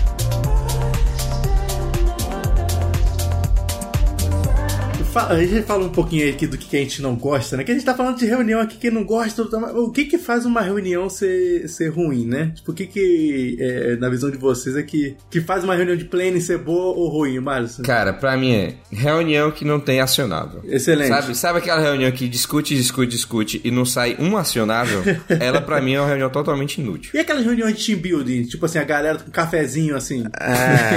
A 5.15 5.45
gente 5.45 5.63
fala 5.63 5.85
um 5.85 5.89
pouquinho 5.89 6.29
aqui 6.29 6.47
do 6.47 6.57
que 6.57 6.75
a 6.75 6.79
gente 6.79 7.01
não 7.01 7.15
gosta, 7.15 7.57
né? 7.57 7.63
Que 7.63 7.71
a 7.71 7.73
gente 7.73 7.85
tá 7.85 7.93
falando 7.93 8.17
de 8.17 8.25
reunião 8.25 8.59
aqui 8.59 8.77
que 8.77 8.89
não 8.89 9.03
gosta. 9.03 9.43
O 9.43 9.91
que 9.91 10.05
que 10.05 10.17
faz 10.17 10.45
uma 10.45 10.61
reunião 10.61 11.09
ser, 11.09 11.67
ser 11.67 11.89
ruim, 11.89 12.25
né? 12.25 12.51
Tipo, 12.55 12.71
o 12.71 12.73
que 12.73 12.87
que, 12.87 13.57
é, 13.59 13.95
na 13.97 14.09
visão 14.09 14.31
de 14.31 14.37
vocês, 14.37 14.75
é 14.75 14.83
que, 14.83 15.15
que 15.29 15.41
faz 15.41 15.63
uma 15.63 15.75
reunião 15.75 15.95
de 15.95 16.05
planning 16.05 16.39
ser 16.39 16.57
boa 16.57 16.95
ou 16.95 17.09
ruim, 17.09 17.39
Márcio? 17.39 17.83
Cara, 17.83 18.13
pra 18.13 18.35
mim 18.37 18.53
é 18.53 18.75
reunião 18.91 19.51
que 19.51 19.65
não 19.65 19.79
tem 19.79 19.99
acionável. 20.01 20.61
Excelente. 20.65 21.09
Sabe, 21.09 21.35
sabe 21.35 21.59
aquela 21.59 21.81
reunião 21.81 22.11
que 22.11 22.27
discute, 22.27 22.75
discute, 22.75 23.11
discute 23.11 23.61
e 23.63 23.71
não 23.71 23.85
sai 23.85 24.15
um 24.19 24.37
acionável? 24.37 25.03
Ela, 25.39 25.61
pra 25.61 25.81
mim, 25.81 25.93
é 25.93 25.99
uma 25.99 26.07
reunião 26.07 26.29
totalmente 26.29 26.81
inútil. 26.81 27.11
E 27.13 27.19
aquelas 27.19 27.43
reuniões 27.43 27.77
de 27.77 27.85
team 27.85 27.99
building? 27.99 28.43
Tipo 28.43 28.65
assim, 28.65 28.79
a 28.79 28.83
galera 28.83 29.19
com 29.19 29.27
um 29.27 29.31
cafezinho 29.31 29.95
assim. 29.95 30.23
É. 30.39 30.93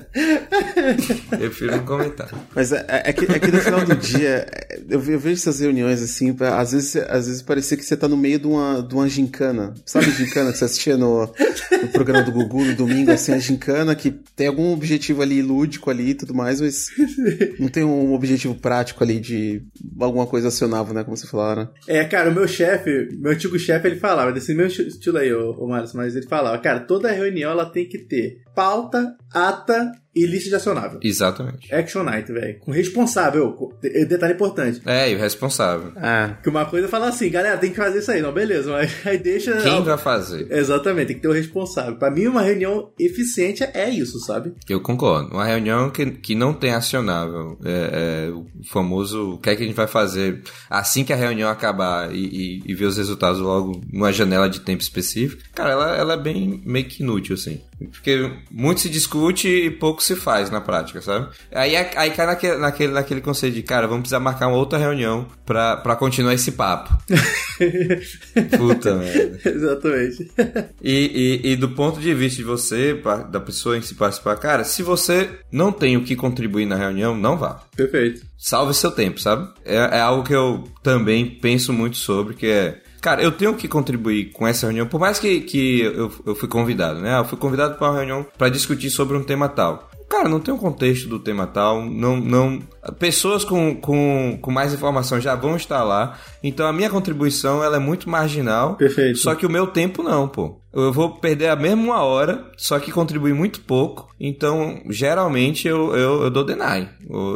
Eu 1.40 1.50
prefiro 1.60 1.76
não 1.76 1.84
comentar. 1.84 2.30
Mas 2.54 2.72
é, 2.72 2.84
é, 2.88 3.12
que, 3.12 3.24
é, 3.26 3.38
que, 3.38 3.50
no 3.50 3.58
final 3.58 3.84
do 3.84 3.94
dia, 3.96 4.46
eu, 4.88 5.02
eu, 5.02 5.18
vejo 5.20 5.34
essas 5.34 5.60
reuniões 5.60 6.02
assim, 6.02 6.34
às 6.40 6.72
vezes, 6.72 6.96
às 6.96 7.26
vezes 7.26 7.42
parecia 7.42 7.76
que 7.76 7.84
você 7.84 7.96
tá 7.96 8.08
no 8.08 8.16
meio 8.16 8.38
de 8.38 8.46
uma, 8.46 8.82
de 8.82 8.94
uma 8.94 9.08
gincana. 9.08 9.74
Sabe 9.84 10.10
gincana 10.10 10.52
que 10.52 10.58
você 10.58 10.64
assistia 10.64 10.96
no, 10.96 11.26
no 11.82 11.88
programa 11.88 12.22
do 12.22 12.32
Gugu 12.32 12.64
no 12.64 12.74
domingo, 12.74 13.10
assim, 13.10 13.32
a 13.32 13.38
gincana 13.38 13.94
que 13.94 14.10
tem 14.10 14.46
algum 14.46 14.72
objetivo 14.72 15.22
ali 15.22 15.42
lúdico 15.42 15.90
ali 15.90 16.10
e 16.10 16.14
tudo 16.14 16.34
mais, 16.34 16.60
mas 16.60 16.88
não 17.58 17.68
tem 17.68 17.84
um 17.84 18.14
objetivo 18.14 18.54
prático 18.54 19.04
ali 19.04 19.20
de 19.20 19.62
alguma 20.00 20.26
coisa 20.26 20.48
acionável, 20.48 20.94
né? 20.94 21.04
Como 21.04 21.16
você 21.16 21.26
falaram. 21.26 21.68
É, 21.86 22.04
cara, 22.04 22.30
o 22.30 22.34
meu 22.34 22.48
chefe, 22.48 23.08
meu 23.18 23.32
antigo 23.32 23.58
chefe, 23.58 23.88
ele 23.88 23.96
falava 23.96 24.32
desse 24.32 24.54
meu 24.54 24.66
estilo 24.66 25.18
aí, 25.18 25.32
ô, 25.32 25.52
ô 25.52 25.68
Márcio, 25.68 25.96
mas 25.96 26.16
ele 26.16 26.26
falava, 26.26 26.58
cara, 26.58 26.80
toda 26.80 27.12
reunião 27.12 27.50
ela 27.50 27.66
tem 27.66 27.86
que 27.86 27.98
ter 27.98 28.38
pauta, 28.54 29.14
ata 29.32 29.92
e 30.20 30.26
lista 30.26 30.48
de 30.48 30.54
acionável. 30.54 31.00
Exatamente. 31.02 31.72
Action 31.74 32.02
Night, 32.02 32.32
velho. 32.32 32.58
Com 32.60 32.70
responsável. 32.70 33.72
Detalhe 33.80 34.34
importante. 34.34 34.82
É, 34.84 35.10
e 35.10 35.14
o 35.14 35.18
responsável. 35.18 35.92
Ah. 35.96 36.36
Que 36.42 36.48
uma 36.48 36.66
coisa 36.66 36.86
é 36.86 36.90
falar 36.90 37.08
assim, 37.08 37.30
galera, 37.30 37.56
tem 37.56 37.70
que 37.70 37.76
fazer 37.76 37.98
isso 37.98 38.10
aí. 38.10 38.20
Não, 38.20 38.32
beleza, 38.32 38.70
mas 38.70 38.94
aí 39.06 39.18
deixa. 39.18 39.56
Quem 39.62 39.82
vai 39.82 39.98
fazer? 39.98 40.46
Exatamente, 40.50 41.08
tem 41.08 41.16
que 41.16 41.22
ter 41.22 41.28
o 41.28 41.32
responsável. 41.32 41.96
Pra 41.96 42.10
mim, 42.10 42.26
uma 42.26 42.42
reunião 42.42 42.90
eficiente 42.98 43.64
é 43.74 43.88
isso, 43.88 44.18
sabe? 44.20 44.52
Eu 44.68 44.80
concordo. 44.80 45.32
Uma 45.32 45.44
reunião 45.44 45.90
que, 45.90 46.06
que 46.10 46.34
não 46.34 46.52
tem 46.52 46.72
acionável. 46.72 47.58
É, 47.64 48.26
é 48.28 48.30
o 48.30 48.46
famoso 48.64 49.34
o 49.34 49.38
que 49.38 49.50
é 49.50 49.56
que 49.56 49.62
a 49.62 49.66
gente 49.66 49.76
vai 49.76 49.86
fazer 49.86 50.42
assim 50.68 51.04
que 51.04 51.12
a 51.12 51.16
reunião 51.16 51.50
acabar 51.50 52.14
e, 52.14 52.24
e, 52.24 52.62
e 52.66 52.74
ver 52.74 52.86
os 52.86 52.96
resultados 52.96 53.40
logo 53.40 53.80
numa 53.92 54.12
janela 54.12 54.48
de 54.48 54.60
tempo 54.60 54.82
específico. 54.82 55.42
Cara, 55.54 55.70
ela, 55.70 55.96
ela 55.96 56.14
é 56.14 56.18
bem 56.18 56.62
meio 56.64 56.86
que 56.86 57.02
inútil, 57.02 57.34
assim. 57.34 57.60
Porque 57.86 58.30
muito 58.50 58.80
se 58.80 58.88
discute 58.88 59.48
e 59.48 59.70
pouco 59.70 60.02
se 60.02 60.14
faz 60.14 60.50
na 60.50 60.60
prática, 60.60 61.00
sabe? 61.00 61.28
Aí, 61.50 61.74
aí 61.76 62.10
cai 62.10 62.26
naquele, 62.26 62.56
naquele, 62.56 62.92
naquele 62.92 63.20
conceito 63.20 63.54
de, 63.54 63.62
cara, 63.62 63.86
vamos 63.86 64.02
precisar 64.02 64.20
marcar 64.20 64.48
uma 64.48 64.56
outra 64.56 64.78
reunião 64.78 65.26
pra, 65.46 65.76
pra 65.76 65.96
continuar 65.96 66.34
esse 66.34 66.52
papo. 66.52 66.96
Puta 68.58 68.94
merda. 68.96 69.38
Exatamente. 69.44 70.30
E, 70.82 71.40
e, 71.44 71.52
e, 71.52 71.56
do 71.56 71.70
ponto 71.70 72.00
de 72.00 72.12
vista 72.14 72.36
de 72.36 72.44
você, 72.44 73.00
da 73.30 73.40
pessoa 73.40 73.78
em 73.78 73.82
se 73.82 73.94
participar, 73.94 74.36
cara, 74.36 74.64
se 74.64 74.82
você 74.82 75.30
não 75.50 75.72
tem 75.72 75.96
o 75.96 76.04
que 76.04 76.14
contribuir 76.14 76.66
na 76.66 76.76
reunião, 76.76 77.16
não 77.16 77.36
vá. 77.36 77.62
Perfeito. 77.74 78.26
Salve 78.36 78.74
seu 78.74 78.90
tempo, 78.90 79.20
sabe? 79.20 79.48
É, 79.64 79.76
é 79.76 80.00
algo 80.00 80.24
que 80.24 80.34
eu 80.34 80.64
também 80.82 81.26
penso 81.26 81.72
muito 81.72 81.96
sobre, 81.96 82.34
que 82.34 82.46
é 82.46 82.80
Cara, 83.00 83.22
eu 83.22 83.32
tenho 83.32 83.54
que 83.54 83.66
contribuir 83.66 84.32
com 84.32 84.46
essa 84.46 84.66
reunião, 84.66 84.86
por 84.86 85.00
mais 85.00 85.18
que, 85.18 85.40
que 85.40 85.80
eu, 85.80 86.12
eu 86.26 86.34
fui 86.34 86.48
convidado, 86.48 87.00
né? 87.00 87.18
Eu 87.18 87.24
fui 87.24 87.38
convidado 87.38 87.76
para 87.76 87.88
uma 87.88 87.96
reunião 87.96 88.26
para 88.36 88.48
discutir 88.48 88.90
sobre 88.90 89.16
um 89.16 89.22
tema 89.22 89.48
tal. 89.48 89.90
Cara, 90.10 90.28
não 90.28 90.40
tem 90.40 90.52
um 90.52 90.58
contexto 90.58 91.08
do 91.08 91.20
tema 91.20 91.46
tal, 91.46 91.84
não, 91.84 92.16
não, 92.16 92.60
pessoas 92.98 93.44
com, 93.44 93.76
com, 93.76 94.36
com 94.42 94.50
mais 94.50 94.74
informação 94.74 95.20
já 95.20 95.36
vão 95.36 95.54
estar 95.54 95.84
lá, 95.84 96.18
então 96.42 96.66
a 96.66 96.72
minha 96.72 96.90
contribuição 96.90 97.62
ela 97.62 97.76
é 97.76 97.78
muito 97.78 98.10
marginal, 98.10 98.74
Perfeito. 98.74 99.20
só 99.20 99.36
que 99.36 99.46
o 99.46 99.50
meu 99.50 99.68
tempo 99.68 100.02
não, 100.02 100.26
pô. 100.26 100.58
Eu 100.72 100.92
vou 100.92 101.10
perder 101.10 101.48
a 101.48 101.56
mesma 101.56 101.82
uma 101.82 102.02
hora, 102.02 102.44
só 102.56 102.80
que 102.80 102.90
contribui 102.90 103.32
muito 103.32 103.60
pouco, 103.60 104.08
então 104.18 104.82
geralmente 104.88 105.68
eu, 105.68 105.94
eu, 105.94 106.22
eu 106.24 106.30
dou 106.30 106.44
deny. 106.44 106.88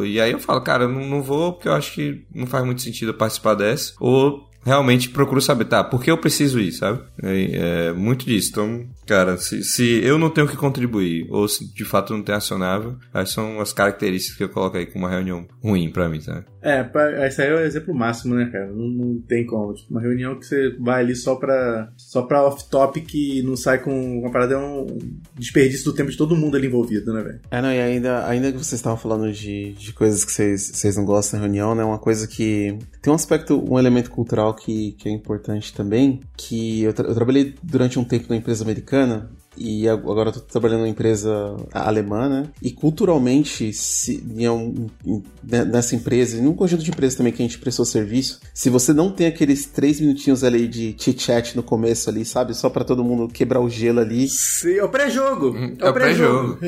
E 0.05 0.21
aí 0.21 0.33
eu 0.33 0.41
falo, 0.41 0.61
cara, 0.61 0.85
eu 0.85 0.89
não, 0.89 1.07
não 1.07 1.23
vou 1.23 1.53
porque 1.53 1.69
eu 1.69 1.75
acho 1.75 1.95
que 1.95 2.25
não 2.35 2.47
faz 2.47 2.65
muito 2.65 2.83
sentido 2.83 3.11
eu 3.11 3.15
participar 3.15 3.55
dessa, 3.55 3.93
ou 4.01 4.49
realmente 4.65 5.11
procuro 5.11 5.41
saber, 5.41 5.67
tá, 5.67 5.85
por 5.85 6.03
que 6.03 6.11
eu 6.11 6.19
preciso 6.19 6.59
ir, 6.59 6.73
sabe? 6.73 7.01
É, 7.23 7.89
é 7.89 7.93
muito 7.93 8.25
disso. 8.25 8.51
Então, 8.51 8.87
cara, 9.07 9.37
se, 9.37 9.63
se 9.63 10.03
eu 10.03 10.19
não 10.19 10.31
tenho 10.31 10.49
que 10.49 10.57
contribuir, 10.57 11.27
ou 11.31 11.47
se 11.47 11.73
de 11.73 11.85
fato 11.85 12.13
não 12.13 12.23
tem 12.23 12.35
acionável, 12.35 12.97
essas 13.13 13.31
são 13.31 13.61
as 13.61 13.73
características 13.73 14.37
que 14.37 14.45
eu 14.45 14.49
coloco 14.49 14.77
aí 14.77 14.87
com 14.87 14.99
uma 14.99 15.11
reunião 15.11 15.47
ruim 15.63 15.91
pra 15.91 16.09
mim, 16.09 16.21
sabe? 16.21 16.45
É, 16.65 16.83
pra, 16.83 17.27
esse 17.27 17.43
aí 17.43 17.49
é 17.49 17.55
o 17.55 17.61
exemplo 17.61 17.95
máximo, 17.95 18.35
né, 18.35 18.49
cara? 18.51 18.69
Não, 18.69 18.89
não 18.89 19.21
tem 19.21 19.45
como. 19.45 19.75
Tipo, 19.75 19.91
uma 19.91 20.01
reunião 20.01 20.39
que 20.39 20.47
você 20.47 20.75
vai 20.81 21.03
ali 21.03 21.15
só 21.15 21.37
pra, 21.37 21.93
só 21.95 22.23
pra 22.23 22.43
off-topic 22.43 23.05
que 23.05 23.43
não 23.43 23.55
sai 23.55 23.83
com 23.83 24.21
uma 24.21 24.33
parada, 24.33 24.55
é 24.55 24.59
um 24.59 24.87
desperdício 25.35 25.85
do 25.85 25.95
tempo 25.95 26.11
de 26.11 26.17
todo 26.17 26.35
mundo 26.35 26.57
ali 26.57 26.67
envolvido, 26.67 27.13
né, 27.13 27.23
velho? 27.23 27.41
É, 27.51 27.61
não, 27.61 27.71
e 27.71 27.79
ainda, 27.79 28.27
ainda 28.27 28.51
que 28.51 28.57
vocês 28.57 28.81
estavam 28.81 28.97
falando 28.97 29.31
de, 29.31 29.73
de 29.75 29.93
coisas 29.93 30.25
que 30.25 30.33
vocês, 30.33 30.71
vocês 30.73 30.97
não 30.97 31.05
gostam 31.05 31.39
na 31.39 31.45
reunião, 31.45 31.75
né? 31.75 31.85
Uma 31.85 31.99
coisa 31.99 32.27
que. 32.27 32.79
Tem 33.03 33.13
um 33.13 33.17
aspecto, 33.17 33.63
um 33.71 33.79
elemento 33.79 34.11
cultural 34.11 34.55
que, 34.55 34.93
que 34.93 35.07
é 35.07 35.13
importante 35.13 35.75
também, 35.75 36.21
que 36.35 36.83
eu, 36.83 36.95
tra 36.95 37.07
eu 37.07 37.15
trabalhei 37.15 37.55
durante 37.63 37.99
um 37.99 38.05
tempo 38.05 38.27
na 38.31 38.37
empresa 38.37 38.65
americana 38.65 39.31
e 39.57 39.89
agora 39.89 40.29
eu 40.29 40.35
tô 40.35 40.41
trabalhando 40.41 40.81
numa 40.81 40.89
empresa 40.89 41.57
alemã, 41.73 42.29
né? 42.29 42.49
E 42.63 42.71
culturalmente, 42.71 43.73
se, 43.73 44.23
em 44.37 44.49
um, 44.49 44.87
em, 45.05 45.23
né, 45.43 45.65
nessa 45.65 45.95
empresa, 45.95 46.37
e 46.37 46.41
num 46.41 46.55
conjunto 46.55 46.83
de 46.83 46.91
empresas 46.91 47.17
também 47.17 47.33
que 47.33 47.43
a 47.43 47.47
gente 47.47 47.59
prestou 47.59 47.85
serviço, 47.85 48.41
se 48.53 48.69
você 48.69 48.93
não 48.93 49.11
tem 49.11 49.27
aqueles 49.27 49.67
três 49.67 50.01
minutinhos 50.01 50.43
ali 50.43 50.67
de 50.67 50.95
chit-chat 50.99 51.57
no 51.57 51.63
começo 51.63 52.11
ali, 52.11 52.25
sabe? 52.25 52.55
Só 52.55 52.69
para 52.69 52.85
todo 52.85 53.05
mundo 53.05 53.29
quebrar 53.29 53.61
o 53.61 53.69
gelo 53.69 54.01
ali. 54.01 54.29
Sim, 54.29 54.79
é 54.79 54.85
o 54.85 54.89
pré-jogo. 54.89 55.51
Hum, 55.57 55.77
é 55.79 55.89
o 55.89 55.93
pré-jogo. 55.93 56.59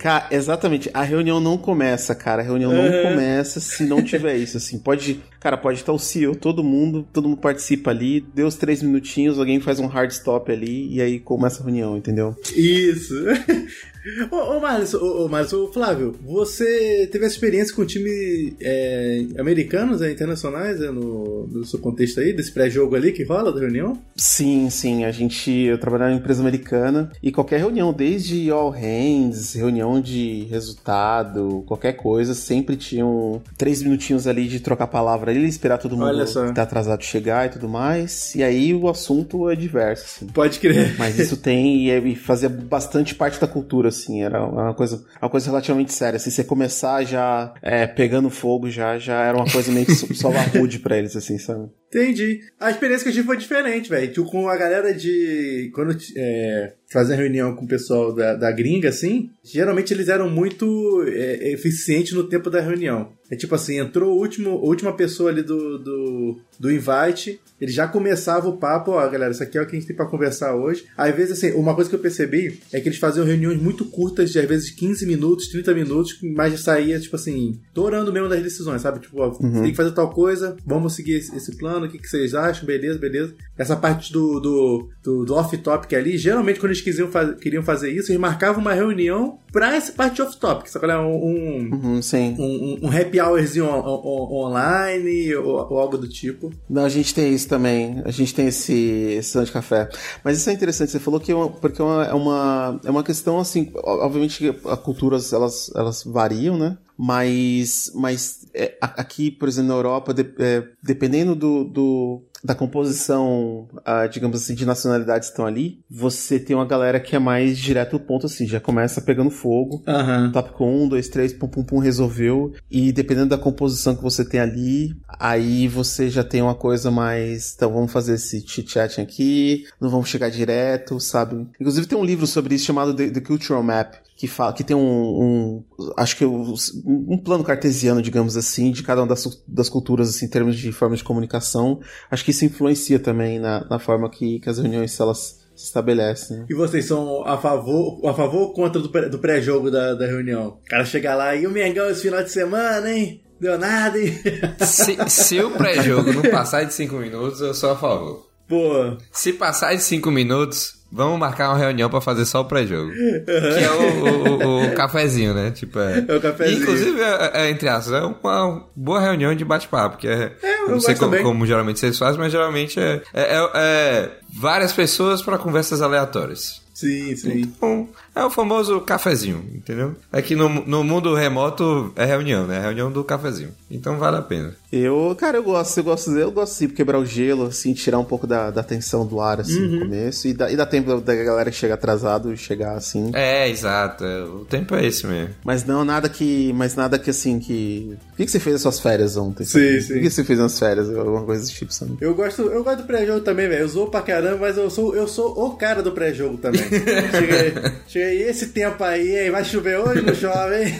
cara, 0.00 0.28
exatamente. 0.30 0.90
A 0.92 1.02
reunião 1.02 1.40
não 1.40 1.58
começa, 1.58 2.14
cara. 2.14 2.42
A 2.42 2.44
reunião 2.44 2.72
não 2.72 2.84
é. 2.86 3.02
começa 3.02 3.60
se 3.60 3.84
não 3.84 4.02
tiver 4.02 4.36
isso, 4.36 4.56
assim. 4.56 4.78
Pode, 4.78 5.22
cara, 5.40 5.56
pode 5.56 5.80
estar 5.80 5.92
o 5.92 5.98
CEO, 5.98 6.34
todo 6.34 6.64
mundo, 6.64 7.06
todo 7.12 7.28
mundo 7.28 7.40
participa 7.40 7.90
ali, 7.90 8.20
deu 8.34 8.46
os 8.46 8.56
três 8.56 8.82
minutinhos, 8.82 9.38
alguém 9.38 9.60
faz 9.60 9.78
um 9.80 9.86
hard 9.86 10.10
stop 10.10 10.50
ali 10.50 10.94
e 10.94 11.00
aí 11.00 11.18
começa 11.18 11.60
a 11.60 11.64
reunião, 11.64 11.96
entendeu? 12.06 12.36
Isso. 12.54 13.14
Ô, 14.30 14.36
ô 14.36 14.60
Marlos, 14.60 14.94
ô, 14.94 15.24
ô, 15.24 15.28
Marlos, 15.28 15.52
ô, 15.52 15.68
Flávio, 15.72 16.14
você 16.22 17.08
teve 17.10 17.24
essa 17.24 17.34
experiência 17.34 17.74
com 17.74 17.84
time 17.84 18.54
é, 18.60 19.26
americanos, 19.38 20.00
é, 20.00 20.10
internacionais, 20.10 20.80
é, 20.80 20.90
no, 20.90 21.46
no 21.46 21.64
seu 21.64 21.78
contexto 21.78 22.20
aí, 22.20 22.32
desse 22.32 22.52
pré-jogo 22.52 22.94
ali 22.94 23.12
que 23.12 23.24
rola 23.24 23.52
da 23.52 23.60
reunião? 23.60 23.98
Sim, 24.14 24.70
sim. 24.70 25.04
A 25.04 25.10
gente. 25.10 25.50
Eu 25.50 25.78
trabalhava 25.78 26.12
em 26.12 26.16
empresa 26.16 26.40
americana 26.40 27.10
e 27.22 27.32
qualquer 27.32 27.58
reunião, 27.58 27.92
desde 27.92 28.50
all 28.50 28.70
hands, 28.70 29.54
reunião 29.54 30.00
de 30.00 30.44
resultado, 30.44 31.64
qualquer 31.66 31.94
coisa, 31.94 32.34
sempre 32.34 32.76
tinham 32.76 33.42
três 33.56 33.82
minutinhos 33.82 34.26
ali 34.26 34.46
de 34.46 34.60
trocar 34.60 34.86
palavra 34.86 35.30
ali, 35.30 35.46
esperar 35.46 35.78
todo 35.78 35.96
mundo 35.96 36.24
que 36.24 36.54
tá 36.54 36.62
atrasado 36.62 37.02
chegar 37.02 37.46
e 37.46 37.50
tudo 37.50 37.68
mais. 37.68 38.34
E 38.34 38.42
aí 38.42 38.72
o 38.72 38.88
assunto 38.88 39.50
é 39.50 39.56
diverso. 39.56 40.04
Assim. 40.04 40.26
Pode 40.26 40.58
crer. 40.60 40.94
Mas 40.98 41.18
isso 41.18 41.36
tem 41.36 41.88
e 41.88 42.14
fazia 42.14 42.48
bastante 42.48 43.14
parte 43.14 43.40
da 43.40 43.46
cultura, 43.46 43.88
assim. 43.96 44.22
Era 44.22 44.44
uma 44.44 44.74
coisa, 44.74 45.04
uma 45.20 45.30
coisa 45.30 45.46
relativamente 45.46 45.92
séria. 45.92 46.18
Se 46.18 46.28
assim, 46.28 46.36
você 46.36 46.44
começar 46.44 47.04
já 47.04 47.54
é, 47.62 47.86
pegando 47.86 48.30
fogo, 48.30 48.70
já, 48.70 48.98
já 48.98 49.22
era 49.22 49.36
uma 49.36 49.50
coisa 49.50 49.72
meio 49.72 49.86
que 49.86 49.94
só 49.94 50.30
rude 50.30 50.78
pra 50.78 50.96
eles, 50.96 51.16
assim, 51.16 51.38
sabe? 51.38 51.68
Entendi. 51.88 52.40
A 52.60 52.70
experiência 52.70 53.04
que 53.04 53.10
eu 53.10 53.14
tive 53.14 53.26
foi 53.26 53.36
diferente, 53.36 53.88
velho. 53.88 54.12
Tu 54.12 54.24
com 54.24 54.48
a 54.48 54.56
galera 54.56 54.92
de. 54.92 55.70
Quando 55.74 55.96
é, 56.16 56.72
fazer 56.90 57.16
reunião 57.16 57.54
com 57.54 57.64
o 57.64 57.68
pessoal 57.68 58.14
da, 58.14 58.34
da 58.34 58.50
gringa, 58.52 58.88
assim, 58.88 59.30
geralmente 59.42 59.92
eles 59.92 60.08
eram 60.08 60.28
muito 60.28 61.04
é, 61.06 61.52
eficientes 61.52 62.12
no 62.12 62.28
tempo 62.28 62.50
da 62.50 62.60
reunião. 62.60 63.12
É 63.30 63.36
tipo 63.36 63.54
assim, 63.54 63.78
entrou 63.78 64.16
o 64.16 64.20
último, 64.20 64.50
a 64.50 64.66
última 64.66 64.92
pessoa 64.92 65.30
ali 65.30 65.42
do, 65.42 65.78
do, 65.78 66.40
do 66.58 66.70
invite, 66.70 67.40
ele 67.60 67.72
já 67.72 67.88
começava 67.88 68.48
o 68.48 68.56
papo, 68.56 68.92
ó, 68.92 69.08
galera, 69.08 69.32
isso 69.32 69.42
aqui 69.42 69.56
é 69.56 69.62
o 69.62 69.66
que 69.66 69.74
a 69.74 69.78
gente 69.78 69.86
tem 69.86 69.96
pra 69.96 70.06
conversar 70.06 70.54
hoje. 70.54 70.84
Às 70.96 71.14
vezes, 71.14 71.32
assim, 71.32 71.56
uma 71.56 71.74
coisa 71.74 71.88
que 71.88 71.96
eu 71.96 72.00
percebi 72.00 72.60
é 72.72 72.80
que 72.80 72.88
eles 72.88 72.98
faziam 72.98 73.24
reuniões 73.24 73.60
muito 73.60 73.84
curtas, 73.86 74.30
de 74.30 74.38
às 74.38 74.46
vezes 74.46 74.70
15 74.70 75.06
minutos, 75.06 75.48
30 75.48 75.74
minutos, 75.74 76.18
mas 76.22 76.60
saía, 76.60 77.00
tipo 77.00 77.16
assim, 77.16 77.58
torando 77.72 78.12
mesmo 78.12 78.28
das 78.28 78.42
decisões, 78.42 78.82
sabe? 78.82 79.00
Tipo, 79.00 79.22
ó, 79.22 79.28
uhum. 79.40 79.62
tem 79.62 79.70
que 79.70 79.76
fazer 79.76 79.92
tal 79.92 80.10
coisa, 80.10 80.56
vamos 80.66 80.94
seguir 80.94 81.14
esse, 81.14 81.34
esse 81.34 81.56
plano, 81.56 81.86
o 81.86 81.88
que, 81.88 81.98
que 81.98 82.08
vocês 82.08 82.34
acham? 82.34 82.66
Beleza, 82.66 82.98
beleza. 82.98 83.34
Essa 83.56 83.76
parte 83.76 84.12
do, 84.12 84.38
do, 84.38 84.88
do, 85.02 85.24
do 85.24 85.34
off-topic 85.34 85.92
ali, 85.94 86.18
geralmente 86.18 86.60
quando 86.60 86.72
eles 86.72 86.82
queriam, 86.82 87.08
faz, 87.08 87.38
queriam 87.38 87.62
fazer 87.62 87.90
isso, 87.90 88.10
eles 88.10 88.20
marcavam 88.20 88.60
uma 88.60 88.74
reunião 88.74 89.38
pra 89.50 89.74
essa 89.74 89.92
parte 89.92 90.20
off-topic, 90.20 90.68
sabe? 90.68 90.86
Um, 90.92 91.14
um, 91.14 91.70
uhum, 91.72 92.02
sim. 92.02 92.36
um, 92.38 92.86
um 92.86 92.90
happy 92.90 93.15
hourzinho 93.20 93.66
on, 93.66 93.80
on, 93.80 94.46
online 94.46 95.34
ou, 95.36 95.66
ou, 95.70 95.78
algo 95.78 95.98
do 95.98 96.08
tipo. 96.08 96.52
Não, 96.68 96.84
a 96.84 96.88
gente 96.88 97.14
tem 97.14 97.32
isso 97.32 97.48
também. 97.48 98.02
A 98.04 98.10
gente 98.10 98.34
tem 98.34 98.48
esse, 98.48 98.72
esse 99.18 99.44
de 99.44 99.52
café. 99.52 99.88
Mas 100.24 100.38
isso 100.38 100.50
é 100.50 100.52
interessante, 100.52 100.90
você 100.90 100.98
falou 100.98 101.20
que 101.20 101.32
é 101.32 101.34
uma, 101.34 101.48
porque 101.48 101.80
é 101.80 101.84
uma, 101.84 102.04
é 102.04 102.14
uma, 102.14 102.80
é 103.00 103.02
questão 103.02 103.38
assim, 103.38 103.70
obviamente 103.74 104.54
as 104.64 104.78
culturas 104.80 105.32
elas, 105.32 105.70
elas 105.74 106.02
variam, 106.02 106.58
né? 106.58 106.76
mas, 106.96 107.92
mas 107.94 108.46
é, 108.54 108.76
aqui, 108.80 109.30
por 109.30 109.48
exemplo, 109.48 109.68
na 109.68 109.74
Europa, 109.74 110.14
de, 110.14 110.22
é, 110.38 110.66
dependendo 110.82 111.34
do, 111.34 111.64
do, 111.64 112.22
da 112.46 112.54
composição, 112.54 113.68
uh, 113.78 114.08
digamos 114.10 114.40
assim, 114.40 114.54
de 114.54 114.64
nacionalidades 114.64 115.28
que 115.28 115.32
estão 115.32 115.44
ali, 115.44 115.80
você 115.90 116.38
tem 116.38 116.54
uma 116.54 116.64
galera 116.64 117.00
que 117.00 117.16
é 117.16 117.18
mais 117.18 117.58
direto 117.58 117.94
ao 117.94 118.00
ponto, 118.00 118.26
assim, 118.26 118.46
já 118.46 118.60
começa 118.60 119.00
pegando 119.00 119.30
fogo, 119.30 119.82
uhum. 119.86 120.30
tópico 120.30 120.64
1, 120.64 120.88
2, 120.88 121.08
3, 121.08 121.32
pum, 121.34 121.48
pum, 121.48 121.64
pum, 121.64 121.78
resolveu, 121.78 122.52
e 122.70 122.92
dependendo 122.92 123.30
da 123.30 123.38
composição 123.38 123.96
que 123.96 124.02
você 124.02 124.24
tem 124.24 124.38
ali, 124.38 124.94
aí 125.18 125.66
você 125.66 126.08
já 126.08 126.22
tem 126.22 126.40
uma 126.40 126.54
coisa 126.54 126.90
mais, 126.90 127.52
então 127.54 127.72
vamos 127.72 127.92
fazer 127.92 128.14
esse 128.14 128.46
chit-chat 128.46 129.00
aqui, 129.00 129.64
não 129.80 129.90
vamos 129.90 130.08
chegar 130.08 130.30
direto, 130.30 131.00
sabe? 131.00 131.48
Inclusive 131.60 131.88
tem 131.88 131.98
um 131.98 132.04
livro 132.04 132.26
sobre 132.26 132.54
isso 132.54 132.66
chamado 132.66 132.94
The, 132.94 133.10
The 133.10 133.20
Cultural 133.20 133.62
Map, 133.62 133.94
que 134.16 134.26
fala 134.26 134.54
que 134.54 134.64
tem 134.64 134.74
um, 134.74 134.80
um 134.80 135.64
acho 135.96 136.16
que 136.16 136.24
um 136.24 137.18
plano 137.18 137.44
cartesiano, 137.44 138.00
digamos 138.00 138.36
assim, 138.36 138.72
de 138.72 138.82
cada 138.82 139.02
uma 139.02 139.06
das, 139.06 139.44
das 139.46 139.68
culturas 139.68 140.08
assim, 140.08 140.24
em 140.24 140.30
termos 140.30 140.56
de 140.56 140.72
forma 140.72 140.96
de 140.96 141.04
comunicação. 141.04 141.80
Acho 142.10 142.24
que 142.24 142.30
isso 142.30 142.44
influencia 142.44 142.98
também 142.98 143.38
na, 143.38 143.66
na 143.68 143.78
forma 143.78 144.08
que, 144.08 144.40
que 144.40 144.48
as 144.48 144.58
reuniões 144.58 144.98
elas 144.98 145.44
se 145.54 145.66
estabelecem. 145.66 146.46
E 146.48 146.54
vocês 146.54 146.86
são 146.86 147.26
a 147.26 147.36
favor, 147.36 148.00
a 148.06 148.14
favor 148.14 148.42
ou 148.42 148.52
contra 148.54 148.80
do 148.80 149.18
pré-jogo 149.18 149.70
da, 149.70 149.94
da 149.94 150.06
reunião? 150.06 150.58
O 150.64 150.68
cara 150.68 150.84
chegar 150.84 151.14
lá 151.14 151.34
e 151.34 151.46
o 151.46 151.50
Mengão 151.50 151.90
esse 151.90 152.02
final 152.02 152.22
de 152.22 152.30
semana, 152.30 152.90
hein? 152.90 153.22
Deu 153.38 153.58
nada, 153.58 153.98
hein? 153.98 154.18
Se, 154.60 154.96
se 155.10 155.40
o 155.40 155.50
pré-jogo 155.50 156.10
não 156.10 156.22
passar 156.22 156.64
de 156.64 156.72
5 156.72 156.94
minutos, 156.96 157.40
eu 157.42 157.52
sou 157.52 157.72
a 157.72 157.76
favor. 157.76 158.26
Pô. 158.48 158.96
Se 159.12 159.34
passar 159.34 159.74
de 159.74 159.82
5 159.82 160.10
minutos, 160.10 160.75
Vamos 160.90 161.18
marcar 161.18 161.50
uma 161.50 161.58
reunião 161.58 161.90
para 161.90 162.00
fazer 162.00 162.24
só 162.24 162.40
o 162.40 162.44
pré-jogo. 162.44 162.92
que 162.92 163.64
é 163.64 163.70
o, 163.70 164.46
o, 164.46 164.66
o, 164.66 164.74
cafezinho, 164.74 165.34
né? 165.34 165.50
Tipo, 165.50 165.80
é. 165.80 166.04
é 166.06 166.16
o 166.16 166.20
cafezinho. 166.20 166.62
Inclusive, 166.62 167.00
é, 167.00 167.30
é, 167.34 167.50
entre 167.50 167.68
aspas, 167.68 167.92
é 167.92 168.00
uma 168.00 168.64
boa 168.74 169.00
reunião 169.00 169.34
de 169.34 169.44
bate-papo. 169.44 169.96
Que 169.96 170.08
é, 170.08 170.32
é 170.42 170.62
eu 170.62 170.70
não 170.70 170.80
sei 170.80 170.94
como, 170.94 171.20
como, 171.22 171.46
geralmente 171.46 171.80
vocês 171.80 171.98
fazem, 171.98 172.18
mas 172.18 172.30
geralmente 172.30 172.78
é, 172.78 173.02
é, 173.12 173.36
é, 173.36 173.48
é 173.54 174.10
várias 174.38 174.72
pessoas 174.72 175.22
para 175.22 175.38
conversas 175.38 175.82
aleatórias. 175.82 176.65
Sim, 176.76 177.16
sim. 177.16 177.40
Então, 177.40 177.88
é 178.14 178.22
o 178.22 178.28
famoso 178.28 178.82
cafezinho, 178.82 179.42
entendeu? 179.54 179.96
É 180.12 180.20
que 180.20 180.36
no, 180.36 180.46
no 180.66 180.84
mundo 180.84 181.14
remoto 181.14 181.90
é 181.96 182.04
reunião, 182.04 182.46
né? 182.46 182.58
É 182.58 182.60
reunião 182.60 182.92
do 182.92 183.02
cafezinho. 183.02 183.48
Então 183.70 183.96
vale 183.96 184.18
a 184.18 184.22
pena. 184.22 184.54
Eu, 184.70 185.16
cara, 185.18 185.38
eu 185.38 185.42
gosto, 185.42 185.78
eu 185.78 185.84
gosto, 185.84 186.10
eu 186.10 186.30
gosto 186.30 186.52
sim, 186.52 186.68
quebrar 186.68 186.98
o 186.98 187.06
gelo, 187.06 187.46
assim, 187.46 187.72
tirar 187.72 187.98
um 187.98 188.04
pouco 188.04 188.26
da, 188.26 188.50
da 188.50 188.62
tensão 188.62 189.06
do 189.06 189.22
ar, 189.22 189.40
assim, 189.40 189.58
uhum. 189.58 189.70
no 189.70 189.78
começo. 189.80 190.28
E 190.28 190.34
dá, 190.34 190.52
e 190.52 190.56
dá 190.56 190.66
tempo 190.66 191.00
da 191.00 191.14
galera 191.14 191.50
que 191.50 191.56
chega 191.56 191.72
atrasado 191.72 192.36
chegar 192.36 192.76
assim. 192.76 193.10
É, 193.14 193.48
exato. 193.48 194.04
É, 194.04 194.24
o 194.24 194.44
tempo 194.44 194.74
é 194.74 194.84
esse 194.84 195.06
mesmo. 195.06 195.34
Mas 195.42 195.64
não 195.64 195.82
nada 195.82 196.10
que. 196.10 196.52
Mas 196.52 196.74
nada 196.76 196.98
que 196.98 197.08
assim 197.08 197.38
que. 197.38 197.96
O 198.16 198.18
que, 198.18 198.24
que 198.24 198.30
você 198.30 198.40
fez 198.40 198.54
nas 198.54 198.62
suas 198.62 198.80
férias 198.80 199.14
ontem? 199.18 199.44
Sim, 199.44 199.78
sim. 199.78 199.98
O 199.98 200.00
que 200.00 200.08
você 200.08 200.24
fez 200.24 200.38
nas 200.38 200.58
férias? 200.58 200.88
Alguma 200.88 201.22
coisa 201.22 201.42
desse 201.42 201.52
tipo, 201.52 201.70
sabe? 201.70 201.98
Eu 202.00 202.14
gosto, 202.14 202.44
eu 202.44 202.64
gosto 202.64 202.78
do 202.78 202.86
pré-jogo 202.86 203.20
também, 203.20 203.46
velho. 203.46 203.64
Eu 203.64 203.68
sou 203.68 203.90
pra 203.90 204.00
caramba, 204.00 204.38
mas 204.38 204.56
eu 204.56 204.70
sou, 204.70 204.96
eu 204.96 205.06
sou 205.06 205.38
o 205.38 205.50
cara 205.50 205.82
do 205.82 205.92
pré-jogo 205.92 206.38
também. 206.38 206.62
chega 207.86 208.06
aí, 208.06 208.22
esse 208.22 208.46
tempo 208.46 208.82
aí, 208.82 209.18
aí 209.18 209.30
vai 209.30 209.44
chover 209.44 209.78
hoje, 209.80 210.00
não 210.00 210.14
chove, 210.14 210.62
hein? 210.62 210.72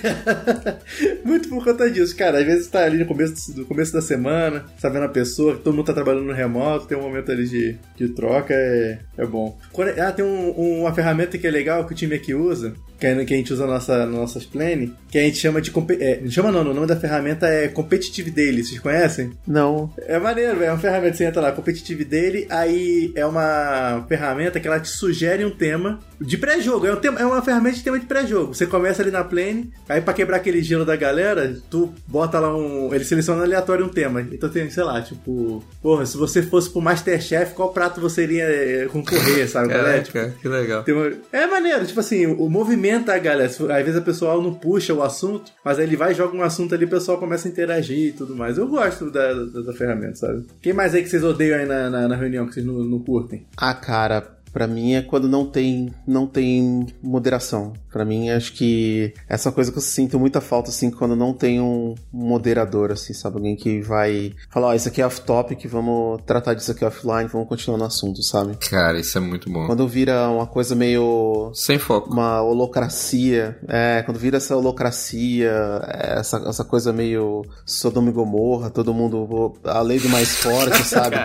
Muito 1.26 1.50
por 1.50 1.62
conta 1.62 1.90
disso, 1.90 2.16
cara. 2.16 2.38
Às 2.38 2.46
vezes 2.46 2.68
tá 2.68 2.84
ali 2.84 2.96
no 2.96 3.04
começo, 3.04 3.52
do 3.52 3.66
começo 3.66 3.92
da 3.92 4.00
semana, 4.00 4.64
tá 4.80 4.88
vendo 4.88 5.04
a 5.04 5.10
pessoa, 5.10 5.56
todo 5.56 5.74
mundo 5.74 5.84
tá 5.84 5.92
trabalhando 5.92 6.24
no 6.24 6.32
remoto, 6.32 6.86
tem 6.86 6.96
um 6.96 7.02
momento 7.02 7.30
ali 7.30 7.46
de, 7.46 7.76
de 7.98 8.08
troca, 8.14 8.54
é, 8.54 8.98
é 9.18 9.26
bom. 9.26 9.58
Quando, 9.74 9.90
ah, 10.00 10.10
tem 10.10 10.24
um, 10.24 10.80
uma 10.80 10.94
ferramenta 10.94 11.36
que 11.36 11.46
é 11.46 11.50
legal 11.50 11.86
que 11.86 11.92
o 11.92 11.96
time 11.96 12.14
aqui 12.14 12.34
usa, 12.34 12.72
que 12.98 13.06
a 13.06 13.36
gente 13.36 13.52
usa 13.52 13.66
na 13.66 13.74
nossa, 13.74 13.98
nas 14.06 14.08
nossas 14.08 14.44
plane, 14.44 14.94
que 15.10 15.18
a 15.18 15.22
gente 15.22 15.38
chama 15.38 15.60
de. 15.60 15.72
É, 16.00 16.20
chama 16.28 16.50
não, 16.50 16.62
o 16.62 16.74
nome 16.74 16.86
da 16.86 16.96
ferramenta 16.96 17.46
é 17.46 17.68
Competitive 17.68 18.30
Daily, 18.30 18.64
vocês 18.64 18.80
conhecem? 18.80 19.32
Não. 19.46 19.92
É 19.98 20.18
maneiro, 20.18 20.62
é 20.62 20.70
uma 20.70 20.78
ferramenta, 20.78 21.16
você 21.16 21.24
entra 21.24 21.42
lá, 21.42 21.52
Competitive 21.52 22.04
Daily, 22.04 22.46
aí 22.50 23.12
é 23.14 23.24
uma 23.24 24.04
ferramenta 24.08 24.58
que 24.58 24.66
ela 24.66 24.80
te 24.80 24.88
sugere 24.88 25.44
um 25.44 25.50
tema 25.50 26.00
de 26.20 26.38
pré-jogo. 26.38 26.86
É, 26.86 26.92
um 26.92 26.96
tema, 26.96 27.20
é 27.20 27.26
uma 27.26 27.42
ferramenta 27.42 27.76
de 27.76 27.82
tema 27.82 27.98
de 27.98 28.06
pré-jogo. 28.06 28.54
Você 28.54 28.66
começa 28.66 29.02
ali 29.02 29.10
na 29.10 29.24
plane, 29.24 29.70
aí 29.88 30.00
pra 30.00 30.14
quebrar 30.14 30.38
aquele 30.38 30.62
gelo 30.62 30.84
da 30.84 30.96
galera, 30.96 31.56
tu 31.70 31.92
bota 32.06 32.38
lá 32.40 32.56
um. 32.56 32.94
Ele 32.94 33.04
seleciona 33.04 33.42
aleatório 33.42 33.84
um 33.84 33.90
tema. 33.90 34.22
Então 34.32 34.48
tem, 34.48 34.68
sei 34.70 34.84
lá, 34.84 35.02
tipo, 35.02 35.62
porra, 35.82 36.06
se 36.06 36.16
você 36.16 36.42
fosse 36.42 36.70
pro 36.70 36.80
Masterchef, 36.80 37.54
qual 37.54 37.72
prato 37.72 38.00
você 38.00 38.22
iria 38.22 38.44
eh, 38.44 38.88
concorrer, 38.90 39.48
sabe? 39.48 39.72
É? 39.72 39.76
Caraca, 39.76 40.02
tipo, 40.02 40.40
que 40.40 40.48
legal. 40.48 40.84
Uma... 40.88 41.12
É 41.32 41.46
maneiro, 41.46 41.86
tipo 41.86 42.00
assim, 42.00 42.26
o 42.26 42.48
movimento 42.48 42.85
movimenta, 42.86 43.18
galera. 43.18 43.48
Às 43.48 43.58
vezes 43.58 43.96
o 43.96 44.02
pessoal 44.02 44.40
não 44.40 44.54
puxa 44.54 44.94
o 44.94 45.02
assunto, 45.02 45.52
mas 45.64 45.78
aí 45.78 45.84
ele 45.84 45.96
vai, 45.96 46.14
joga 46.14 46.36
um 46.36 46.42
assunto 46.42 46.74
ali, 46.74 46.84
o 46.84 46.88
pessoal 46.88 47.18
começa 47.18 47.48
a 47.48 47.50
interagir 47.50 48.08
e 48.08 48.12
tudo 48.12 48.34
mais. 48.34 48.58
Eu 48.58 48.68
gosto 48.68 49.10
da, 49.10 49.32
da, 49.32 49.60
da 49.62 49.72
ferramenta, 49.72 50.16
sabe? 50.16 50.46
Quem 50.62 50.72
mais 50.72 50.94
aí 50.94 51.02
que 51.02 51.08
vocês 51.08 51.24
odeiam 51.24 51.58
aí 51.58 51.66
na, 51.66 51.90
na, 51.90 52.08
na 52.08 52.16
reunião, 52.16 52.46
que 52.46 52.54
vocês 52.54 52.66
não, 52.66 52.74
não 52.74 52.98
curtem? 53.00 53.46
Ah, 53.56 53.74
cara, 53.74 54.35
para 54.56 54.66
mim 54.66 54.94
é 54.94 55.02
quando 55.02 55.28
não 55.28 55.44
tem 55.44 55.92
não 56.06 56.26
tem 56.26 56.86
moderação. 57.02 57.74
Para 57.92 58.06
mim 58.06 58.30
acho 58.30 58.54
que 58.54 59.12
essa 59.28 59.52
coisa 59.52 59.70
que 59.70 59.76
eu 59.76 59.82
sinto 59.82 60.18
muita 60.18 60.40
falta 60.40 60.70
assim 60.70 60.90
quando 60.90 61.14
não 61.14 61.34
tem 61.34 61.60
um 61.60 61.94
moderador 62.10 62.90
assim, 62.90 63.12
sabe, 63.12 63.36
alguém 63.36 63.54
que 63.54 63.82
vai 63.82 64.32
falar, 64.48 64.68
ó, 64.68 64.70
oh, 64.70 64.74
isso 64.74 64.88
aqui 64.88 65.02
é 65.02 65.06
off 65.06 65.20
topic, 65.20 65.66
vamos 65.66 66.22
tratar 66.24 66.54
disso 66.54 66.70
aqui 66.70 66.86
offline, 66.86 67.28
vamos 67.28 67.46
continuar 67.50 67.76
no 67.76 67.84
assunto, 67.84 68.22
sabe? 68.22 68.56
Cara, 68.70 68.98
isso 68.98 69.18
é 69.18 69.20
muito 69.20 69.50
bom. 69.50 69.66
Quando 69.66 69.86
vira 69.86 70.26
uma 70.30 70.46
coisa 70.46 70.74
meio 70.74 71.50
sem 71.52 71.78
foco, 71.78 72.10
uma 72.10 72.40
holocracia, 72.40 73.58
é, 73.68 74.02
quando 74.06 74.18
vira 74.18 74.38
essa 74.38 74.56
holocracia, 74.56 75.52
essa, 75.86 76.38
essa 76.48 76.64
coisa 76.64 76.94
meio 76.94 77.44
Sodoma 77.66 78.08
e 78.08 78.12
Gomorra, 78.12 78.70
todo 78.70 78.94
mundo 78.94 79.52
a 79.64 79.82
lei 79.82 79.98
do 79.98 80.08
mais 80.08 80.34
forte, 80.36 80.80
sabe? 80.88 81.16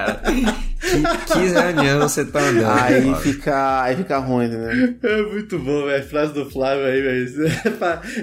Que, 0.82 1.34
que 1.34 1.40
reunião 1.48 2.02
você 2.02 2.26
tá 2.26 2.40
andando? 2.40 2.72
Aí 2.72 3.21
fica, 3.22 3.84
aí 3.84 3.96
fica 3.96 4.18
ruim, 4.18 4.48
né? 4.48 4.96
É 5.04 5.22
muito 5.24 5.58
bom, 5.60 5.86
velho. 5.86 6.04
Frase 6.04 6.34
do 6.34 6.50
Flávio 6.50 6.86
aí, 6.86 7.02
velho. 7.02 7.22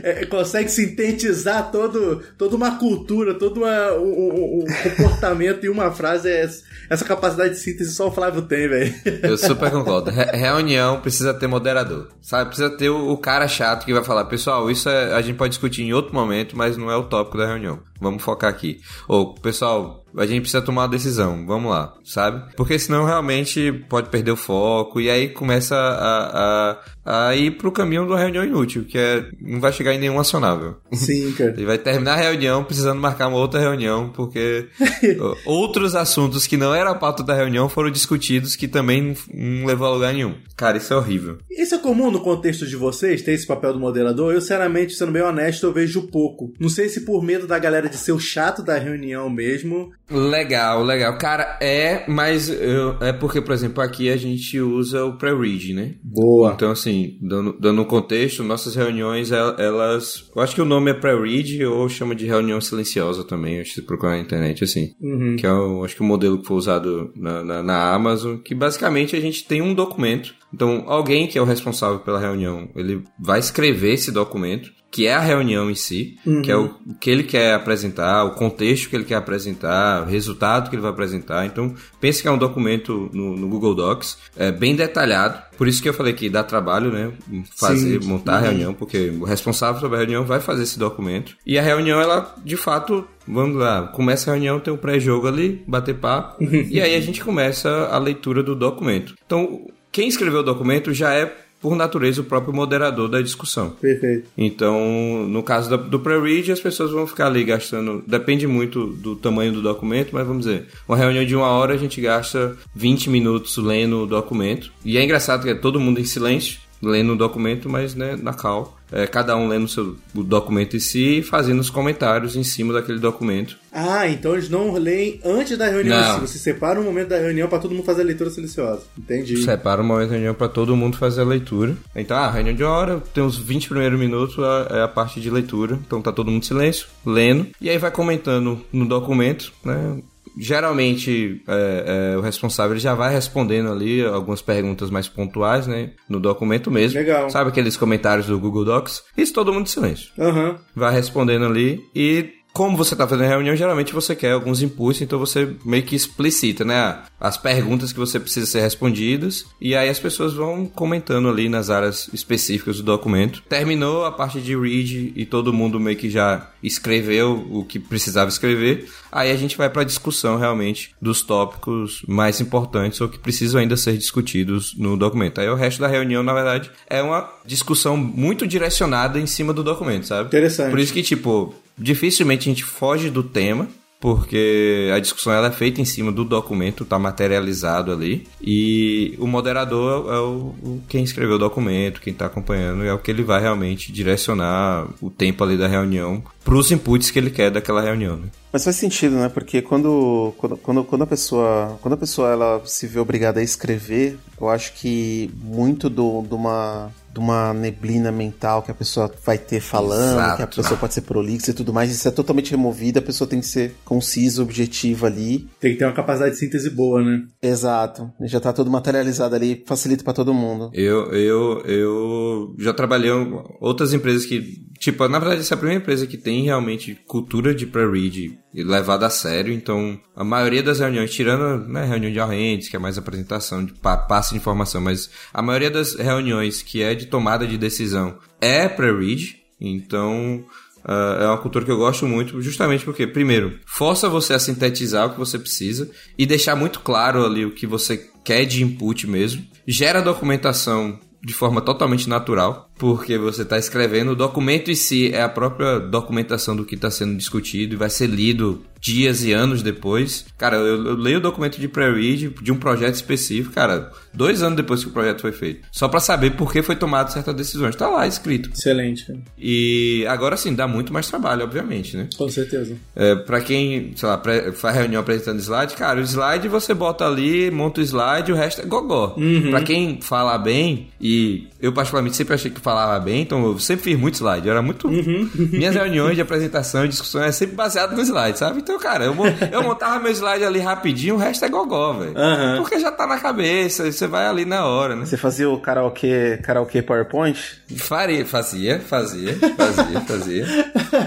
É, 0.02 0.26
consegue 0.26 0.68
sintetizar 0.68 1.70
todo, 1.70 2.22
toda 2.36 2.56
uma 2.56 2.78
cultura, 2.78 3.34
todo 3.34 3.58
uma, 3.58 3.92
um, 3.92 4.60
um, 4.60 4.64
comportamento 4.96 5.64
em 5.64 5.68
uma 5.68 5.90
frase. 5.90 6.28
É, 6.28 6.48
essa 6.88 7.04
capacidade 7.04 7.54
de 7.54 7.60
síntese 7.60 7.94
só 7.94 8.08
o 8.08 8.12
Flávio 8.12 8.42
tem, 8.42 8.68
velho. 8.68 8.94
Eu 9.22 9.36
super 9.36 9.70
concordo. 9.70 10.10
Re 10.10 10.24
reunião 10.36 11.00
precisa 11.00 11.34
ter 11.34 11.46
moderador. 11.46 12.08
Sabe? 12.20 12.46
Precisa 12.46 12.70
ter 12.70 12.88
o, 12.88 13.10
o, 13.10 13.18
cara 13.18 13.48
chato 13.48 13.84
que 13.84 13.92
vai 13.92 14.04
falar, 14.04 14.24
pessoal, 14.26 14.70
isso 14.70 14.88
é, 14.88 15.14
a 15.14 15.20
gente 15.20 15.36
pode 15.36 15.50
discutir 15.50 15.82
em 15.82 15.92
outro 15.92 16.14
momento, 16.14 16.56
mas 16.56 16.76
não 16.76 16.90
é 16.90 16.96
o 16.96 17.04
tópico 17.04 17.38
da 17.38 17.46
reunião. 17.46 17.80
Vamos 18.00 18.22
focar 18.22 18.50
aqui. 18.50 18.80
Ou, 19.08 19.34
pessoal, 19.34 20.04
a 20.18 20.26
gente 20.26 20.42
precisa 20.42 20.62
tomar 20.62 20.82
uma 20.82 20.88
decisão, 20.88 21.46
vamos 21.46 21.70
lá, 21.70 21.94
sabe? 22.04 22.54
Porque 22.56 22.78
senão 22.78 23.04
realmente 23.04 23.72
pode 23.88 24.10
perder 24.10 24.32
o 24.32 24.36
foco 24.36 25.00
e 25.00 25.08
aí 25.08 25.28
começa 25.28 25.76
a, 25.76 26.72
a, 26.72 26.78
a 27.08 27.34
ir 27.34 27.52
pro 27.52 27.72
caminho 27.72 28.04
de 28.04 28.12
uma 28.12 28.18
reunião 28.18 28.44
inútil, 28.44 28.84
que 28.84 28.98
é 28.98 29.24
não 29.40 29.60
vai 29.60 29.72
chegar 29.72 29.94
em 29.94 29.98
nenhum 29.98 30.20
acionável. 30.20 30.76
Sim, 30.92 31.32
cara. 31.32 31.52
Ele 31.52 31.64
vai 31.64 31.78
terminar 31.78 32.12
a 32.12 32.16
reunião 32.16 32.62
precisando 32.62 33.00
marcar 33.00 33.28
uma 33.28 33.38
outra 33.38 33.58
reunião, 33.58 34.10
porque 34.10 34.66
outros 35.46 35.94
assuntos 35.94 36.46
que 36.46 36.58
não 36.58 36.74
eram 36.74 36.90
a 36.90 36.94
pauta 36.94 37.22
da 37.22 37.32
reunião 37.32 37.66
foram 37.66 37.90
discutidos 37.90 38.54
que 38.54 38.68
também 38.68 39.16
não 39.32 39.66
levou 39.66 39.86
a 39.86 39.90
lugar 39.90 40.12
nenhum. 40.12 40.34
Cara, 40.54 40.76
isso 40.76 40.92
é 40.92 40.96
horrível. 40.96 41.38
Isso 41.50 41.74
é 41.74 41.78
comum 41.78 42.10
no 42.10 42.20
contexto 42.20 42.66
de 42.66 42.76
vocês, 42.76 43.22
ter 43.22 43.32
esse 43.32 43.46
papel 43.46 43.72
do 43.72 43.80
moderador? 43.80 44.34
Eu, 44.34 44.40
sinceramente, 44.42 44.94
sendo 44.94 45.12
bem 45.12 45.22
honesto, 45.22 45.64
eu 45.64 45.72
vejo 45.72 46.08
pouco. 46.08 46.52
Não 46.60 46.68
sei 46.68 46.90
se 46.90 47.06
por 47.06 47.22
medo 47.22 47.46
da 47.46 47.58
galera 47.58 47.88
de 47.88 47.96
ser 47.96 48.12
o 48.12 48.18
chato 48.18 48.62
da 48.62 48.76
reunião 48.76 49.30
mesmo, 49.30 49.90
Legal, 50.10 50.82
legal. 50.84 51.18
Cara, 51.18 51.58
é, 51.60 52.04
mas 52.08 52.48
eu, 52.48 52.96
é 53.00 53.12
porque, 53.12 53.42
por 53.42 53.52
exemplo, 53.52 53.82
aqui 53.82 54.08
a 54.10 54.16
gente 54.16 54.58
usa 54.58 55.04
o 55.04 55.18
pre-read, 55.18 55.74
né? 55.74 55.94
Boa. 56.02 56.52
Então, 56.54 56.70
assim, 56.70 56.97
dando, 57.20 57.56
dando 57.58 57.82
um 57.82 57.84
contexto, 57.84 58.42
nossas 58.42 58.74
reuniões, 58.74 59.30
elas. 59.32 60.30
Eu 60.34 60.42
acho 60.42 60.54
que 60.54 60.60
o 60.60 60.64
nome 60.64 60.90
é 60.90 60.94
pre-read 60.94 61.64
ou 61.64 61.88
chama 61.88 62.14
de 62.14 62.26
reunião 62.26 62.60
silenciosa 62.60 63.24
também, 63.24 63.60
acho 63.60 63.70
que 63.70 63.80
se 63.80 63.86
procurar 63.86 64.12
na 64.12 64.20
internet, 64.20 64.64
assim. 64.64 64.92
Uhum. 65.00 65.36
Que 65.36 65.46
é, 65.46 65.52
o, 65.52 65.84
acho 65.84 65.94
que 65.94 66.02
o 66.02 66.04
modelo 66.04 66.38
que 66.38 66.46
foi 66.46 66.56
usado 66.56 67.12
na, 67.16 67.42
na, 67.44 67.62
na 67.62 67.94
Amazon, 67.94 68.36
que 68.36 68.54
basicamente 68.54 69.16
a 69.16 69.20
gente 69.20 69.44
tem 69.44 69.62
um 69.62 69.74
documento. 69.74 70.34
Então, 70.52 70.84
alguém 70.86 71.26
que 71.26 71.38
é 71.38 71.42
o 71.42 71.44
responsável 71.44 71.98
pela 72.00 72.20
reunião, 72.20 72.70
ele 72.74 73.02
vai 73.20 73.38
escrever 73.38 73.92
esse 73.92 74.10
documento 74.10 74.70
que 74.90 75.06
é 75.06 75.14
a 75.14 75.20
reunião 75.20 75.70
em 75.70 75.74
si, 75.74 76.16
uhum. 76.26 76.42
que 76.42 76.50
é 76.50 76.56
o 76.56 76.74
que 76.98 77.10
ele 77.10 77.22
quer 77.22 77.54
apresentar, 77.54 78.24
o 78.24 78.30
contexto 78.30 78.88
que 78.88 78.96
ele 78.96 79.04
quer 79.04 79.16
apresentar, 79.16 80.02
o 80.02 80.06
resultado 80.06 80.70
que 80.70 80.76
ele 80.76 80.82
vai 80.82 80.90
apresentar. 80.90 81.44
Então, 81.46 81.74
pense 82.00 82.22
que 82.22 82.28
é 82.28 82.30
um 82.30 82.38
documento 82.38 83.10
no, 83.12 83.36
no 83.36 83.48
Google 83.48 83.74
Docs, 83.74 84.18
é 84.36 84.50
bem 84.50 84.74
detalhado. 84.74 85.42
Por 85.58 85.68
isso 85.68 85.82
que 85.82 85.88
eu 85.88 85.94
falei 85.94 86.14
que 86.14 86.30
dá 86.30 86.42
trabalho, 86.42 86.90
né? 86.90 87.12
Fazer, 87.56 88.02
Sim. 88.02 88.08
montar 88.08 88.32
uhum. 88.32 88.38
a 88.38 88.40
reunião, 88.40 88.74
porque 88.74 89.10
o 89.20 89.24
responsável 89.24 89.80
sobre 89.80 89.96
a 89.96 90.00
reunião 90.00 90.24
vai 90.24 90.40
fazer 90.40 90.62
esse 90.62 90.78
documento. 90.78 91.36
E 91.44 91.58
a 91.58 91.62
reunião, 91.62 92.00
ela, 92.00 92.34
de 92.42 92.56
fato, 92.56 93.06
vamos 93.26 93.56
lá, 93.56 93.88
começa 93.88 94.30
a 94.30 94.34
reunião, 94.34 94.58
tem 94.58 94.72
um 94.72 94.78
pré-jogo 94.78 95.28
ali, 95.28 95.62
bater 95.66 95.96
papo, 95.96 96.42
uhum. 96.42 96.66
e 96.70 96.80
aí 96.80 96.94
a 96.94 97.00
gente 97.00 97.22
começa 97.22 97.88
a 97.90 97.98
leitura 97.98 98.42
do 98.42 98.54
documento. 98.54 99.14
Então, 99.26 99.66
quem 99.92 100.08
escreveu 100.08 100.40
o 100.40 100.44
documento 100.44 100.92
já 100.92 101.12
é 101.12 101.47
por 101.60 101.74
natureza, 101.76 102.20
o 102.20 102.24
próprio 102.24 102.54
moderador 102.54 103.08
da 103.08 103.20
discussão. 103.20 103.70
Perfeito. 103.70 104.28
Então, 104.36 105.26
no 105.28 105.42
caso 105.42 105.76
do 105.76 105.98
pre-read, 105.98 106.52
as 106.52 106.60
pessoas 106.60 106.90
vão 106.90 107.06
ficar 107.06 107.26
ali 107.26 107.44
gastando. 107.44 108.02
Depende 108.06 108.46
muito 108.46 108.86
do 108.86 109.16
tamanho 109.16 109.52
do 109.52 109.62
documento, 109.62 110.10
mas 110.12 110.26
vamos 110.26 110.46
dizer, 110.46 110.66
uma 110.86 110.96
reunião 110.96 111.24
de 111.24 111.34
uma 111.34 111.48
hora 111.48 111.74
a 111.74 111.78
gente 111.78 112.00
gasta 112.00 112.56
20 112.74 113.10
minutos 113.10 113.56
lendo 113.56 114.02
o 114.02 114.06
documento. 114.06 114.72
E 114.84 114.96
é 114.96 115.02
engraçado 115.02 115.42
que 115.42 115.50
é 115.50 115.54
todo 115.54 115.80
mundo 115.80 116.00
em 116.00 116.04
silêncio, 116.04 116.60
lendo 116.82 117.12
o 117.12 117.16
documento, 117.16 117.68
mas 117.68 117.94
né, 117.94 118.16
na 118.20 118.32
cal 118.32 118.78
é, 118.90 119.06
cada 119.06 119.36
um 119.36 119.48
lendo 119.48 119.68
seu, 119.68 119.96
o 120.14 120.22
documento 120.22 120.76
em 120.76 120.80
si 120.80 121.18
e 121.18 121.22
fazendo 121.22 121.60
os 121.60 121.70
comentários 121.70 122.36
em 122.36 122.42
cima 122.42 122.72
daquele 122.72 122.98
documento. 122.98 123.56
Ah, 123.70 124.08
então 124.08 124.32
eles 124.32 124.48
não 124.48 124.72
leem 124.72 125.20
antes 125.24 125.58
da 125.58 125.68
reunião. 125.68 126.00
Não. 126.00 126.20
Você 126.20 126.38
separa 126.38 126.80
um 126.80 126.84
momento 126.84 127.08
da 127.08 127.18
reunião 127.18 127.48
para 127.48 127.58
todo 127.58 127.74
mundo 127.74 127.84
fazer 127.84 128.02
a 128.02 128.04
leitura 128.04 128.30
silenciosa. 128.30 128.82
Entendi. 128.96 129.36
Separa 129.42 129.82
um 129.82 129.86
momento 129.86 130.08
da 130.08 130.14
reunião 130.14 130.34
para 130.34 130.48
todo 130.48 130.76
mundo 130.76 130.96
fazer 130.96 131.20
a 131.20 131.24
leitura. 131.24 131.76
Então, 131.94 132.16
ah, 132.16 132.30
reunião 132.30 132.54
de 132.54 132.64
hora, 132.64 133.02
tem 133.12 133.22
uns 133.22 133.36
20 133.36 133.68
primeiros 133.68 133.98
minutos 133.98 134.36
é 134.70 134.82
a 134.82 134.88
parte 134.88 135.20
de 135.20 135.30
leitura. 135.30 135.78
Então 135.86 136.00
tá 136.00 136.10
todo 136.10 136.30
mundo 136.30 136.42
em 136.42 136.46
silêncio, 136.46 136.86
lendo. 137.04 137.46
E 137.60 137.68
aí 137.68 137.78
vai 137.78 137.90
comentando 137.90 138.64
no 138.72 138.86
documento, 138.86 139.52
né? 139.64 139.98
Geralmente 140.38 141.42
é, 141.46 142.12
é, 142.14 142.16
o 142.16 142.20
responsável 142.20 142.78
já 142.78 142.94
vai 142.94 143.12
respondendo 143.12 143.70
ali 143.70 144.04
algumas 144.04 144.40
perguntas 144.40 144.90
mais 144.90 145.08
pontuais, 145.08 145.66
né? 145.66 145.90
No 146.08 146.20
documento 146.20 146.70
mesmo. 146.70 146.98
Legal. 146.98 147.28
Sabe 147.30 147.50
aqueles 147.50 147.76
comentários 147.76 148.26
do 148.26 148.38
Google 148.38 148.64
Docs? 148.64 149.02
Isso 149.16 149.32
todo 149.32 149.52
mundo 149.52 149.66
em 149.66 149.70
silêncio. 149.70 150.10
Uhum. 150.16 150.56
Vai 150.74 150.92
respondendo 150.92 151.44
ali 151.44 151.80
e 151.94 152.37
como 152.52 152.76
você 152.76 152.94
está 152.94 153.06
fazendo 153.06 153.28
reunião, 153.28 153.54
geralmente 153.54 153.92
você 153.92 154.16
quer 154.16 154.32
alguns 154.32 154.62
inputs, 154.62 155.00
então 155.00 155.18
você 155.18 155.54
meio 155.64 155.82
que 155.82 155.94
explicita, 155.94 156.64
né? 156.64 157.02
As 157.20 157.36
perguntas 157.36 157.92
que 157.92 157.98
você 157.98 158.18
precisa 158.18 158.46
ser 158.46 158.60
respondidas, 158.60 159.46
e 159.60 159.76
aí 159.76 159.88
as 159.88 159.98
pessoas 159.98 160.34
vão 160.34 160.66
comentando 160.66 161.28
ali 161.28 161.48
nas 161.48 161.70
áreas 161.70 162.08
específicas 162.12 162.76
do 162.78 162.82
documento. 162.82 163.42
Terminou 163.48 164.04
a 164.04 164.12
parte 164.12 164.40
de 164.40 164.56
read 164.56 165.12
e 165.14 165.24
todo 165.24 165.52
mundo 165.52 165.78
meio 165.78 165.96
que 165.96 166.10
já 166.10 166.50
escreveu 166.62 167.46
o 167.50 167.64
que 167.64 167.78
precisava 167.78 168.28
escrever. 168.28 168.88
Aí 169.10 169.30
a 169.30 169.36
gente 169.36 169.56
vai 169.56 169.70
para 169.70 169.82
a 169.82 169.84
discussão 169.84 170.36
realmente 170.36 170.94
dos 171.00 171.22
tópicos 171.22 172.02
mais 172.06 172.40
importantes 172.40 173.00
ou 173.00 173.08
que 173.08 173.18
precisam 173.18 173.60
ainda 173.60 173.76
ser 173.76 173.96
discutidos 173.96 174.74
no 174.76 174.96
documento. 174.96 175.40
Aí 175.40 175.48
o 175.48 175.54
resto 175.54 175.80
da 175.80 175.88
reunião, 175.88 176.22
na 176.22 176.34
verdade, 176.34 176.70
é 176.88 177.02
uma 177.02 177.28
discussão 177.46 177.96
muito 177.96 178.46
direcionada 178.46 179.18
em 179.18 179.26
cima 179.26 179.52
do 179.52 179.62
documento, 179.62 180.06
sabe? 180.06 180.28
Interessante. 180.28 180.70
Por 180.70 180.78
isso 180.78 180.92
que, 180.92 181.02
tipo, 181.02 181.54
dificilmente 181.78 182.48
a 182.48 182.52
gente 182.52 182.64
foge 182.64 183.10
do 183.10 183.22
tema, 183.22 183.68
porque 184.00 184.90
a 184.94 184.98
discussão 184.98 185.32
ela 185.32 185.48
é 185.48 185.52
feita 185.52 185.80
em 185.80 185.84
cima 185.84 186.12
do 186.12 186.24
documento, 186.24 186.84
está 186.84 186.98
materializado 186.98 187.92
ali, 187.92 188.26
e 188.40 189.14
o 189.18 189.26
moderador 189.26 190.12
é 190.12 190.18
o, 190.18 190.54
o 190.62 190.82
quem 190.88 191.02
escreveu 191.02 191.36
o 191.36 191.38
documento, 191.38 192.00
quem 192.00 192.12
está 192.12 192.26
acompanhando, 192.26 192.84
é 192.84 192.92
o 192.92 192.98
que 192.98 193.10
ele 193.10 193.22
vai 193.22 193.40
realmente 193.40 193.90
direcionar 193.90 194.86
o 195.00 195.10
tempo 195.10 195.42
ali 195.42 195.56
da 195.56 195.66
reunião 195.66 196.22
para 196.44 196.54
os 196.54 196.70
inputs 196.70 197.10
que 197.10 197.18
ele 197.18 197.30
quer 197.30 197.50
daquela 197.50 197.82
reunião. 197.82 198.16
Né? 198.16 198.28
Mas 198.52 198.64
faz 198.64 198.76
sentido, 198.76 199.16
né? 199.16 199.28
Porque 199.28 199.60
quando, 199.60 200.32
quando, 200.38 200.56
quando, 200.56 200.84
quando, 200.84 201.02
a 201.02 201.06
pessoa 201.06 201.78
quando 201.82 201.94
a 201.94 201.98
pessoa 201.98 202.30
ela 202.30 202.62
se 202.64 202.86
vê 202.86 202.98
obrigada 202.98 203.40
a 203.40 203.42
escrever, 203.42 204.16
eu 204.40 204.48
acho 204.48 204.72
que 204.74 205.30
muito 205.42 205.90
do, 205.90 206.22
de 206.22 206.34
uma 206.34 206.90
de 207.18 207.24
uma 207.24 207.52
neblina 207.52 208.12
mental 208.12 208.62
que 208.62 208.70
a 208.70 208.74
pessoa 208.74 209.12
vai 209.24 209.36
ter 209.36 209.60
falando, 209.60 210.18
Exato. 210.18 210.36
que 210.36 210.42
a 210.42 210.46
pessoa 210.46 210.78
pode 210.78 210.94
ser 210.94 211.00
prolixa 211.02 211.50
e 211.50 211.54
tudo 211.54 211.72
mais, 211.72 211.90
isso 211.90 212.06
é 212.06 212.10
totalmente 212.12 212.52
removido, 212.52 213.00
a 213.00 213.02
pessoa 213.02 213.28
tem 213.28 213.40
que 213.40 213.46
ser 213.46 213.74
concisa, 213.84 214.40
objetiva 214.40 215.08
ali. 215.08 215.48
Tem 215.60 215.72
que 215.72 215.78
ter 215.78 215.84
uma 215.84 215.92
capacidade 215.92 216.34
de 216.34 216.38
síntese 216.38 216.70
boa, 216.70 217.02
né? 217.02 217.24
Exato. 217.42 218.10
Já 218.22 218.38
tá 218.38 218.52
tudo 218.52 218.70
materializado 218.70 219.34
ali, 219.34 219.64
facilita 219.66 220.04
para 220.04 220.12
todo 220.12 220.32
mundo. 220.32 220.70
Eu, 220.72 221.12
eu, 221.12 221.60
eu 221.66 222.54
já 222.58 222.72
trabalhei 222.72 223.10
em 223.10 223.42
outras 223.60 223.92
empresas 223.92 224.24
que, 224.24 224.62
tipo, 224.78 225.06
na 225.08 225.18
verdade 225.18 225.40
essa 225.40 225.54
é 225.54 225.56
a 225.56 225.58
primeira 225.58 225.82
empresa 225.82 226.06
que 226.06 226.16
tem 226.16 226.44
realmente 226.44 226.94
cultura 227.06 227.52
de 227.52 227.66
pre-read 227.66 228.38
levada 228.54 229.06
a 229.06 229.10
sério, 229.10 229.52
então 229.52 230.00
a 230.16 230.24
maioria 230.24 230.62
das 230.62 230.80
reuniões, 230.80 231.12
tirando 231.12 231.66
né, 231.68 231.84
reunião 231.84 232.12
de 232.12 232.20
arrentes, 232.20 232.68
que 232.68 232.76
é 232.76 232.78
mais 232.78 232.96
apresentação, 232.96 233.64
de 233.64 233.72
passe 233.74 234.30
de 234.30 234.36
informação, 234.36 234.80
mas 234.80 235.10
a 235.32 235.42
maioria 235.42 235.70
das 235.70 235.94
reuniões 235.94 236.62
que 236.62 236.82
é 236.82 236.94
de 236.94 237.06
tomada 237.06 237.46
de 237.46 237.58
decisão 237.58 238.18
é 238.40 238.68
pre-read, 238.68 239.36
então 239.60 240.44
uh, 240.84 241.22
é 241.22 241.26
uma 241.26 241.38
cultura 241.38 241.64
que 241.64 241.70
eu 241.70 241.76
gosto 241.76 242.06
muito, 242.06 242.40
justamente 242.40 242.84
porque, 242.84 243.06
primeiro, 243.06 243.58
força 243.66 244.08
você 244.08 244.34
a 244.34 244.38
sintetizar 244.38 245.06
o 245.06 245.10
que 245.10 245.18
você 245.18 245.38
precisa 245.38 245.90
e 246.16 246.24
deixar 246.24 246.56
muito 246.56 246.80
claro 246.80 247.24
ali 247.24 247.44
o 247.44 247.54
que 247.54 247.66
você 247.66 248.08
quer 248.24 248.44
de 248.44 248.62
input 248.62 249.06
mesmo, 249.06 249.44
gera 249.66 250.00
documentação 250.00 250.98
de 251.22 251.34
forma 251.34 251.60
totalmente 251.60 252.08
natural, 252.08 252.67
porque 252.78 253.18
você 253.18 253.42
está 253.42 253.58
escrevendo, 253.58 254.12
o 254.12 254.16
documento 254.16 254.70
em 254.70 254.74
si 254.74 255.10
é 255.12 255.22
a 255.22 255.28
própria 255.28 255.80
documentação 255.80 256.54
do 256.54 256.64
que 256.64 256.76
está 256.76 256.90
sendo 256.90 257.16
discutido 257.16 257.74
e 257.74 257.76
vai 257.76 257.90
ser 257.90 258.06
lido 258.06 258.62
dias 258.80 259.24
e 259.24 259.32
anos 259.32 259.62
depois. 259.62 260.24
Cara, 260.36 260.56
eu, 260.56 260.86
eu 260.86 260.94
leio 260.94 261.18
o 261.18 261.20
documento 261.20 261.58
de 261.58 261.68
pre-read 261.68 262.34
de 262.40 262.52
um 262.52 262.56
projeto 262.56 262.94
específico, 262.94 263.54
cara, 263.54 263.90
dois 264.14 264.42
anos 264.42 264.56
depois 264.56 264.82
que 264.82 264.88
o 264.88 264.92
projeto 264.92 265.20
foi 265.20 265.32
feito. 265.32 265.66
Só 265.72 265.88
para 265.88 266.00
saber 266.00 266.36
por 266.36 266.52
que 266.52 266.62
foi 266.62 266.76
tomado 266.76 267.12
certas 267.12 267.34
decisões. 267.34 267.74
Tá 267.76 267.88
lá 267.88 268.06
escrito. 268.06 268.50
Excelente. 268.54 269.06
E 269.36 270.04
agora 270.08 270.36
sim, 270.36 270.54
dá 270.54 270.66
muito 270.66 270.92
mais 270.92 271.08
trabalho, 271.08 271.44
obviamente, 271.44 271.96
né? 271.96 272.08
Com 272.16 272.28
certeza. 272.28 272.76
É, 272.94 273.14
para 273.14 273.40
quem, 273.40 273.92
sei 273.96 274.08
lá, 274.08 274.22
faz 274.54 274.76
reunião 274.76 275.00
apresentando 275.00 275.40
slide, 275.40 275.74
cara, 275.74 276.00
o 276.00 276.02
slide 276.04 276.48
você 276.48 276.72
bota 276.74 277.06
ali, 277.06 277.50
monta 277.50 277.80
o 277.80 277.84
slide, 277.84 278.32
o 278.32 278.36
resto 278.36 278.62
é 278.62 278.64
gogó. 278.64 279.14
Uhum. 279.16 279.50
Pra 279.50 279.62
quem 279.62 280.00
fala 280.00 280.38
bem, 280.38 280.88
e 281.00 281.48
eu 281.60 281.72
particularmente 281.72 282.16
sempre 282.16 282.34
achei 282.34 282.50
que 282.50 282.60
falava 282.68 283.00
bem, 283.00 283.22
então 283.22 283.44
eu 283.46 283.58
sempre 283.58 283.84
fiz 283.84 283.98
muito 283.98 284.16
slide. 284.16 284.46
Eu 284.46 284.52
era 284.52 284.60
muito. 284.60 284.88
Uhum. 284.88 285.30
Minhas 285.52 285.74
reuniões 285.74 286.16
de 286.16 286.20
apresentação 286.20 286.84
e 286.84 286.88
discussão 286.88 287.22
é 287.22 287.32
sempre 287.32 287.56
baseado 287.56 287.96
no 287.96 288.02
slide, 288.02 288.38
sabe? 288.38 288.58
Então, 288.58 288.78
cara, 288.78 289.06
eu, 289.06 289.14
eu 289.50 289.62
montava 289.62 289.98
meu 289.98 290.12
slide 290.12 290.44
ali 290.44 290.58
rapidinho, 290.58 291.14
o 291.14 291.18
resto 291.18 291.44
é 291.44 291.48
gogó, 291.48 291.94
velho. 291.94 292.10
Uhum. 292.10 292.56
Porque 292.58 292.78
já 292.78 292.92
tá 292.92 293.06
na 293.06 293.18
cabeça, 293.18 293.90
você 293.90 294.06
vai 294.06 294.26
ali 294.26 294.44
na 294.44 294.66
hora, 294.66 294.94
né? 294.94 295.06
Você 295.06 295.16
fazia 295.16 295.48
o 295.48 295.58
karaokê, 295.60 296.38
karaokê 296.42 296.82
PowerPoint? 296.82 297.38
Faria, 297.76 298.26
fazia, 298.26 298.80
fazia, 298.80 299.34
fazia, 299.56 300.00
fazia. 300.02 300.46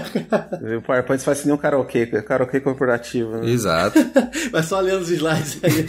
o 0.78 0.82
PowerPoint 0.82 1.22
faz 1.22 1.40
que 1.40 1.46
nem 1.46 1.54
um 1.54 1.58
karaokê, 1.58 2.06
karaokê 2.06 2.60
corporativo. 2.60 3.36
Né? 3.36 3.50
Exato. 3.50 3.98
Mas 4.52 4.66
só 4.66 4.80
lendo 4.80 5.02
os 5.02 5.10
slides 5.10 5.58
aí. 5.62 5.86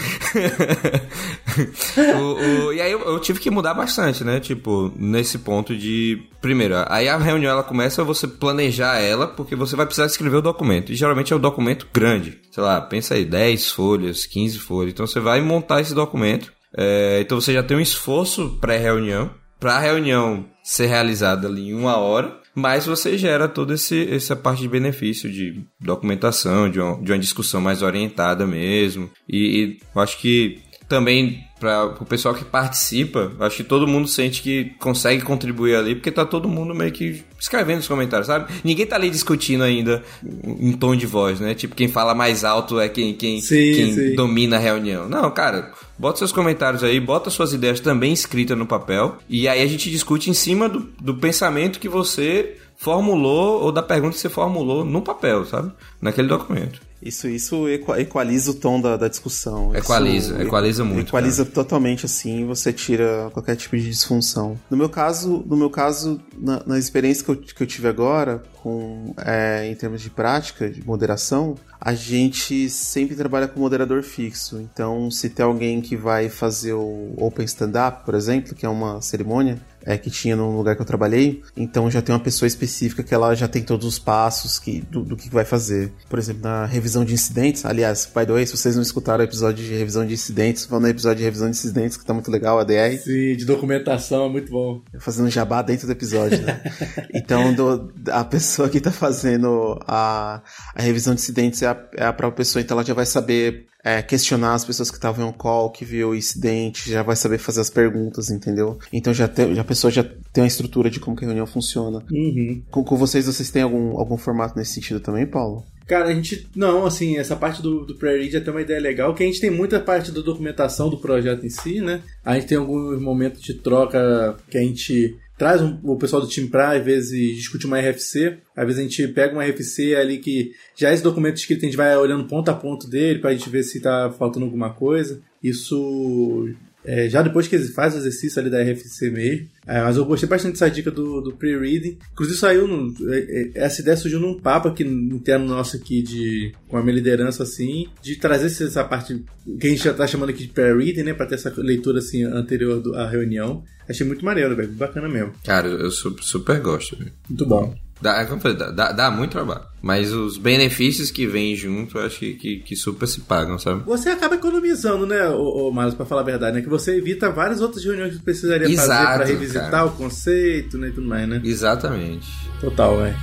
o, 2.16 2.66
o, 2.66 2.74
e 2.74 2.82
aí 2.82 2.92
eu, 2.92 3.02
eu, 3.02 3.20
tive 3.20 3.40
que 3.40 3.50
mudar 3.50 3.74
bastante, 3.74 4.24
né? 4.24 4.40
Tipo, 4.40 4.92
nesse 4.96 5.40
ponto 5.40 5.63
de. 5.72 6.24
Primeiro, 6.42 6.74
aí 6.88 7.08
a 7.08 7.16
reunião 7.18 7.52
ela 7.52 7.64
começa 7.64 8.04
você 8.04 8.28
planejar 8.28 9.00
ela, 9.00 9.28
porque 9.28 9.56
você 9.56 9.76
vai 9.76 9.86
precisar 9.86 10.08
escrever 10.08 10.38
o 10.38 10.42
documento. 10.42 10.92
E 10.92 10.96
geralmente 10.96 11.32
é 11.32 11.36
um 11.36 11.40
documento 11.40 11.88
grande. 11.94 12.40
Sei 12.52 12.64
lá, 12.64 12.82
pensa 12.82 13.14
aí, 13.14 13.24
10 13.24 13.72
folhas, 13.72 14.26
15 14.26 14.58
folhas. 14.58 14.94
Então 14.94 15.06
você 15.06 15.20
vai 15.20 15.40
montar 15.42 15.80
esse 15.80 15.94
documento. 15.94 16.52
É, 16.76 17.20
então 17.22 17.40
você 17.40 17.54
já 17.54 17.62
tem 17.62 17.78
um 17.78 17.82
esforço 17.82 18.58
pré-reunião. 18.60 19.30
Para 19.60 19.76
a 19.76 19.80
reunião 19.80 20.46
ser 20.64 20.88
realizada 20.88 21.48
ali 21.48 21.70
em 21.70 21.74
uma 21.74 21.96
hora, 21.96 22.38
mas 22.56 22.86
você 22.86 23.18
gera 23.18 23.48
toda 23.48 23.74
esse, 23.74 24.14
essa 24.14 24.36
parte 24.36 24.62
de 24.62 24.68
benefício 24.68 25.32
de 25.32 25.64
documentação, 25.80 26.70
de 26.70 26.80
uma, 26.80 27.02
de 27.02 27.12
uma 27.12 27.20
discussão 27.20 27.62
mais 27.62 27.82
orientada 27.82 28.46
mesmo. 28.46 29.10
E, 29.28 29.38
e 29.38 29.78
eu 29.96 30.02
acho 30.02 30.20
que 30.20 30.60
também 30.94 31.44
para 31.60 31.86
o 32.00 32.06
pessoal 32.06 32.36
que 32.36 32.46
participa, 32.46 33.32
acho 33.40 33.58
que 33.58 33.64
todo 33.64 33.88
mundo 33.88 34.08
sente 34.08 34.44
que 34.44 34.76
consegue 34.78 35.24
contribuir 35.24 35.76
ali, 35.76 35.96
porque 35.96 36.12
tá 36.12 36.24
todo 36.24 36.48
mundo 36.48 36.76
meio 36.76 36.92
que 36.92 37.24
escrevendo 37.40 37.80
os 37.80 37.88
comentários, 37.88 38.28
sabe? 38.28 38.54
Ninguém 38.64 38.86
tá 38.86 38.96
ali 38.96 39.10
discutindo 39.10 39.64
ainda 39.64 40.04
em 40.24 40.74
tom 40.74 40.96
de 40.96 41.08
voz, 41.08 41.40
né? 41.40 41.56
Tipo, 41.56 41.74
quem 41.74 41.88
fala 41.88 42.14
mais 42.14 42.44
alto 42.44 42.80
é 42.80 42.88
quem, 42.88 43.16
quem, 43.16 43.42
sim, 43.42 43.56
quem 43.56 43.94
sim. 43.94 44.16
domina 44.16 44.58
a 44.58 44.60
reunião. 44.60 45.10
Não, 45.10 45.32
cara, 45.32 45.74
bota 45.98 46.20
seus 46.20 46.32
comentários 46.32 46.84
aí, 46.84 47.00
bota 47.00 47.32
suas 47.32 47.54
ideias 47.54 47.80
também 47.80 48.14
escritas 48.14 48.56
no 48.56 48.68
papel, 48.68 49.18
e 49.28 49.48
aí 49.48 49.64
a 49.64 49.68
gente 49.68 49.90
discute 49.90 50.30
em 50.30 50.34
cima 50.34 50.70
do, 50.70 50.82
do 51.02 51.16
pensamento 51.16 51.80
que 51.80 51.90
você 51.90 52.56
formulou 52.76 53.64
ou 53.64 53.72
da 53.72 53.82
pergunta 53.82 54.14
que 54.14 54.20
você 54.20 54.30
formulou 54.30 54.86
no 54.86 55.02
papel, 55.02 55.44
sabe? 55.46 55.72
Naquele 56.00 56.28
documento. 56.28 56.93
Isso, 57.04 57.28
isso 57.28 57.68
equaliza 57.68 58.52
o 58.52 58.54
tom 58.54 58.80
da, 58.80 58.96
da 58.96 59.08
discussão. 59.08 59.76
Equaliza, 59.76 60.34
isso 60.34 60.42
equaliza 60.42 60.84
muito. 60.84 61.10
Equaliza 61.10 61.44
cara. 61.44 61.56
totalmente 61.56 62.06
assim, 62.06 62.46
você 62.46 62.72
tira 62.72 63.30
qualquer 63.34 63.56
tipo 63.56 63.78
de 63.78 63.90
disfunção. 63.90 64.58
No 64.70 64.78
meu 64.78 64.90
caso, 64.90 65.44
no 65.46 65.58
meu 65.58 65.70
caso, 65.70 66.22
na, 66.38 66.64
na 66.66 66.80
experiência 66.80 67.24
que 67.24 67.32
eu, 67.32 67.36
que 67.36 67.64
eu 67.64 67.68
tive 67.68 67.88
agora, 67.88 68.42
com, 68.62 69.14
é, 69.18 69.68
em 69.70 69.76
termos 69.76 70.02
de 70.02 70.10
prática, 70.10 70.70
de 70.70 70.86
moderação, 70.86 71.56
a 71.80 71.94
gente 71.94 72.70
sempre 72.70 73.14
trabalha 73.14 73.46
com 73.46 73.60
moderador 73.60 74.02
fixo. 74.04 74.62
Então, 74.62 75.12
se 75.12 75.30
tem 75.30 75.46
alguém 75.46 75.82
que 75.82 75.98
vai 75.98 76.30
fazer 76.30 76.72
o 76.72 77.14
Open 77.18 77.44
Stand 77.44 77.74
Up, 77.88 78.06
por 78.06 78.16
exemplo, 78.16 78.56
que 78.56 78.66
é 78.66 78.70
uma 78.70 79.02
cerimônia, 79.02 79.60
é, 79.86 79.98
que 79.98 80.10
tinha 80.10 80.36
no 80.36 80.56
lugar 80.56 80.76
que 80.76 80.82
eu 80.82 80.86
trabalhei. 80.86 81.42
Então 81.56 81.90
já 81.90 82.02
tem 82.02 82.14
uma 82.14 82.22
pessoa 82.22 82.48
específica 82.48 83.04
que 83.04 83.14
ela 83.14 83.36
já 83.36 83.48
tem 83.48 83.62
todos 83.62 83.86
os 83.86 84.00
passos 84.00 84.60
que, 84.60 84.82
do, 84.82 85.04
do 85.04 85.16
que 85.16 85.30
vai 85.30 85.46
fazer. 85.46 85.92
Por 86.10 86.20
exemplo, 86.20 86.44
na 86.44 86.66
revisão 86.66 87.04
de 87.06 87.14
incidentes. 87.14 87.66
Aliás, 87.66 88.06
by 88.06 88.26
the 88.26 88.34
way, 88.34 88.46
se 88.46 88.56
vocês 88.56 88.76
não 88.76 88.82
escutaram 88.82 89.22
o 89.22 89.28
episódio 89.28 89.64
de 89.64 89.74
revisão 89.74 90.06
de 90.06 90.14
incidentes, 90.14 90.66
vão 90.66 90.80
no 90.80 90.88
episódio 90.88 91.18
de 91.18 91.24
revisão 91.24 91.50
de 91.50 91.58
incidentes, 91.58 91.98
que 91.98 92.06
tá 92.06 92.14
muito 92.14 92.32
legal, 92.32 92.60
a 92.60 92.64
DR. 92.64 92.98
Sim, 92.98 93.36
de 93.36 93.46
documentação, 93.46 94.26
é 94.26 94.30
muito 94.30 94.52
bom. 94.52 94.82
Fazendo 95.00 95.30
jabá 95.30 95.62
dentro 95.62 95.88
do 95.88 95.92
episódio, 95.92 96.42
né? 96.42 96.62
então, 97.14 97.54
do, 97.54 97.94
a 98.12 98.24
pessoa 98.24 98.70
que 98.70 98.80
tá 98.80 98.92
fazendo 98.92 99.80
a, 99.88 100.42
a 100.76 100.82
revisão 100.82 101.14
de 101.14 101.22
incidentes 101.22 101.62
é 101.62 101.68
a, 101.68 101.90
é 101.96 102.06
a 102.06 102.14
própria 102.14 102.38
pessoa, 102.38 102.62
então 102.62 102.76
ela 102.76 102.86
já 102.86 102.94
vai 102.94 103.06
saber 103.06 103.68
é, 103.84 104.02
questionar 104.02 104.54
as 104.54 104.64
pessoas 104.64 104.90
que 104.90 104.98
estavam 104.98 105.30
em 105.30 105.34
call, 105.34 105.70
que 105.70 105.84
viu 105.84 106.10
o 106.10 106.16
incidente, 106.16 106.90
já 106.90 107.04
vai 107.04 107.16
saber 107.16 107.38
fazer 107.38 107.62
as 107.62 107.70
perguntas, 107.70 108.30
entendeu? 108.30 108.80
Então 108.94 109.14
já, 109.14 109.28
tem, 109.28 109.54
já 109.54 109.62
a 109.62 109.66
pessoa 109.66 109.92
já 109.92 110.04
tem 110.04 110.44
uma 110.44 110.48
estrutura 110.48 110.90
de 110.90 111.00
como 111.00 111.18
que 111.18 111.26
a 111.26 111.28
reunião 111.28 111.46
funciona. 111.46 112.02
Uhum. 112.10 112.62
Com, 112.72 112.84
com, 112.84 112.96
vocês, 112.96 113.26
vocês 113.26 113.52
têm 113.52 113.62
algum, 113.62 113.98
algum 113.98 114.18
formato 114.18 114.58
nesse 114.58 114.74
sentido 114.74 115.02
também, 115.02 115.26
Paulo? 115.26 115.66
Cara, 115.86 116.06
a 116.06 116.14
gente. 116.14 116.48
Não, 116.56 116.86
assim, 116.86 117.18
essa 117.18 117.36
parte 117.36 117.62
do, 117.62 117.86
do 117.86 117.96
pre-read 117.96 118.34
é 118.34 118.40
até 118.40 118.50
uma 118.50 118.62
ideia 118.62 118.80
legal, 118.80 119.14
que 119.14 119.22
a 119.22 119.26
gente 119.26 119.42
tem 119.42 119.52
muita 119.52 119.82
parte 119.82 120.14
da 120.14 120.22
documentação 120.22 120.90
do 120.90 120.98
projeto 120.98 121.46
em 121.46 121.50
si, 121.50 121.82
né? 121.82 122.02
A 122.24 122.36
gente 122.36 122.48
tem 122.48 122.58
alguns 122.58 123.02
momentos 123.02 123.42
de 123.42 123.54
troca 123.56 124.38
que 124.50 124.58
a 124.58 124.62
gente 124.62 125.18
traz 125.44 125.62
um, 125.62 125.78
o 125.84 125.98
pessoal 125.98 126.22
do 126.22 126.28
time 126.30 126.48
para, 126.48 126.72
às 126.72 126.82
vezes, 126.82 127.36
discutir 127.36 127.68
uma 127.68 127.78
RFC. 127.78 128.38
Às 128.56 128.66
vezes 128.66 128.80
a 128.80 128.84
gente 128.84 129.08
pega 129.10 129.34
uma 129.34 129.44
RFC 129.44 129.94
ali 129.94 130.18
que 130.18 130.54
já 130.74 130.90
é 130.90 130.94
esse 130.94 131.04
documento 131.04 131.36
escrito, 131.36 131.64
a 131.64 131.66
gente 131.66 131.76
vai 131.76 131.98
olhando 131.98 132.30
ponto 132.30 132.48
a 132.50 132.54
ponto 132.54 132.90
dele 132.90 133.20
para 133.20 133.32
a 133.32 133.34
gente 133.34 133.50
ver 133.50 133.62
se 133.64 133.78
está 133.78 134.10
faltando 134.18 134.46
alguma 134.46 134.74
coisa. 134.74 135.22
Isso 135.44 136.48
é, 136.86 137.10
já 137.10 137.22
depois 137.22 137.48
que 137.48 137.56
ele 137.56 137.68
faz 137.70 137.94
o 137.94 137.98
exercício 137.98 138.40
ali 138.40 138.50
da 138.50 138.62
RFC 138.62 139.10
mesmo. 139.10 139.48
É, 139.66 139.82
mas 139.82 139.96
eu 139.96 140.06
gostei 140.06 140.28
bastante 140.28 140.54
dessa 140.54 140.70
dica 140.70 140.92
do, 140.92 141.22
do 141.22 141.34
pre-reading. 141.34 141.98
Inclusive 142.12 142.38
saiu. 142.38 142.68
No, 142.68 142.94
é, 143.14 143.20
é, 143.20 143.52
essa 143.56 143.82
ideia 143.82 143.96
surgiu 143.96 144.20
num 144.20 144.40
papo 144.40 144.68
aqui 144.68 144.84
interno 144.84 145.46
nosso 145.46 145.78
aqui 145.78 146.02
de. 146.02 146.54
com 146.68 146.78
a 146.78 146.82
minha 146.82 146.96
liderança 146.96 147.44
assim. 147.44 147.88
De 148.02 148.16
trazer 148.18 148.48
essa 148.48 148.84
parte 148.84 149.24
que 149.60 149.68
a 149.68 149.70
gente 149.70 149.84
já 149.84 149.92
está 149.92 150.06
chamando 150.06 150.30
aqui 150.30 150.46
de 150.46 150.54
pre-reading, 150.54 151.04
né? 151.04 151.14
Pra 151.14 151.26
ter 151.26 151.36
essa 151.36 151.54
leitura 151.58 152.00
assim 152.00 152.24
anterior 152.24 152.82
à 152.96 153.08
reunião. 153.08 153.64
Achei 153.88 154.06
muito 154.06 154.26
maneiro, 154.26 154.56
velho. 154.56 154.72
Bacana 154.74 155.08
mesmo. 155.08 155.34
Cara, 155.44 155.68
eu 155.68 155.92
super, 155.92 156.24
super 156.24 156.60
gosto. 156.60 156.98
Véio. 156.98 157.12
Muito 157.30 157.46
bom. 157.46 157.76
Dá, 158.04 158.22
é 158.22 158.54
dá, 158.54 158.70
dá, 158.70 158.92
dá, 158.92 159.10
muito 159.10 159.32
trabalho. 159.32 159.62
Mas 159.82 160.12
os 160.12 160.38
benefícios 160.38 161.10
que 161.10 161.26
vêm 161.26 161.56
junto, 161.56 161.98
eu 161.98 162.06
acho 162.06 162.20
que, 162.20 162.34
que, 162.34 162.58
que, 162.58 162.76
super 162.76 163.08
se 163.08 163.22
pagam, 163.22 163.58
sabe? 163.58 163.84
Você 163.86 164.10
acaba 164.10 164.36
economizando, 164.36 165.06
né, 165.08 165.30
ô, 165.30 165.70
ô 165.70 165.72
Marlos, 165.72 165.96
pra 165.96 166.06
falar 166.06 166.20
a 166.20 166.26
verdade, 166.26 166.58
né? 166.58 166.62
Que 166.62 166.70
você 166.70 166.98
evita 166.98 167.32
várias 167.32 167.62
outras 167.62 167.84
reuniões 167.84 168.14
que 168.18 168.22
precisaria 168.22 168.68
Exato, 168.68 168.90
fazer 168.90 169.16
pra 169.16 169.26
revisitar 169.26 169.72
cara. 169.72 169.86
o 169.86 169.92
conceito, 169.92 170.78
né, 170.78 170.90
e 170.90 170.92
tudo 170.92 171.08
mais, 171.08 171.30
né? 171.30 171.42
Exatamente. 171.46 172.28
Total, 172.60 172.98
velho. 172.98 173.16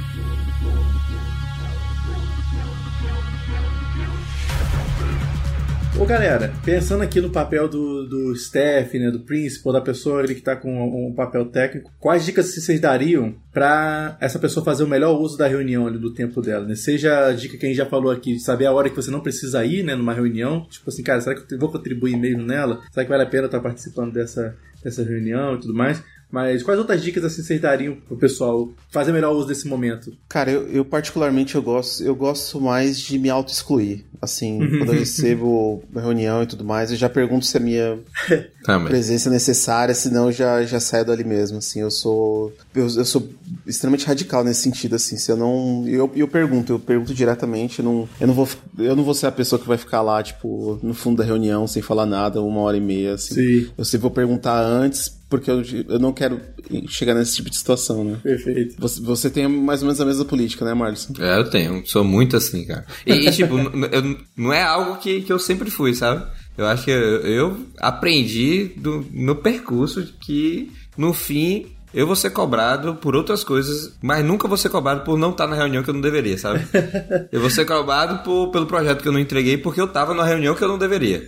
Ô 5.99 6.07
galera, 6.07 6.53
pensando 6.64 7.03
aqui 7.03 7.20
no 7.20 7.30
papel 7.30 7.68
do, 7.68 8.07
do 8.07 8.32
staff, 8.32 8.99
né, 8.99 9.11
do 9.11 9.20
principal, 9.20 9.72
da 9.72 9.80
pessoa 9.80 10.20
ali 10.20 10.34
que 10.34 10.41
está 10.41 10.57
com 10.57 10.72
um, 10.72 11.09
um, 11.09 11.14
papel 11.14 11.45
técnico, 11.47 11.93
quais 11.99 12.24
dicas 12.24 12.55
vocês 12.55 12.80
dariam 12.80 13.34
para 13.53 14.16
essa 14.20 14.38
pessoa 14.38 14.64
fazer 14.64 14.84
o 14.84 14.88
melhor 14.88 15.20
uso 15.20 15.36
da 15.36 15.47
reunião 15.47 15.86
ali, 15.86 15.99
do 15.99 16.14
tempo 16.14 16.41
dela? 16.41 16.64
Né? 16.64 16.74
Seja 16.74 17.26
a 17.26 17.32
dica 17.32 17.59
que 17.59 17.66
a 17.66 17.68
gente 17.68 17.76
já 17.76 17.86
falou 17.86 18.11
aqui, 18.11 18.34
de 18.34 18.41
saber 18.41 18.66
a 18.66 18.72
hora 18.72 18.88
que 18.88 18.97
você 18.97 19.11
não 19.11 19.20
precisa 19.20 19.64
ir 19.64 19.82
né, 19.82 19.95
numa 19.95 20.14
reunião, 20.14 20.66
tipo 20.70 20.88
assim, 20.88 21.03
cara, 21.03 21.20
será 21.20 21.34
que 21.34 21.55
eu 21.55 21.59
vou 21.59 21.70
contribuir 21.70 22.16
mesmo 22.16 22.43
nela? 22.43 22.80
Será 22.91 23.05
que 23.05 23.11
vale 23.11 23.24
a 23.24 23.26
pena 23.26 23.47
estar 23.47 23.61
participando 23.61 24.12
dessa, 24.12 24.57
dessa 24.82 25.03
reunião 25.03 25.57
e 25.57 25.61
tudo 25.61 25.74
mais? 25.74 26.03
Mas 26.31 26.62
quais 26.62 26.78
outras 26.78 27.03
dicas 27.03 27.24
assim 27.24 27.43
vocês 27.43 27.61
dariam 27.61 27.97
pro 28.07 28.16
pessoal 28.16 28.68
fazer 28.91 29.12
melhor 29.12 29.33
uso 29.33 29.49
desse 29.49 29.66
momento? 29.66 30.12
Cara, 30.28 30.51
eu, 30.51 30.68
eu 30.68 30.85
particularmente 30.85 31.55
eu 31.55 31.62
gosto, 31.62 32.03
eu 32.03 32.14
gosto 32.14 32.61
mais 32.61 32.99
de 32.99 33.18
me 33.18 33.28
auto-excluir. 33.28 34.05
Assim, 34.22 34.59
quando 34.59 34.93
eu 34.93 34.99
recebo 34.99 35.83
reunião 35.97 36.43
e 36.43 36.47
tudo 36.47 36.64
mais, 36.64 36.91
eu 36.91 36.97
já 36.97 37.09
pergunto 37.09 37.47
se 37.47 37.57
a 37.57 37.61
minha 37.61 37.99
presença 38.64 39.30
necessária, 39.30 39.94
senão 39.94 40.26
eu 40.26 40.32
já, 40.32 40.62
já 40.64 40.80
saio 40.80 41.04
dali 41.04 41.24
mesmo. 41.24 41.58
Assim, 41.58 41.80
eu 41.80 41.90
sou. 41.90 42.52
Eu, 42.74 42.84
eu 42.84 43.04
sou 43.04 43.28
extremamente 43.66 44.06
radical 44.06 44.44
nesse 44.44 44.62
sentido, 44.62 44.96
assim. 44.96 45.16
Se 45.16 45.30
eu 45.30 45.36
não. 45.36 45.84
Eu, 45.86 46.11
eu 46.14 46.28
pergunto, 46.28 46.74
eu 46.74 46.78
pergunto 46.78 47.14
diretamente, 47.14 47.78
eu 47.78 47.84
não, 47.84 48.08
eu 48.20 48.26
não 48.26 48.34
vou. 48.34 48.48
Eu 48.78 48.94
não 48.96 49.04
vou 49.04 49.14
ser 49.14 49.26
a 49.26 49.32
pessoa 49.32 49.58
que 49.58 49.68
vai 49.68 49.78
ficar 49.78 50.02
lá, 50.02 50.22
tipo, 50.22 50.78
no 50.82 50.94
fundo 50.94 51.18
da 51.18 51.24
reunião, 51.24 51.66
sem 51.66 51.82
falar 51.82 52.06
nada, 52.06 52.42
uma 52.42 52.61
hora 52.61 52.76
e 52.76 52.80
meia, 52.80 53.14
assim. 53.14 53.34
Sim. 53.34 53.70
Eu 53.76 53.84
sempre 53.84 54.02
vou 54.02 54.11
perguntar 54.11 54.61
antes 54.61 55.20
porque 55.30 55.48
eu, 55.48 55.62
eu 55.88 55.98
não 56.00 56.12
quero 56.12 56.40
chegar 56.88 57.14
nesse 57.14 57.36
tipo 57.36 57.48
de 57.48 57.56
situação, 57.56 58.02
né? 58.02 58.18
Perfeito. 58.20 58.74
Você, 58.80 59.00
você 59.00 59.30
tem 59.30 59.46
mais 59.46 59.80
ou 59.80 59.86
menos 59.86 60.00
a 60.00 60.04
mesma 60.04 60.24
política, 60.24 60.64
né, 60.64 60.74
Marlon? 60.74 60.96
É, 61.20 61.38
eu 61.38 61.48
tenho. 61.48 61.86
Sou 61.86 62.02
muito 62.02 62.36
assim, 62.36 62.66
cara. 62.66 62.84
E, 63.06 63.12
e 63.12 63.30
tipo, 63.30 63.54
eu, 63.92 64.18
não 64.36 64.52
é 64.52 64.61
algo 64.61 64.98
que, 64.98 65.22
que 65.22 65.32
eu 65.32 65.38
sempre 65.38 65.70
fui, 65.70 65.94
sabe? 65.94 66.26
Eu 66.61 66.66
acho 66.66 66.84
que 66.84 66.90
eu, 66.90 67.20
eu 67.22 67.66
aprendi 67.78 68.64
do, 68.76 69.06
no 69.11 69.34
percurso 69.34 70.12
que, 70.20 70.70
no 70.94 71.14
fim, 71.14 71.68
eu 71.93 72.07
vou 72.07 72.16
ser 72.16 72.30
cobrado 72.30 72.95
por 72.95 73.16
outras 73.16 73.43
coisas, 73.45 73.97
mas 74.03 74.24
nunca 74.24 74.49
vou 74.49 74.57
ser 74.57 74.68
cobrado 74.68 75.03
por 75.03 75.18
não 75.18 75.30
estar 75.30 75.47
na 75.47 75.57
reunião 75.57 75.82
que 75.82 75.91
eu 75.91 75.95
não 75.95 76.01
deveria, 76.01 76.38
sabe? 76.38 76.64
eu 77.32 77.41
vou 77.41 77.51
ser 77.51 77.64
cobrado 77.64 78.22
por, 78.22 78.51
pelo 78.51 78.66
projeto 78.66 79.03
que 79.03 79.09
eu 79.09 79.12
não 79.12 79.18
entreguei 79.18 79.57
porque 79.57 79.80
eu 79.80 79.88
tava 79.88 80.14
na 80.14 80.24
reunião 80.24 80.55
que 80.55 80.62
eu 80.62 80.68
não 80.68 80.78
deveria. 80.78 81.24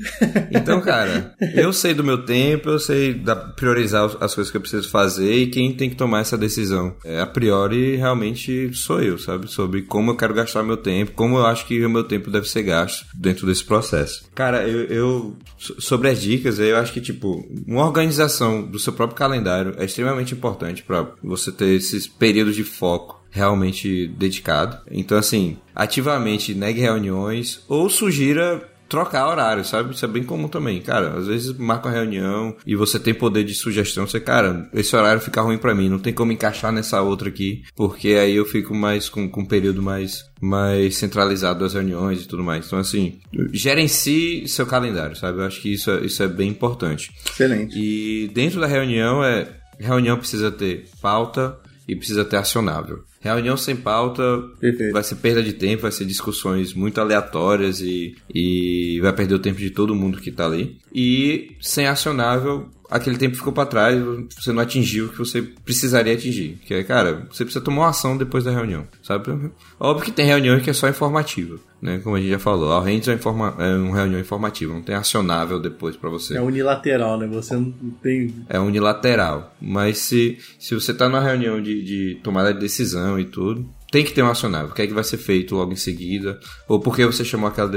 Então, 0.50 0.80
cara, 0.80 1.34
eu 1.54 1.72
sei 1.72 1.94
do 1.94 2.04
meu 2.04 2.24
tempo, 2.24 2.70
eu 2.70 2.78
sei 2.78 3.14
da, 3.14 3.34
priorizar 3.34 4.04
as 4.20 4.34
coisas 4.34 4.50
que 4.50 4.56
eu 4.56 4.60
preciso 4.60 4.88
fazer 4.88 5.32
e 5.32 5.46
quem 5.48 5.72
tem 5.74 5.90
que 5.90 5.96
tomar 5.96 6.20
essa 6.20 6.38
decisão, 6.38 6.94
é, 7.04 7.20
a 7.20 7.26
priori, 7.26 7.96
realmente 7.96 8.72
sou 8.74 9.02
eu, 9.02 9.18
sabe? 9.18 9.50
Sobre 9.50 9.82
como 9.82 10.12
eu 10.12 10.16
quero 10.16 10.34
gastar 10.34 10.62
meu 10.62 10.76
tempo, 10.76 11.12
como 11.12 11.36
eu 11.36 11.46
acho 11.46 11.66
que 11.66 11.84
o 11.84 11.90
meu 11.90 12.04
tempo 12.04 12.30
deve 12.30 12.48
ser 12.48 12.62
gasto 12.62 13.06
dentro 13.14 13.46
desse 13.46 13.64
processo. 13.64 14.24
Cara, 14.34 14.66
eu, 14.68 14.84
eu 14.84 15.36
sobre 15.58 16.08
as 16.08 16.20
dicas, 16.20 16.58
eu 16.58 16.76
acho 16.76 16.92
que, 16.92 17.00
tipo, 17.00 17.44
uma 17.66 17.84
organização 17.84 18.62
do 18.62 18.78
seu 18.78 18.92
próprio 18.92 19.16
calendário 19.16 19.74
é 19.78 19.84
extremamente 19.84 20.34
importante 20.34 20.51
para 20.54 21.14
você 21.22 21.50
ter 21.50 21.74
esses 21.74 22.06
períodos 22.06 22.54
de 22.54 22.64
foco 22.64 23.22
realmente 23.30 24.06
dedicado. 24.08 24.78
Então, 24.90 25.16
assim, 25.16 25.56
ativamente 25.74 26.54
negue 26.54 26.80
reuniões 26.80 27.64
ou 27.66 27.88
sugira 27.88 28.68
trocar 28.92 29.26
horário, 29.26 29.64
sabe? 29.64 29.94
Isso 29.94 30.04
é 30.04 30.08
bem 30.08 30.22
comum 30.22 30.48
também. 30.48 30.78
Cara, 30.82 31.16
às 31.16 31.26
vezes 31.26 31.56
marca 31.56 31.88
uma 31.88 31.94
reunião 31.94 32.54
e 32.66 32.76
você 32.76 33.00
tem 33.00 33.14
poder 33.14 33.42
de 33.42 33.54
sugestão. 33.54 34.06
Você, 34.06 34.20
cara, 34.20 34.68
esse 34.74 34.94
horário 34.94 35.22
fica 35.22 35.40
ruim 35.40 35.56
para 35.56 35.74
mim, 35.74 35.88
não 35.88 35.98
tem 35.98 36.12
como 36.12 36.30
encaixar 36.30 36.70
nessa 36.70 37.00
outra 37.00 37.30
aqui, 37.30 37.62
porque 37.74 38.08
aí 38.08 38.36
eu 38.36 38.44
fico 38.44 38.74
mais 38.74 39.08
com, 39.08 39.26
com 39.30 39.40
um 39.40 39.46
período 39.46 39.80
mais, 39.80 40.26
mais 40.38 40.96
centralizado 40.96 41.60
das 41.60 41.72
reuniões 41.72 42.20
e 42.20 42.28
tudo 42.28 42.44
mais. 42.44 42.66
Então, 42.66 42.78
assim, 42.78 43.18
gerencie 43.50 44.46
seu 44.46 44.66
calendário, 44.66 45.16
sabe? 45.16 45.38
Eu 45.38 45.46
acho 45.46 45.62
que 45.62 45.72
isso 45.72 45.90
é, 45.90 46.04
isso 46.04 46.22
é 46.22 46.28
bem 46.28 46.50
importante. 46.50 47.10
Excelente. 47.30 47.74
E 47.74 48.28
dentro 48.28 48.60
da 48.60 48.66
reunião, 48.66 49.24
é 49.24 49.61
reunião 49.82 50.16
precisa 50.16 50.50
ter 50.50 50.88
pauta 51.00 51.58
e 51.86 51.96
precisa 51.96 52.24
ter 52.24 52.36
acionável. 52.36 53.04
Reunião 53.20 53.56
sem 53.56 53.76
pauta 53.76 54.22
Perfeito. 54.58 54.92
vai 54.92 55.02
ser 55.02 55.16
perda 55.16 55.42
de 55.42 55.52
tempo, 55.52 55.82
vai 55.82 55.92
ser 55.92 56.04
discussões 56.04 56.74
muito 56.74 57.00
aleatórias 57.00 57.80
e, 57.80 58.16
e 58.34 58.98
vai 59.00 59.12
perder 59.12 59.34
o 59.34 59.38
tempo 59.38 59.58
de 59.58 59.70
todo 59.70 59.94
mundo 59.94 60.20
que 60.20 60.32
tá 60.32 60.46
ali. 60.46 60.78
E 60.92 61.56
sem 61.60 61.86
acionável, 61.86 62.68
aquele 62.92 63.16
tempo 63.16 63.34
ficou 63.34 63.52
para 63.52 63.66
trás, 63.66 63.98
você 64.38 64.52
não 64.52 64.62
atingiu 64.62 65.06
o 65.06 65.08
que 65.08 65.18
você 65.18 65.42
precisaria 65.42 66.12
atingir. 66.12 66.60
Que 66.64 66.74
é, 66.74 66.84
cara, 66.84 67.26
você 67.30 67.44
precisa 67.44 67.64
tomar 67.64 67.82
uma 67.82 67.88
ação 67.88 68.16
depois 68.16 68.44
da 68.44 68.50
reunião, 68.50 68.86
sabe? 69.02 69.50
Óbvio 69.80 70.04
que 70.04 70.12
tem 70.12 70.26
reuniões 70.26 70.62
que 70.62 70.70
é 70.70 70.72
só 70.72 70.88
informativa, 70.88 71.58
né? 71.80 72.00
Como 72.04 72.14
a 72.14 72.20
gente 72.20 72.30
já 72.30 72.38
falou, 72.38 72.72
a 72.72 72.80
Hands 72.80 73.08
é, 73.08 73.14
informa 73.14 73.54
é 73.58 73.74
uma 73.74 73.96
reunião 73.96 74.20
informativa, 74.20 74.74
não 74.74 74.82
tem 74.82 74.94
acionável 74.94 75.58
depois 75.58 75.96
para 75.96 76.10
você. 76.10 76.36
É 76.36 76.40
unilateral, 76.40 77.18
né? 77.18 77.26
Você 77.28 77.56
não 77.56 77.72
tem... 78.02 78.34
É 78.48 78.58
unilateral, 78.58 79.54
mas 79.60 79.98
se, 79.98 80.38
se 80.58 80.74
você 80.74 80.92
tá 80.92 81.08
numa 81.08 81.20
reunião 81.20 81.60
de, 81.62 81.82
de 81.82 82.20
tomada 82.22 82.52
de 82.52 82.60
decisão 82.60 83.18
e 83.18 83.24
tudo, 83.24 83.66
tem 83.92 84.02
que 84.02 84.12
ter 84.12 84.22
um 84.22 84.30
acionável. 84.30 84.70
O 84.70 84.74
que 84.74 84.80
é 84.80 84.86
que 84.86 84.94
vai 84.94 85.04
ser 85.04 85.18
feito 85.18 85.54
logo 85.54 85.70
em 85.70 85.76
seguida? 85.76 86.40
Ou 86.66 86.80
por 86.80 86.96
que 86.96 87.04
você 87.04 87.26
chamou 87.26 87.46
aquela, 87.46 87.70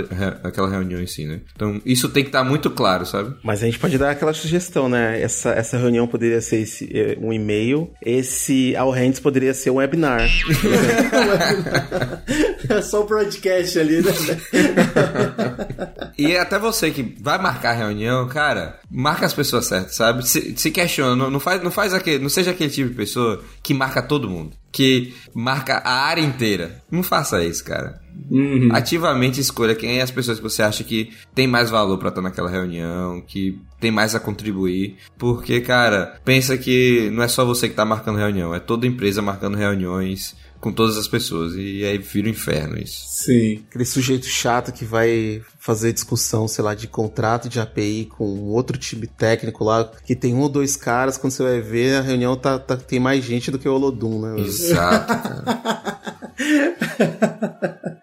aquela 0.44 0.70
reunião 0.70 1.02
em 1.02 1.06
si, 1.06 1.26
né? 1.26 1.42
Então, 1.54 1.82
isso 1.86 2.08
tem 2.08 2.24
que 2.24 2.30
estar 2.30 2.42
tá 2.42 2.50
muito 2.50 2.72
claro, 2.72 3.06
sabe? 3.06 3.36
Mas 3.44 3.62
a 3.62 3.66
gente 3.66 3.78
pode 3.78 3.98
dar 3.98 4.12
aquela 4.12 4.34
sugestão, 4.34 4.88
né? 4.88 5.22
Essa, 5.22 5.50
essa 5.50 5.78
reunião 5.78 6.08
poderia 6.08 6.40
ser 6.40 6.62
esse, 6.62 6.90
eh, 6.98 7.18
um 7.20 7.34
e-mail. 7.34 7.92
Esse 8.02 8.74
All 8.78 8.92
Hands 8.92 9.20
poderia 9.20 9.54
ser 9.54 9.72
um 9.72 9.76
webinar. 9.76 10.22
é 12.70 12.82
só 12.82 13.02
o 13.02 13.06
broadcast 13.06 13.78
ali, 13.78 14.02
né? 14.02 14.14
e 16.18 16.38
até 16.38 16.58
você 16.58 16.92
que 16.92 17.14
vai 17.20 17.38
marcar 17.38 17.72
a 17.72 17.74
reunião, 17.74 18.26
cara, 18.30 18.80
marca 18.90 19.26
as 19.26 19.34
pessoas 19.34 19.66
certas, 19.66 19.98
sabe? 19.98 20.26
Se, 20.26 20.54
se 20.56 20.72
questiona, 20.72 21.14
não, 21.14 21.30
não, 21.30 21.42
faz, 21.42 21.62
não 21.62 21.72
faz 21.72 21.94
aquele, 21.94 22.20
não 22.20 22.30
seja 22.30 22.52
aquele 22.52 22.70
tipo 22.70 22.88
de 22.88 22.96
pessoa 22.96 23.44
que 23.62 23.74
marca 23.74 24.02
todo 24.02 24.30
mundo 24.30 24.56
que 24.76 25.14
marca 25.34 25.78
a 25.78 26.06
área 26.06 26.22
inteira. 26.22 26.84
Não 26.92 27.02
faça 27.02 27.42
isso, 27.42 27.64
cara. 27.64 28.02
Uhum. 28.30 28.68
Ativamente 28.74 29.40
escolha 29.40 29.74
quem 29.74 30.00
é 30.00 30.02
as 30.02 30.12
pessoas 30.12 30.38
que 30.38 30.44
você 30.44 30.62
acha 30.62 30.84
que 30.84 31.12
tem 31.34 31.48
mais 31.48 31.70
valor 31.70 31.98
para 31.98 32.10
estar 32.10 32.22
naquela 32.22 32.50
reunião, 32.50 33.22
que 33.22 33.58
tem 33.80 33.90
mais 33.90 34.14
a 34.16 34.20
contribuir. 34.20 34.98
Porque, 35.18 35.62
cara, 35.62 36.20
pensa 36.26 36.58
que 36.58 37.10
não 37.14 37.24
é 37.24 37.28
só 37.30 37.46
você 37.46 37.70
que 37.70 37.76
tá 37.76 37.86
marcando 37.86 38.18
reunião, 38.18 38.54
é 38.54 38.60
toda 38.60 38.86
empresa 38.86 39.22
marcando 39.22 39.56
reuniões 39.56 40.36
com 40.66 40.72
todas 40.72 40.98
as 40.98 41.08
pessoas. 41.08 41.54
E 41.54 41.86
aí 41.86 42.00
vira 42.00 42.26
o 42.26 42.30
um 42.32 42.34
inferno 42.34 42.76
isso. 42.76 43.06
Sim. 43.08 43.64
Aquele 43.70 43.86
sujeito 43.86 44.26
chato 44.26 44.74
que 44.74 44.84
vai 44.84 45.44
fazer 45.60 45.94
discussão, 45.94 46.48
sei 46.48 46.64
lá, 46.64 46.74
de 46.74 46.88
contrato 46.88 47.48
de 47.48 47.60
API 47.60 48.06
com 48.06 48.26
outro 48.46 48.76
time 48.76 49.06
técnico 49.06 49.64
lá, 49.64 49.92
que 50.04 50.16
tem 50.16 50.34
um 50.34 50.40
ou 50.40 50.50
dois 50.50 50.76
caras, 50.76 51.20
quando 51.20 51.34
você 51.34 51.44
vai 51.44 51.62
ver, 51.62 51.98
a 51.98 52.02
reunião 52.02 52.36
tá, 52.36 52.58
tá 52.58 52.76
tem 52.76 53.00
mais 53.00 53.24
gente 53.24 53.52
do 53.52 53.60
que 53.60 53.70
o 53.70 53.74
Olodum, 53.74 54.22
né? 54.22 54.42
Exato, 54.42 55.14
cara. 55.22 56.02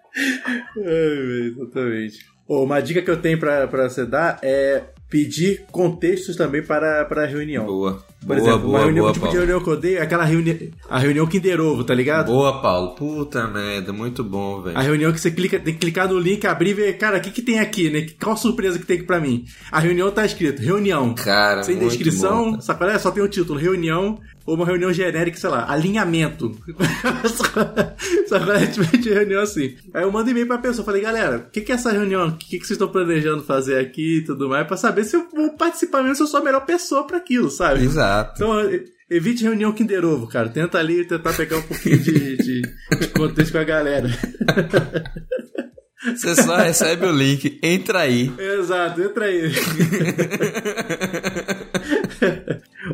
é, 0.78 1.48
exatamente. 1.48 2.26
Oh, 2.46 2.62
uma 2.62 2.80
dica 2.80 3.02
que 3.02 3.10
eu 3.10 3.20
tenho 3.20 3.40
para 3.40 3.88
você 3.88 4.06
dar 4.06 4.38
é 4.40 4.84
pedir 5.12 5.66
contextos 5.70 6.36
também 6.36 6.62
para, 6.62 7.04
para 7.04 7.24
a 7.24 7.26
reunião. 7.26 7.66
Boa. 7.66 8.02
Por 8.20 8.28
boa, 8.28 8.38
exemplo, 8.38 8.60
boa, 8.60 8.72
uma 8.72 8.84
reunião, 8.84 9.02
boa, 9.02 9.12
tipo 9.12 9.26
Paulo. 9.26 9.32
de 9.32 9.44
reunião 9.44 9.62
que 9.62 9.68
eu 9.68 9.72
odeio 9.74 9.98
é 9.98 10.02
aquela 10.02 10.24
reunião, 10.24 10.56
a 10.88 10.98
reunião 10.98 11.26
Kinder 11.26 11.60
Ovo, 11.60 11.84
tá 11.84 11.92
ligado? 11.92 12.32
Boa, 12.32 12.62
Paulo. 12.62 12.94
Puta 12.94 13.46
merda, 13.46 13.92
muito 13.92 14.24
bom, 14.24 14.62
velho. 14.62 14.78
A 14.78 14.80
reunião 14.80 15.12
que 15.12 15.20
você 15.20 15.30
clica, 15.30 15.58
tem 15.58 15.74
que 15.74 15.80
clicar 15.80 16.08
no 16.08 16.18
link, 16.18 16.46
abrir 16.46 16.70
e 16.70 16.74
ver, 16.74 16.92
cara, 16.96 17.18
o 17.18 17.20
que, 17.20 17.30
que 17.30 17.42
tem 17.42 17.58
aqui, 17.58 17.90
né? 17.90 18.06
Qual 18.22 18.36
surpresa 18.38 18.78
que 18.78 18.86
tem 18.86 18.96
aqui 18.96 19.06
pra 19.06 19.20
mim? 19.20 19.44
A 19.70 19.80
reunião 19.80 20.10
tá 20.10 20.24
escrito, 20.24 20.62
reunião. 20.62 21.12
Cara, 21.14 21.62
Sem 21.62 21.76
muito 21.76 21.90
descrição, 21.90 22.52
bom, 22.52 22.60
sabe? 22.62 22.86
É? 22.86 22.98
Só 22.98 23.10
tem 23.10 23.22
o 23.22 23.28
título, 23.28 23.58
reunião, 23.58 24.18
ou 24.46 24.54
uma 24.54 24.66
reunião 24.66 24.92
genérica, 24.92 25.38
sei 25.38 25.50
lá, 25.50 25.70
alinhamento. 25.70 26.56
tipo 28.72 28.98
de 28.98 29.10
reunião 29.10 29.42
assim. 29.42 29.76
Aí 29.94 30.02
eu 30.02 30.12
mando 30.12 30.30
e-mail 30.30 30.46
pra 30.46 30.58
pessoa, 30.58 30.84
falei, 30.84 31.02
galera, 31.02 31.38
o 31.38 31.50
que, 31.50 31.60
que 31.60 31.72
é 31.72 31.74
essa 31.74 31.92
reunião? 31.92 32.28
O 32.28 32.36
que, 32.36 32.58
que 32.58 32.66
vocês 32.66 32.72
estão 32.72 32.88
planejando 32.88 33.42
fazer 33.42 33.78
aqui 33.78 34.18
e 34.18 34.24
tudo 34.24 34.48
mais, 34.48 34.66
pra 34.66 34.76
saber 34.76 35.04
se 35.04 35.16
eu 35.16 35.28
vou 35.32 35.56
participar 35.56 36.02
mesmo, 36.02 36.16
se 36.16 36.22
eu 36.22 36.26
sou 36.26 36.40
a 36.40 36.44
melhor 36.44 36.64
pessoa 36.64 37.06
pra 37.06 37.18
aquilo, 37.18 37.50
sabe? 37.50 37.84
Exato. 37.84 38.32
Então, 38.36 38.52
evite 39.10 39.44
reunião 39.44 39.72
Kinder 39.72 40.04
Ovo, 40.04 40.26
cara. 40.26 40.48
Tenta 40.48 40.78
ali 40.78 41.04
tentar 41.04 41.32
pegar 41.34 41.58
um 41.58 41.62
pouquinho 41.62 41.98
de, 41.98 42.36
de, 42.36 42.62
de 42.62 43.08
contexto 43.08 43.52
com 43.52 43.58
a 43.58 43.64
galera. 43.64 44.08
Você 46.04 46.34
só 46.34 46.56
recebe 46.56 47.06
o 47.06 47.12
link, 47.12 47.60
entra 47.62 48.00
aí. 48.00 48.32
Exato, 48.36 49.00
entra 49.00 49.26
aí. 49.26 49.52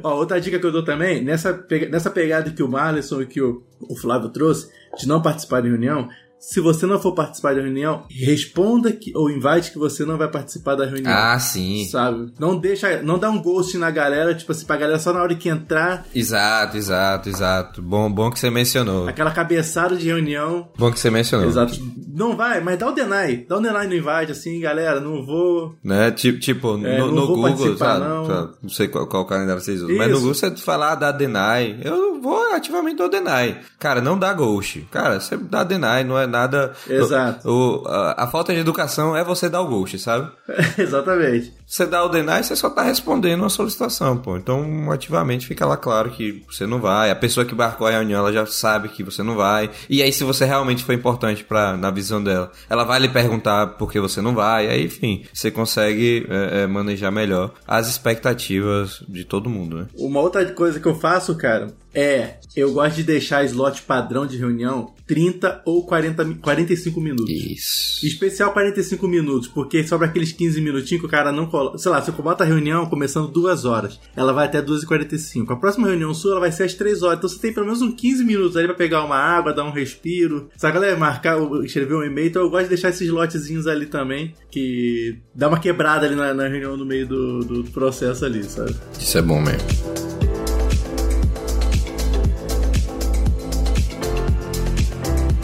Ó, 0.03 0.17
outra 0.17 0.41
dica 0.41 0.59
que 0.59 0.67
eu 0.67 0.73
dou 0.73 0.85
também, 0.85 1.23
nessa, 1.23 1.65
nessa 1.91 2.11
pegada 2.11 2.51
que 2.51 2.63
o 2.63 2.69
Marlison 2.69 3.23
e 3.23 3.27
que 3.27 3.41
o, 3.41 3.63
o 3.81 3.97
Flávio 3.97 4.29
trouxe, 4.31 4.71
de 4.99 5.07
não 5.07 5.23
participar 5.23 5.61
de 5.61 5.69
reunião, 5.69 6.09
se 6.41 6.61
você 6.61 6.87
não 6.87 7.01
for 7.01 7.13
participar 7.13 7.55
da 7.55 7.61
reunião, 7.61 8.05
responda 8.11 8.93
que, 8.93 9.13
ou 9.17 9.31
invite 9.31 9.73
que 9.73 9.79
você 9.79 10.05
não 10.05 10.17
vai 10.17 10.29
participar 10.29 10.75
da 10.75 10.85
reunião. 10.87 11.13
Ah, 11.13 11.39
sim. 11.39 11.85
Sabe? 11.91 12.33
Não 12.39 12.57
deixa, 12.57 13.03
não 13.03 13.19
dá 13.19 13.29
um 13.31 13.41
ghost 13.43 13.77
na 13.77 13.91
galera, 13.91 14.35
tipo 14.35 14.53
assim, 14.53 14.65
pra 14.67 14.77
galera 14.77 14.99
só 14.99 15.13
na 15.13 15.21
hora 15.23 15.35
que 15.35 15.49
entrar. 15.49 16.07
Exato, 16.15 16.77
exato, 16.77 17.29
exato. 17.29 17.83
Bom, 17.83 18.11
bom 18.11 18.31
que 18.31 18.39
você 18.39 18.51
mencionou. 18.51 19.09
Aquela 19.09 19.31
cabeçada 19.31 19.97
de 19.97 20.07
reunião. 20.07 20.69
Bom 20.79 20.91
que 20.93 20.99
você 20.99 21.11
mencionou. 21.11 21.49
Exato. 21.49 21.79
Não 22.15 22.37
vai, 22.37 22.61
mas 22.61 22.79
dá 22.79 22.89
o 22.89 22.93
deny. 22.93 23.47
Dá 23.49 23.57
o 23.59 23.61
deny 23.61 23.87
no 23.87 23.95
invite, 23.95 24.33
assim, 24.33 24.61
galera, 24.61 25.01
não 25.01 25.25
vou. 25.25 25.75
Né? 25.85 26.11
Tipo, 26.11 26.39
tipo 26.39 26.69
É, 26.87 26.99
no, 26.99 27.07
não 27.07 27.15
no 27.15 27.27
vou 27.27 27.37
Google, 27.37 27.77
sabe? 27.77 28.05
não. 28.05 28.27
Sabe? 28.27 28.53
Não 28.63 28.71
sei 28.71 28.89
qual, 28.89 29.07
qual 29.07 29.25
calendário 29.27 29.61
vocês 29.61 29.83
usam. 29.83 29.97
Mas 29.97 30.07
no 30.09 30.13
Isso. 30.15 30.21
Google 30.21 30.35
você 30.35 30.57
falar 30.57 30.95
dá 30.95 31.13
deny. 31.13 31.81
Eu 31.83 32.21
vou 32.21 32.53
ativamente 32.53 32.97
dar 32.99 33.09
deny. 33.09 33.57
Cara, 33.79 34.01
não 34.01 34.19
dá 34.19 34.33
ghost. 34.33 34.87
Cara, 34.91 35.21
você 35.21 35.37
dá 35.37 35.63
deny, 35.65 36.05
não 36.05 36.19
é 36.19 36.28
nada. 36.29 36.73
Exato. 36.89 37.49
O, 37.49 37.89
a, 37.89 38.25
a 38.25 38.27
falta 38.29 38.53
de 38.53 38.61
educação 38.61 39.17
é 39.17 39.25
você 39.25 39.49
dar 39.49 39.61
o 39.63 39.67
ghost, 39.69 39.99
sabe? 39.99 40.31
Exatamente. 40.79 41.53
Você 41.69 41.85
dá 41.85 42.03
o 42.03 42.09
deny, 42.09 42.43
você 42.43 42.57
só 42.57 42.71
tá 42.71 42.83
respondendo 42.83 43.41
uma 43.41 43.51
solicitação, 43.51 44.17
pô. 44.17 44.39
Então, 44.39 44.91
ativamente 44.91 45.47
fica 45.47 45.67
lá 45.67 45.77
claro 45.77 46.11
que 46.11 46.43
você 46.51 46.67
não 46.67 46.81
vai. 46.81 47.11
A 47.11 47.15
pessoa 47.15 47.45
que 47.45 47.55
marcou 47.55 47.87
a 47.87 47.91
reunião, 47.91 48.21
ela 48.21 48.33
já 48.33 48.47
sabe 48.47 48.89
que 48.89 49.03
você 49.05 49.23
não 49.23 49.37
vai. 49.37 49.71
E 49.89 50.03
aí, 50.03 50.11
se 50.11 50.25
você 50.25 50.47
realmente 50.47 50.83
for 50.83 50.95
importante 50.95 51.45
pra, 51.45 51.77
na 51.77 51.91
visão 51.91 52.25
dela, 52.25 52.51
ela 52.71 52.85
vai 52.85 52.99
lhe 52.99 53.09
perguntar 53.11 53.67
por 53.77 53.93
que 53.93 54.01
você 54.01 54.23
não 54.23 54.35
vai. 54.35 54.67
Aí, 54.67 54.87
enfim, 54.87 55.25
você 55.31 55.51
consegue 55.51 56.27
é, 56.31 56.63
é, 56.63 56.67
manejar 56.67 57.13
melhor 57.13 57.53
as 57.67 57.87
expectativas 57.89 59.03
de 59.09 59.25
todo 59.25 59.51
mundo, 59.51 59.77
né? 59.81 59.87
Uma 59.95 60.21
outra 60.21 60.45
coisa 60.53 60.81
que 60.81 60.87
eu 60.87 60.95
faço, 60.95 61.35
cara, 61.37 61.69
é 61.95 62.37
eu 62.57 62.73
gosto 62.73 62.97
de 62.97 63.03
deixar 63.05 63.45
slot 63.45 63.83
padrão 63.83 64.27
de 64.27 64.37
reunião 64.37 64.93
30 65.07 65.63
ou 65.65 65.85
40, 65.87 66.25
mi- 66.25 66.35
45 66.37 67.01
minutos. 67.01 67.31
Isso. 67.31 68.07
Especial 68.07 68.53
45 68.53 69.07
minutos, 69.07 69.49
porque 69.49 69.87
sobra 69.87 70.07
aqueles 70.09 70.33
15 70.33 70.61
minutinhos 70.61 71.01
que 71.01 71.07
o 71.07 71.11
cara 71.11 71.31
não 71.31 71.47
coloca. 71.47 71.58
Sei 71.77 71.91
lá, 71.91 72.01
você 72.01 72.11
bota 72.13 72.45
a 72.45 72.47
reunião 72.47 72.87
começando 72.87 73.29
duas 73.29 73.65
horas, 73.65 74.01
ela 74.17 74.33
vai 74.33 74.47
até 74.47 74.63
2h45. 74.63 75.53
A 75.53 75.57
próxima 75.57 75.89
reunião 75.89 76.15
sua 76.15 76.33
ela 76.33 76.41
vai 76.41 76.53
ser 76.53 76.65
às 76.65 76.75
3 76.75 77.03
horas, 77.03 77.19
então 77.19 77.29
você 77.29 77.39
tem 77.39 77.53
pelo 77.53 77.67
menos 77.67 77.83
uns 77.83 77.95
15 77.95 78.25
minutos 78.25 78.57
ali 78.57 78.67
pra 78.67 78.77
pegar 78.77 79.05
uma 79.05 79.17
água, 79.17 79.53
dar 79.53 79.65
um 79.65 79.71
respiro. 79.71 80.49
A 80.63 80.71
galera 80.71 80.97
marcar, 80.97 81.39
escrever 81.65 81.95
um 81.95 82.05
e-mail, 82.05 82.29
então 82.29 82.43
eu 82.43 82.51
gosto 82.51 82.65
de 82.65 82.71
deixar 82.71 82.91
esses 82.91 83.07
slotzinhos 83.07 83.67
ali 83.67 83.87
também, 83.87 84.35
que 84.51 85.19
dá 85.35 85.49
uma 85.49 85.59
quebrada 85.59 86.07
ali 86.07 86.15
na, 86.15 86.35
na 86.35 86.49
reunião 86.49 86.77
no 86.77 86.85
meio 86.85 87.07
do, 87.07 87.41
do 87.41 87.65
processo 87.71 88.25
ali, 88.25 88.45
sabe? 88.45 88.75
Isso 88.99 89.19
é 89.19 89.23
bom 89.23 89.41
mesmo. 89.41 90.08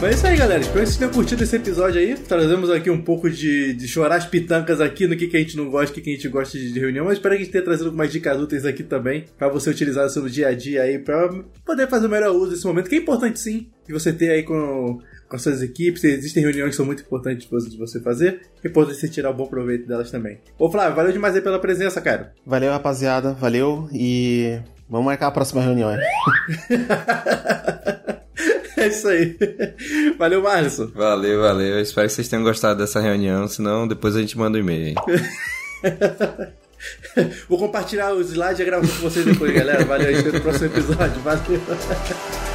Mas 0.01 0.11
é 0.11 0.13
isso 0.13 0.27
aí, 0.27 0.37
galera. 0.37 0.59
Espero 0.59 0.81
que 0.81 0.85
vocês 0.87 0.97
tenham 0.97 1.11
curtido 1.11 1.43
esse 1.43 1.55
episódio 1.55 2.01
aí. 2.01 2.15
Trazemos 2.15 2.69
aqui 2.69 2.89
um 2.89 3.01
pouco 3.01 3.29
de, 3.29 3.73
de 3.73 3.87
chorar 3.87 4.17
as 4.17 4.25
pitancas 4.25 4.81
aqui 4.81 5.07
no 5.07 5.15
que, 5.15 5.25
que 5.27 5.37
a 5.37 5.39
gente 5.39 5.55
não 5.55 5.69
gosta, 5.69 5.91
o 5.91 5.95
que, 5.95 6.01
que 6.01 6.09
a 6.09 6.13
gente 6.13 6.27
gosta 6.27 6.57
de 6.57 6.77
reunião. 6.77 7.05
Mas 7.05 7.13
espero 7.13 7.33
que 7.33 7.41
a 7.41 7.43
gente 7.43 7.51
tenha 7.51 7.63
trazido 7.63 7.87
algumas 7.87 8.11
dicas 8.11 8.39
úteis 8.39 8.65
aqui 8.65 8.83
também, 8.83 9.25
para 9.37 9.47
você 9.47 9.69
utilizar 9.69 10.03
no 10.03 10.09
seu 10.09 10.27
dia 10.27 10.49
a 10.49 10.53
dia 10.53 10.83
aí, 10.83 10.99
para 10.99 11.33
poder 11.65 11.87
fazer 11.87 12.07
o 12.07 12.09
melhor 12.09 12.35
uso 12.35 12.51
desse 12.51 12.65
momento, 12.65 12.89
que 12.89 12.95
é 12.95 12.97
importante 12.99 13.39
sim, 13.39 13.67
de 13.87 13.93
você 13.93 14.11
ter 14.11 14.31
aí 14.31 14.43
com, 14.43 14.99
com 15.29 15.35
as 15.35 15.41
suas 15.41 15.61
equipes. 15.63 16.03
Existem 16.03 16.43
reuniões 16.43 16.71
que 16.71 16.75
são 16.75 16.85
muito 16.85 17.01
importantes 17.01 17.47
de 17.47 17.77
você 17.77 18.01
fazer. 18.01 18.41
É 18.61 18.67
importante 18.67 18.99
você 18.99 19.07
tirar 19.07 19.31
um 19.31 19.35
bom 19.35 19.47
proveito 19.47 19.87
delas 19.87 20.11
também. 20.11 20.39
Ô 20.59 20.69
Flávio, 20.69 20.95
valeu 20.95 21.13
demais 21.13 21.35
aí 21.35 21.41
pela 21.41 21.57
presença, 21.57 22.01
cara. 22.01 22.33
Valeu, 22.45 22.71
rapaziada. 22.71 23.31
Valeu 23.33 23.87
e 23.93 24.59
vamos 24.89 25.05
marcar 25.05 25.27
a 25.27 25.31
próxima 25.31 25.61
reunião. 25.61 25.89
Hein? 25.89 25.99
É 28.77 28.87
isso 28.87 29.07
aí. 29.07 29.37
Valeu, 30.17 30.41
Marlison. 30.41 30.91
Valeu, 30.93 31.41
valeu. 31.41 31.75
Eu 31.75 31.81
espero 31.81 32.07
que 32.07 32.13
vocês 32.13 32.27
tenham 32.27 32.43
gostado 32.43 32.79
dessa 32.79 32.99
reunião, 32.99 33.47
senão 33.47 33.87
depois 33.87 34.15
a 34.15 34.19
gente 34.19 34.37
manda 34.37 34.57
um 34.57 34.61
e-mail. 34.61 34.95
Vou 37.47 37.57
compartilhar 37.57 38.13
os 38.13 38.31
slides 38.31 38.59
e 38.59 38.65
gravar 38.65 38.85
com 38.87 39.09
vocês 39.09 39.25
depois, 39.25 39.53
galera. 39.53 39.85
Valeu, 39.85 40.09
a 40.09 40.11
gente 40.11 40.25
vê 40.25 40.31
no 40.33 40.41
próximo 40.41 40.65
episódio. 40.67 41.21
Valeu. 41.21 41.61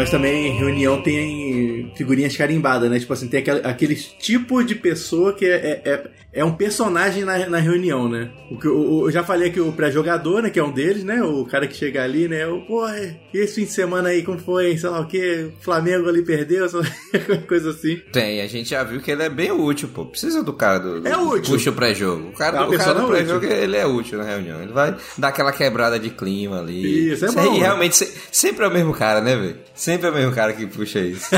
Mas 0.00 0.10
também 0.10 0.56
reunião 0.56 1.02
tem 1.02 1.92
figurinhas 1.94 2.34
carimbadas, 2.34 2.90
né? 2.90 2.98
Tipo 2.98 3.12
assim, 3.12 3.28
tem 3.28 3.40
aquele, 3.40 3.60
aquele 3.62 3.94
tipo 3.94 4.62
de 4.64 4.74
pessoa 4.74 5.34
que 5.34 5.44
é, 5.44 5.54
é, 5.84 5.90
é, 5.90 6.10
é 6.40 6.44
um 6.44 6.52
personagem 6.54 7.22
na, 7.22 7.46
na 7.50 7.58
reunião, 7.58 8.08
né? 8.08 8.30
O 8.50 8.58
que 8.58 8.66
eu, 8.66 9.02
eu 9.04 9.10
já 9.10 9.22
falei 9.22 9.50
aqui 9.50 9.60
o 9.60 9.72
pré-jogador, 9.72 10.42
né? 10.42 10.48
Que 10.48 10.58
é 10.58 10.64
um 10.64 10.72
deles, 10.72 11.04
né? 11.04 11.22
O 11.22 11.44
cara 11.44 11.66
que 11.66 11.76
chega 11.76 12.02
ali, 12.02 12.28
né? 12.28 12.46
O, 12.46 12.62
pô, 12.62 12.86
esse 13.34 13.54
fim 13.56 13.64
de 13.64 13.72
semana 13.72 14.08
aí, 14.08 14.22
como 14.22 14.38
foi? 14.38 14.76
Sei 14.78 14.88
lá 14.88 15.00
o 15.00 15.06
que? 15.06 15.50
Flamengo 15.60 16.08
ali 16.08 16.22
perdeu, 16.22 16.66
coisa 17.46 17.70
assim. 17.70 17.96
Tem, 18.10 18.40
a 18.40 18.46
gente 18.46 18.70
já 18.70 18.82
viu 18.82 19.00
que 19.02 19.10
ele 19.10 19.22
é 19.22 19.28
bem 19.28 19.52
útil, 19.52 19.88
pô. 19.92 20.06
Precisa 20.06 20.42
do 20.42 20.54
cara 20.54 20.78
do, 20.78 21.00
do 21.02 21.06
É 21.08 21.16
útil. 21.16 21.52
puxa 21.54 21.68
o 21.70 21.74
pré-jogo. 21.74 22.28
O 22.28 22.32
cara, 22.32 22.56
É 22.58 22.62
o 22.62 22.70
cara 22.78 22.94
do 22.94 23.06
pré-jogo, 23.06 23.44
ele 23.44 23.76
é 23.76 23.86
útil 23.86 24.16
na 24.18 24.24
reunião. 24.24 24.62
Ele 24.62 24.72
vai 24.72 24.96
dar 25.18 25.28
aquela 25.28 25.52
quebrada 25.52 25.98
de 25.98 26.08
clima 26.08 26.60
ali. 26.60 27.10
Isso, 27.12 27.26
é 27.26 27.30
bom, 27.32 27.52
né? 27.52 27.58
realmente 27.58 27.96
se- 27.96 28.12
sempre 28.32 28.64
é 28.64 28.68
o 28.68 28.72
mesmo 28.72 28.94
cara, 28.94 29.20
né, 29.20 29.36
velho? 29.36 29.56
Sempre 29.90 30.06
é 30.06 30.10
o 30.10 30.14
mesmo 30.14 30.32
cara 30.32 30.52
que 30.52 30.66
puxa 30.68 31.00
isso. 31.00 31.30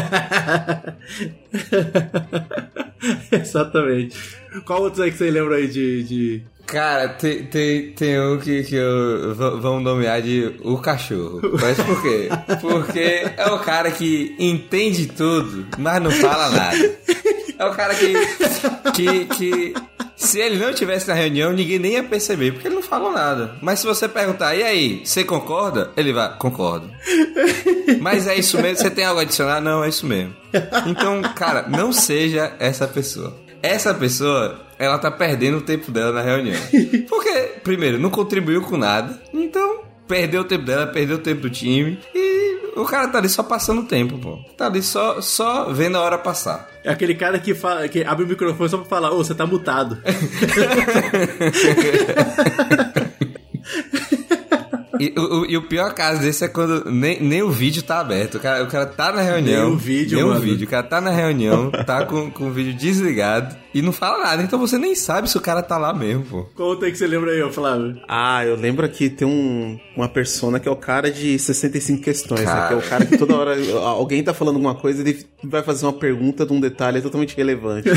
Exatamente. 3.33 4.15
Qual 4.67 4.83
outros 4.83 5.01
aí 5.01 5.11
que 5.11 5.17
você 5.17 5.31
lembra 5.31 5.57
aí 5.57 5.69
de. 5.69 6.03
de... 6.03 6.43
Cara, 6.67 7.09
tem, 7.09 7.47
tem, 7.47 7.93
tem 7.93 8.21
um 8.21 8.39
que, 8.39 8.63
que 8.65 8.75
eu, 8.75 9.35
vamos 9.35 9.83
nomear 9.83 10.21
de 10.21 10.55
o 10.63 10.77
cachorro. 10.77 11.41
Mas 11.59 11.79
por 11.79 12.03
quê? 12.03 12.29
Porque 12.61 13.25
é 13.39 13.47
o 13.47 13.59
cara 13.61 13.91
que 13.91 14.37
entende 14.39 15.07
tudo, 15.07 15.67
mas 15.79 16.03
não 16.03 16.11
fala 16.11 16.51
nada. 16.51 16.99
É 17.63 17.65
o 17.65 17.75
cara 17.75 17.95
que, 17.95 18.13
que, 18.93 19.25
que 19.27 19.75
se 20.17 20.41
ele 20.41 20.59
não 20.59 20.75
tivesse 20.75 21.07
na 21.07 21.15
reunião, 21.15 21.53
ninguém 21.53 21.79
nem 21.79 21.93
ia 21.93 22.03
perceber, 22.03 22.51
porque 22.51 22.67
ele 22.67 22.75
não 22.75 22.83
falou 22.83 23.13
nada. 23.13 23.55
Mas 23.63 23.79
se 23.79 23.87
você 23.87 24.09
perguntar, 24.09 24.57
e 24.57 24.65
aí, 24.65 25.03
você 25.05 25.23
concorda? 25.23 25.93
Ele 25.97 26.13
vai, 26.13 26.37
concordo. 26.39 26.91
Mas 28.01 28.27
é 28.27 28.35
isso 28.35 28.61
mesmo? 28.61 28.79
Você 28.79 28.91
tem 28.91 29.05
algo 29.05 29.21
a 29.21 29.23
adicionar? 29.23 29.61
Não, 29.61 29.85
é 29.85 29.89
isso 29.89 30.05
mesmo. 30.05 30.35
Então, 30.87 31.23
cara, 31.37 31.69
não 31.69 31.93
seja 31.93 32.53
essa 32.59 32.89
pessoa. 32.89 33.33
Essa 33.63 33.95
pessoa, 33.95 34.61
ela 34.77 34.99
tá 34.99 35.09
perdendo 35.09 35.59
o 35.59 35.63
tempo 35.63 35.93
dela 35.93 36.11
na 36.11 36.21
reunião. 36.21 36.61
Porque, 37.09 37.31
primeiro, 37.63 37.97
não 37.97 38.11
contribuiu 38.11 38.63
com 38.63 38.77
nada. 38.77 39.23
Então, 39.33 39.83
perdeu 40.09 40.41
o 40.41 40.45
tempo 40.45 40.65
dela, 40.65 40.85
perdeu 40.89 41.17
o 41.17 41.21
tempo 41.21 41.43
do 41.43 41.51
time. 41.51 42.01
E 42.13 42.52
o 42.77 42.85
cara 42.85 43.09
tá 43.09 43.19
ali 43.19 43.29
só 43.29 43.43
passando 43.43 43.83
o 43.83 43.85
tempo, 43.87 44.19
pô. 44.19 44.39
Tá 44.57 44.67
ali 44.67 44.83
só, 44.83 45.21
só 45.21 45.71
vendo 45.73 45.97
a 45.97 46.01
hora 46.03 46.19
passar. 46.19 46.69
É 46.85 46.91
aquele 46.91 47.15
cara 47.15 47.39
que, 47.39 47.55
fala, 47.55 47.87
que 47.89 48.03
abre 48.05 48.25
o 48.25 48.29
microfone 48.29 48.69
só 48.69 48.79
pra 48.79 48.87
falar, 48.87 49.11
ô, 49.13 49.19
você 49.19 49.35
tá 49.35 49.47
mutado. 49.47 49.99
E 55.01 55.13
o, 55.19 55.41
o- 55.41 55.47
e 55.47 55.57
o 55.57 55.63
pior 55.63 55.93
caso 55.95 56.21
desse 56.21 56.45
é 56.45 56.49
quando 56.49 56.89
nem, 56.91 57.21
nem 57.21 57.43
o 57.43 57.51
vídeo 57.51 57.83
tá 57.83 57.99
aberto. 57.99 58.37
O 58.37 58.41
cara, 58.41 58.63
o 58.63 58.69
cara 58.69 58.87
tá 58.87 59.11
na 59.13 59.21
reunião. 59.21 59.65
Nem 59.67 59.75
o 59.75 59.77
vídeo, 59.77 60.17
Nem 60.17 60.25
o 60.25 60.29
mano. 60.29 60.41
vídeo. 60.41 60.65
O 60.67 60.71
cara 60.71 60.83
tá 60.85 61.01
na 61.01 61.11
reunião, 61.11 61.71
tá 61.71 62.05
com, 62.07 62.31
com 62.31 62.49
o 62.49 62.53
vídeo 62.53 62.73
desligado 62.75 63.57
e 63.75 63.83
não 63.83 63.93
fala 63.93 64.25
nada. 64.25 64.43
Então 64.43 64.59
você 64.59 64.79
nem 64.79 64.95
sabe 64.95 65.29
se 65.31 65.37
o 65.37 65.41
cara 65.41 65.63
tá 65.63 65.77
lá 65.79 65.93
mesmo, 65.93 66.25
pô. 66.25 66.43
Qual 66.55 66.69
outro 66.71 66.87
aí 66.87 66.93
que 66.93 66.99
você 66.99 67.07
lembra 67.07 67.31
aí, 67.31 67.53
Flávio? 67.53 68.01
Ah, 68.09 68.45
eu 68.45 68.57
lembro 68.57 68.89
que 68.89 69.11
tem 69.11 69.27
um, 69.27 69.79
uma 69.97 70.09
persona 70.09 70.59
que 70.59 70.69
é 70.69 70.71
o 70.71 70.77
cara 70.77 71.11
de 71.11 71.39
65 71.39 72.03
questões, 72.03 72.41
né? 72.41 72.47
Cara. 72.47 72.69
Que 72.69 72.75
é 72.75 72.77
o 72.77 72.83
cara 72.83 73.07
que 73.07 73.19
toda 73.19 73.37
hora 73.37 73.57
alguém 73.85 74.23
tá 74.23 74.33
falando 74.33 74.55
alguma 74.57 74.75
coisa, 74.75 75.03
ele 75.03 75.25
vai 75.45 75.63
fazer 75.63 75.87
uma 75.87 75.93
pergunta 75.93 76.47
de 76.47 76.53
um 76.53 76.61
detalhe 76.61 77.01
totalmente 77.03 77.37
relevante. 77.37 77.89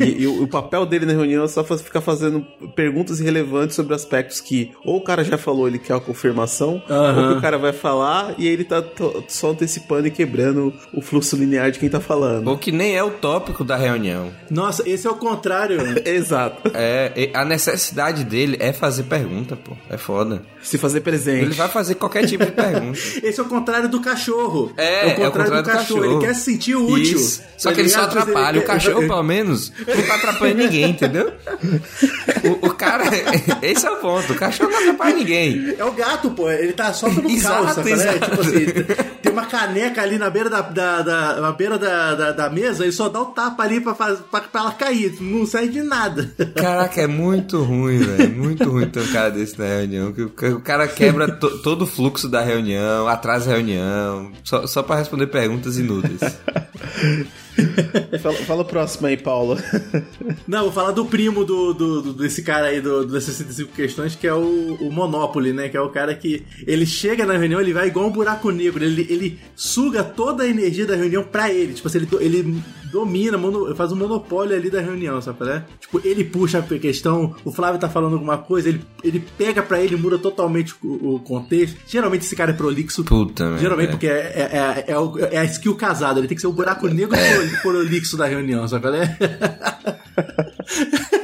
e 0.00 0.24
e 0.24 0.26
o, 0.26 0.42
o 0.44 0.48
papel 0.48 0.86
dele 0.86 1.06
na 1.06 1.12
reunião 1.12 1.44
é 1.44 1.48
só 1.48 1.62
ficar 1.64 2.00
fazendo 2.00 2.44
perguntas 2.74 3.20
irrelevantes 3.20 3.76
sobre 3.76 3.94
aspectos 3.94 4.40
que 4.40 4.72
ou 4.84 4.96
o 4.96 5.04
cara 5.04 5.24
já 5.24 5.36
falou, 5.36 5.68
ele 5.68 5.78
quer 5.78 5.94
a 5.94 6.00
confirmação, 6.00 6.82
Aham. 6.88 7.20
ou 7.28 7.32
que 7.32 7.38
o 7.38 7.40
cara 7.40 7.58
vai 7.58 7.72
falar 7.72 8.34
e 8.38 8.46
ele 8.46 8.64
tá 8.64 8.82
só 9.28 9.50
antecipando 9.50 10.06
e 10.06 10.10
quebrando 10.10 10.72
o 10.92 11.00
fluxo 11.00 11.36
linear 11.36 11.70
de 11.70 11.78
quem 11.78 11.88
tá 11.88 12.00
falando. 12.00 12.48
Ou 12.48 12.58
que 12.58 12.72
nem 12.72 12.96
é 12.96 13.02
o 13.02 13.10
tópico 13.10 13.64
da 13.64 13.76
reunião. 13.76 14.30
Nossa, 14.50 14.88
esse 14.88 15.06
é 15.06 15.10
o 15.10 15.13
contrário. 15.16 15.80
Exato. 16.04 16.70
É, 16.74 17.30
a 17.34 17.44
necessidade 17.44 18.24
dele 18.24 18.56
é 18.60 18.72
fazer 18.72 19.04
pergunta, 19.04 19.56
pô. 19.56 19.76
É 19.88 19.96
foda. 19.96 20.42
Se 20.62 20.78
fazer 20.78 21.00
presente. 21.00 21.42
Ele 21.42 21.54
vai 21.54 21.68
fazer 21.68 21.94
qualquer 21.96 22.26
tipo 22.26 22.44
de 22.44 22.50
pergunta. 22.52 22.98
Esse 23.22 23.40
é 23.40 23.42
o 23.42 23.46
contrário 23.46 23.88
do 23.88 24.00
cachorro. 24.00 24.72
É, 24.76 25.06
o 25.06 25.14
contrário, 25.16 25.62
do, 25.62 25.62
cachorro. 25.62 26.04
Ele 26.04 26.26
quer 26.26 26.34
se 26.34 26.52
sentir 26.52 26.74
útil. 26.74 27.18
Isso. 27.18 27.42
Só 27.56 27.72
que 27.72 27.80
ele 27.80 27.88
só 27.88 28.02
atrapalha. 28.02 28.56
ele 28.56 28.64
O 28.64 28.66
cachorro, 28.66 29.00
pelo 29.00 29.22
menos, 29.22 29.72
não 29.86 30.02
tá 30.02 30.14
atrapalhando 30.14 30.62
ninguém, 30.62 30.90
entendeu? 30.90 31.32
O, 32.62 32.68
o 32.68 32.74
cara. 32.74 33.04
Esse 33.62 33.86
é 33.86 33.90
o 33.90 33.96
ponto. 33.96 34.32
O 34.32 34.36
cachorro 34.36 34.70
não 34.70 34.78
atrapalha 34.78 35.16
ninguém. 35.16 35.74
É 35.78 35.84
o 35.84 35.92
gato, 35.92 36.30
pô. 36.30 36.50
Ele 36.50 36.72
tá 36.72 36.92
só 36.92 37.08
pelo 37.10 37.28
Exato, 37.30 37.64
calça, 37.64 37.82
né? 37.82 37.90
exato. 37.90 38.30
Tipo 38.30 38.40
assim, 38.40 38.64
uma 39.34 39.46
caneca 39.46 40.00
ali 40.02 40.16
na 40.18 40.30
beira 40.30 40.48
da, 40.48 40.62
da, 40.62 41.02
da- 41.02 41.40
na 41.40 41.52
beira 41.52 41.78
da, 41.78 42.14
da, 42.14 42.32
da 42.32 42.50
mesa, 42.50 42.84
ele 42.84 42.92
só 42.92 43.08
dá 43.08 43.20
o 43.20 43.26
tapa 43.26 43.62
ali 43.62 43.80
pra, 43.80 43.94
faz, 43.94 44.18
pra, 44.30 44.40
pra 44.40 44.60
ela 44.62 44.72
cair. 44.72 45.14
Não 45.20 45.44
serve 45.44 45.68
de 45.68 45.82
nada. 45.82 46.32
Caraca, 46.56 47.00
é 47.00 47.06
muito 47.06 47.62
ruim, 47.62 47.98
velho. 47.98 48.34
Muito 48.36 48.70
ruim 48.70 48.88
ter 48.88 49.00
um 49.00 49.12
cara 49.12 49.30
desse 49.30 49.58
na 49.58 49.66
reunião. 49.66 50.12
Que 50.12 50.22
o 50.22 50.60
cara 50.60 50.88
quebra 50.88 51.30
to- 51.36 51.58
todo 51.58 51.82
o 51.82 51.86
fluxo 51.86 52.28
da 52.28 52.40
reunião, 52.40 53.06
atrasa 53.08 53.50
a 53.50 53.54
reunião, 53.54 54.32
só, 54.42 54.66
só 54.66 54.82
pra 54.82 54.96
responder 54.96 55.26
perguntas 55.26 55.76
inúteis. 55.78 56.20
Fala, 58.20 58.34
fala 58.38 58.62
o 58.62 58.64
próximo 58.64 59.06
aí, 59.06 59.16
Paulo. 59.16 59.56
Não, 60.48 60.64
vou 60.64 60.72
falar 60.72 60.92
do 60.92 61.04
primo 61.04 61.44
do, 61.44 61.72
do- 61.74 62.02
do- 62.02 62.12
desse 62.14 62.42
cara 62.42 62.66
aí 62.68 62.80
do, 62.80 63.04
do 63.06 63.12
das 63.12 63.24
65 63.24 63.72
questões, 63.72 64.14
que 64.16 64.26
é 64.26 64.34
o, 64.34 64.74
o 64.80 64.90
Monopoly, 64.92 65.52
né? 65.52 65.68
Que 65.68 65.76
é 65.76 65.80
o 65.80 65.90
cara 65.90 66.14
que 66.14 66.42
ele 66.66 66.86
chega 66.86 67.24
na 67.26 67.36
reunião, 67.36 67.60
ele 67.60 67.72
vai 67.72 67.88
igual 67.88 68.06
um 68.06 68.12
buraco 68.12 68.50
negro. 68.50 68.82
Ele, 68.84 69.06
ele 69.10 69.38
suga 69.54 70.02
toda 70.02 70.44
a 70.44 70.48
energia 70.48 70.86
da 70.86 70.96
reunião 70.96 71.22
pra 71.22 71.52
ele. 71.52 71.74
Tipo 71.74 71.88
assim, 71.88 71.98
ele, 71.98 72.08
ele 72.20 72.62
domina, 72.94 73.36
mono- 73.36 73.74
faz 73.74 73.90
um 73.90 73.96
monopólio 73.96 74.54
ali 74.56 74.70
da 74.70 74.80
reunião, 74.80 75.20
sabe? 75.20 75.44
Né? 75.44 75.64
Tipo, 75.80 76.00
ele 76.04 76.22
puxa 76.24 76.58
a 76.60 76.78
questão, 76.78 77.34
o 77.44 77.50
Flávio 77.52 77.80
tá 77.80 77.88
falando 77.88 78.12
alguma 78.14 78.38
coisa, 78.38 78.68
ele, 78.68 78.80
ele 79.02 79.22
pega 79.36 79.62
pra 79.62 79.80
ele, 79.80 79.96
muda 79.96 80.16
totalmente 80.16 80.74
o, 80.82 81.16
o 81.16 81.20
contexto. 81.20 81.76
Geralmente 81.88 82.22
esse 82.22 82.36
cara 82.36 82.52
é 82.52 82.54
prolixo. 82.54 83.02
Puta, 83.04 83.58
Geralmente 83.58 83.88
é. 83.88 83.92
porque 83.92 84.06
é, 84.06 84.10
é, 84.10 84.84
é, 84.86 84.92
é, 84.92 84.98
o- 84.98 85.18
é 85.18 85.38
a 85.38 85.44
skill 85.44 85.74
casada, 85.74 86.20
ele 86.20 86.28
tem 86.28 86.36
que 86.36 86.40
ser 86.40 86.46
o 86.46 86.52
buraco 86.52 86.86
negro 86.86 87.16
o 87.18 87.62
prolixo 87.62 88.16
da 88.16 88.26
reunião, 88.26 88.66
sabe? 88.68 88.90
Né? 88.90 89.18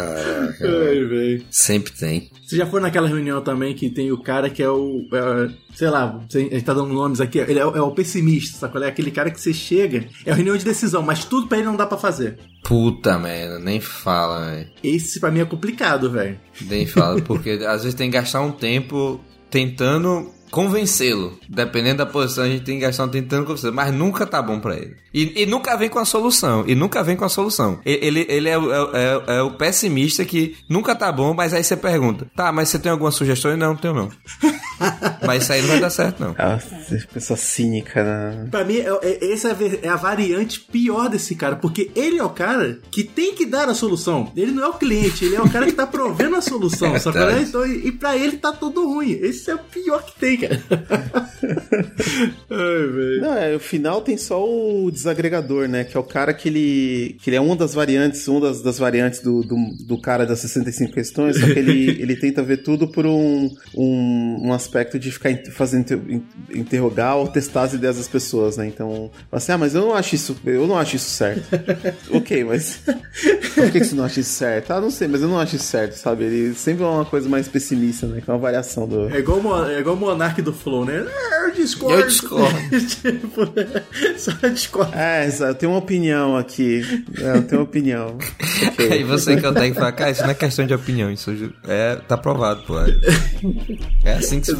Caraca. 0.00 0.64
Ai, 0.88 1.04
velho. 1.04 1.44
Sempre 1.50 1.92
tem. 1.92 2.30
Você 2.44 2.56
já 2.56 2.66
foi 2.66 2.80
naquela 2.80 3.08
reunião 3.08 3.40
também 3.42 3.74
que 3.74 3.90
tem 3.90 4.10
o 4.10 4.22
cara 4.22 4.50
que 4.50 4.62
é 4.62 4.68
o. 4.68 5.06
É, 5.12 5.50
sei 5.74 5.88
lá, 5.88 6.20
a 6.34 6.38
gente 6.38 6.62
tá 6.62 6.74
dando 6.74 6.92
nomes 6.92 7.20
aqui. 7.20 7.38
Ele 7.38 7.58
é, 7.58 7.62
é 7.62 7.82
o 7.82 7.92
pessimista, 7.92 8.58
sabe? 8.58 8.84
É 8.84 8.88
aquele 8.88 9.10
cara 9.10 9.30
que 9.30 9.40
você 9.40 9.52
chega. 9.52 10.06
É 10.24 10.32
a 10.32 10.34
reunião 10.34 10.56
de 10.56 10.64
decisão, 10.64 11.02
mas 11.02 11.24
tudo 11.24 11.46
pra 11.46 11.58
ele 11.58 11.66
não 11.66 11.76
dá 11.76 11.86
pra 11.86 11.98
fazer. 11.98 12.38
Puta 12.64 13.18
merda, 13.18 13.58
nem 13.58 13.80
fala, 13.80 14.50
velho. 14.50 14.68
Esse 14.82 15.20
pra 15.20 15.30
mim 15.30 15.40
é 15.40 15.44
complicado, 15.44 16.10
velho. 16.10 16.38
Nem 16.62 16.86
fala, 16.86 17.20
porque 17.22 17.50
às 17.50 17.82
vezes 17.82 17.94
tem 17.94 18.10
que 18.10 18.16
gastar 18.16 18.40
um 18.40 18.52
tempo 18.52 19.20
tentando 19.50 20.30
convencê-lo. 20.50 21.38
Dependendo 21.48 21.98
da 21.98 22.06
posição, 22.06 22.44
a 22.44 22.48
gente 22.48 22.64
tem 22.64 22.76
que 22.76 22.82
gastar 22.82 23.04
um 23.04 23.08
tempo 23.08 23.28
tentando 23.28 23.46
convencê-lo, 23.46 23.74
mas 23.74 23.92
nunca 23.92 24.26
tá 24.26 24.42
bom 24.42 24.60
pra 24.60 24.76
ele. 24.76 24.96
E, 25.12 25.42
e, 25.42 25.46
nunca 25.46 25.76
vem 25.76 25.88
com 25.88 25.98
a 25.98 26.04
solução. 26.04 26.64
E 26.66 26.74
nunca 26.74 27.02
vem 27.02 27.16
com 27.16 27.24
a 27.24 27.28
solução. 27.28 27.80
Ele, 27.84 28.26
ele 28.28 28.48
é, 28.48 28.54
é, 28.54 28.56
é, 28.56 29.36
é, 29.36 29.42
o 29.42 29.52
pessimista 29.52 30.24
que 30.24 30.56
nunca 30.68 30.94
tá 30.94 31.10
bom, 31.10 31.34
mas 31.34 31.54
aí 31.54 31.64
você 31.64 31.76
pergunta: 31.76 32.26
tá, 32.34 32.52
mas 32.52 32.68
você 32.68 32.78
tem 32.78 32.90
alguma 32.90 33.10
sugestão? 33.10 33.56
Não, 33.56 33.68
não 33.68 33.76
tenho 33.76 33.94
não. 33.94 34.10
mas 35.26 35.42
isso 35.42 35.52
aí 35.52 35.60
não 35.60 35.68
vai 35.68 35.80
dar 35.80 35.90
certo, 35.90 36.20
não. 36.20 36.34
Ah, 36.38 36.58
pessoa 37.12 37.36
cínica, 37.36 38.02
né? 38.02 38.48
Pra 38.50 38.64
mim, 38.64 38.78
é, 38.78 38.88
é, 39.02 39.32
essa 39.32 39.56
é 39.82 39.88
a 39.88 39.96
variante 39.96 40.60
pior 40.60 41.08
desse 41.08 41.34
cara, 41.34 41.56
porque 41.56 41.90
ele 41.94 42.18
é 42.18 42.24
o 42.24 42.30
cara 42.30 42.78
que 42.90 43.04
tem 43.04 43.34
que 43.34 43.46
dar 43.46 43.68
a 43.68 43.74
solução. 43.74 44.32
Ele 44.36 44.52
não 44.52 44.64
é 44.64 44.68
o 44.68 44.74
cliente, 44.74 45.24
ele 45.24 45.36
é 45.36 45.40
o 45.40 45.50
cara 45.50 45.66
que 45.66 45.72
tá 45.72 45.86
provendo 45.86 46.36
a 46.36 46.40
solução, 46.40 46.94
é, 46.96 47.00
Tá. 47.00 47.40
Então, 47.40 47.66
e, 47.66 47.88
e 47.88 47.92
pra 47.92 48.16
ele 48.16 48.36
tá 48.36 48.52
tudo 48.52 48.86
ruim. 48.86 49.12
Esse 49.12 49.50
é 49.50 49.54
o 49.54 49.58
pior 49.58 50.04
que 50.04 50.18
tem, 50.18 50.36
cara. 50.36 50.62
Ai, 52.50 53.20
não, 53.20 53.34
é, 53.34 53.56
o 53.56 53.60
final 53.60 54.00
tem 54.00 54.16
só 54.16 54.42
o 54.44 54.90
desagregador, 54.90 55.68
né? 55.68 55.84
Que 55.84 55.96
é 55.96 56.00
o 56.00 56.04
cara 56.04 56.32
que 56.32 56.48
ele. 56.48 57.16
que 57.20 57.30
ele 57.30 57.36
é 57.36 57.40
uma 57.40 57.56
das 57.56 57.74
variantes, 57.74 58.26
uma 58.28 58.40
das, 58.40 58.62
das 58.62 58.78
variantes 58.78 59.20
do, 59.20 59.42
do, 59.42 59.56
do, 59.86 60.00
cara 60.00 60.26
das 60.26 60.40
65 60.40 60.92
questões, 60.92 61.38
só 61.38 61.46
que 61.46 61.58
ele, 61.58 62.02
ele 62.02 62.16
tenta 62.16 62.42
ver 62.42 62.58
tudo 62.58 62.88
por 62.88 63.06
um, 63.06 63.50
um, 63.74 64.48
um 64.48 64.52
aspecto 64.70 64.98
de 64.98 65.10
ficar 65.10 65.30
fazendo 65.50 66.22
interrogar 66.54 67.16
ou 67.16 67.26
testar 67.26 67.62
as 67.62 67.74
ideias 67.74 67.96
das 67.96 68.06
pessoas, 68.06 68.56
né? 68.56 68.66
Então, 68.66 69.10
assim, 69.32 69.52
ah, 69.52 69.58
mas 69.58 69.74
eu 69.74 69.82
não 69.82 69.94
acho 69.94 70.14
isso, 70.14 70.36
eu 70.44 70.66
não 70.66 70.78
acho 70.78 70.96
isso 70.96 71.10
certo. 71.10 71.42
ok, 72.12 72.44
mas 72.44 72.80
por 73.54 73.70
que, 73.70 73.80
que 73.80 73.84
você 73.84 73.94
não 73.94 74.04
acha 74.04 74.20
isso 74.20 74.30
certo? 74.30 74.70
Ah, 74.70 74.80
não 74.80 74.90
sei, 74.90 75.08
mas 75.08 75.22
eu 75.22 75.28
não 75.28 75.38
acho 75.38 75.56
isso 75.56 75.64
certo, 75.64 75.94
sabe? 75.94 76.24
Ele 76.24 76.54
sempre 76.54 76.84
é 76.84 76.86
uma 76.86 77.04
coisa 77.04 77.28
mais 77.28 77.48
pessimista, 77.48 78.06
né? 78.06 78.20
Que 78.20 78.30
é 78.30 78.32
uma 78.32 78.38
variação 78.38 78.86
do. 78.86 79.08
É 79.10 79.18
igual, 79.18 79.68
é 79.68 79.80
igual 79.80 79.96
o 79.96 79.98
Monark 79.98 80.40
do 80.40 80.52
Flow, 80.52 80.84
né? 80.84 81.04
Ah, 81.06 81.48
eu 81.48 81.54
discordo. 81.54 82.00
Eu 82.00 82.06
discordo. 82.06 82.58
tipo, 82.86 83.40
só 84.16 84.48
discordo. 84.48 84.94
É, 84.94 85.28
eu 85.28 85.54
tenho 85.54 85.72
uma 85.72 85.78
opinião 85.78 86.36
aqui. 86.36 86.82
É, 87.18 87.36
eu 87.36 87.42
tenho 87.42 87.60
uma 87.60 87.64
opinião. 87.64 88.16
Okay. 88.72 88.92
Aí 88.92 89.04
você 89.04 89.36
que 89.36 89.40
e 89.40 89.74
fala, 89.74 89.92
cara, 89.92 90.10
isso 90.10 90.22
não 90.22 90.30
é 90.30 90.34
questão 90.34 90.66
de 90.66 90.74
opinião, 90.74 91.10
isso 91.10 91.30
é, 91.66 91.96
tá 91.96 92.16
provado, 92.16 92.62
pô. 92.62 92.78
É 94.04 94.14
assim 94.14 94.40
que 94.40 94.46
se 94.46 94.56
faz. 94.56 94.59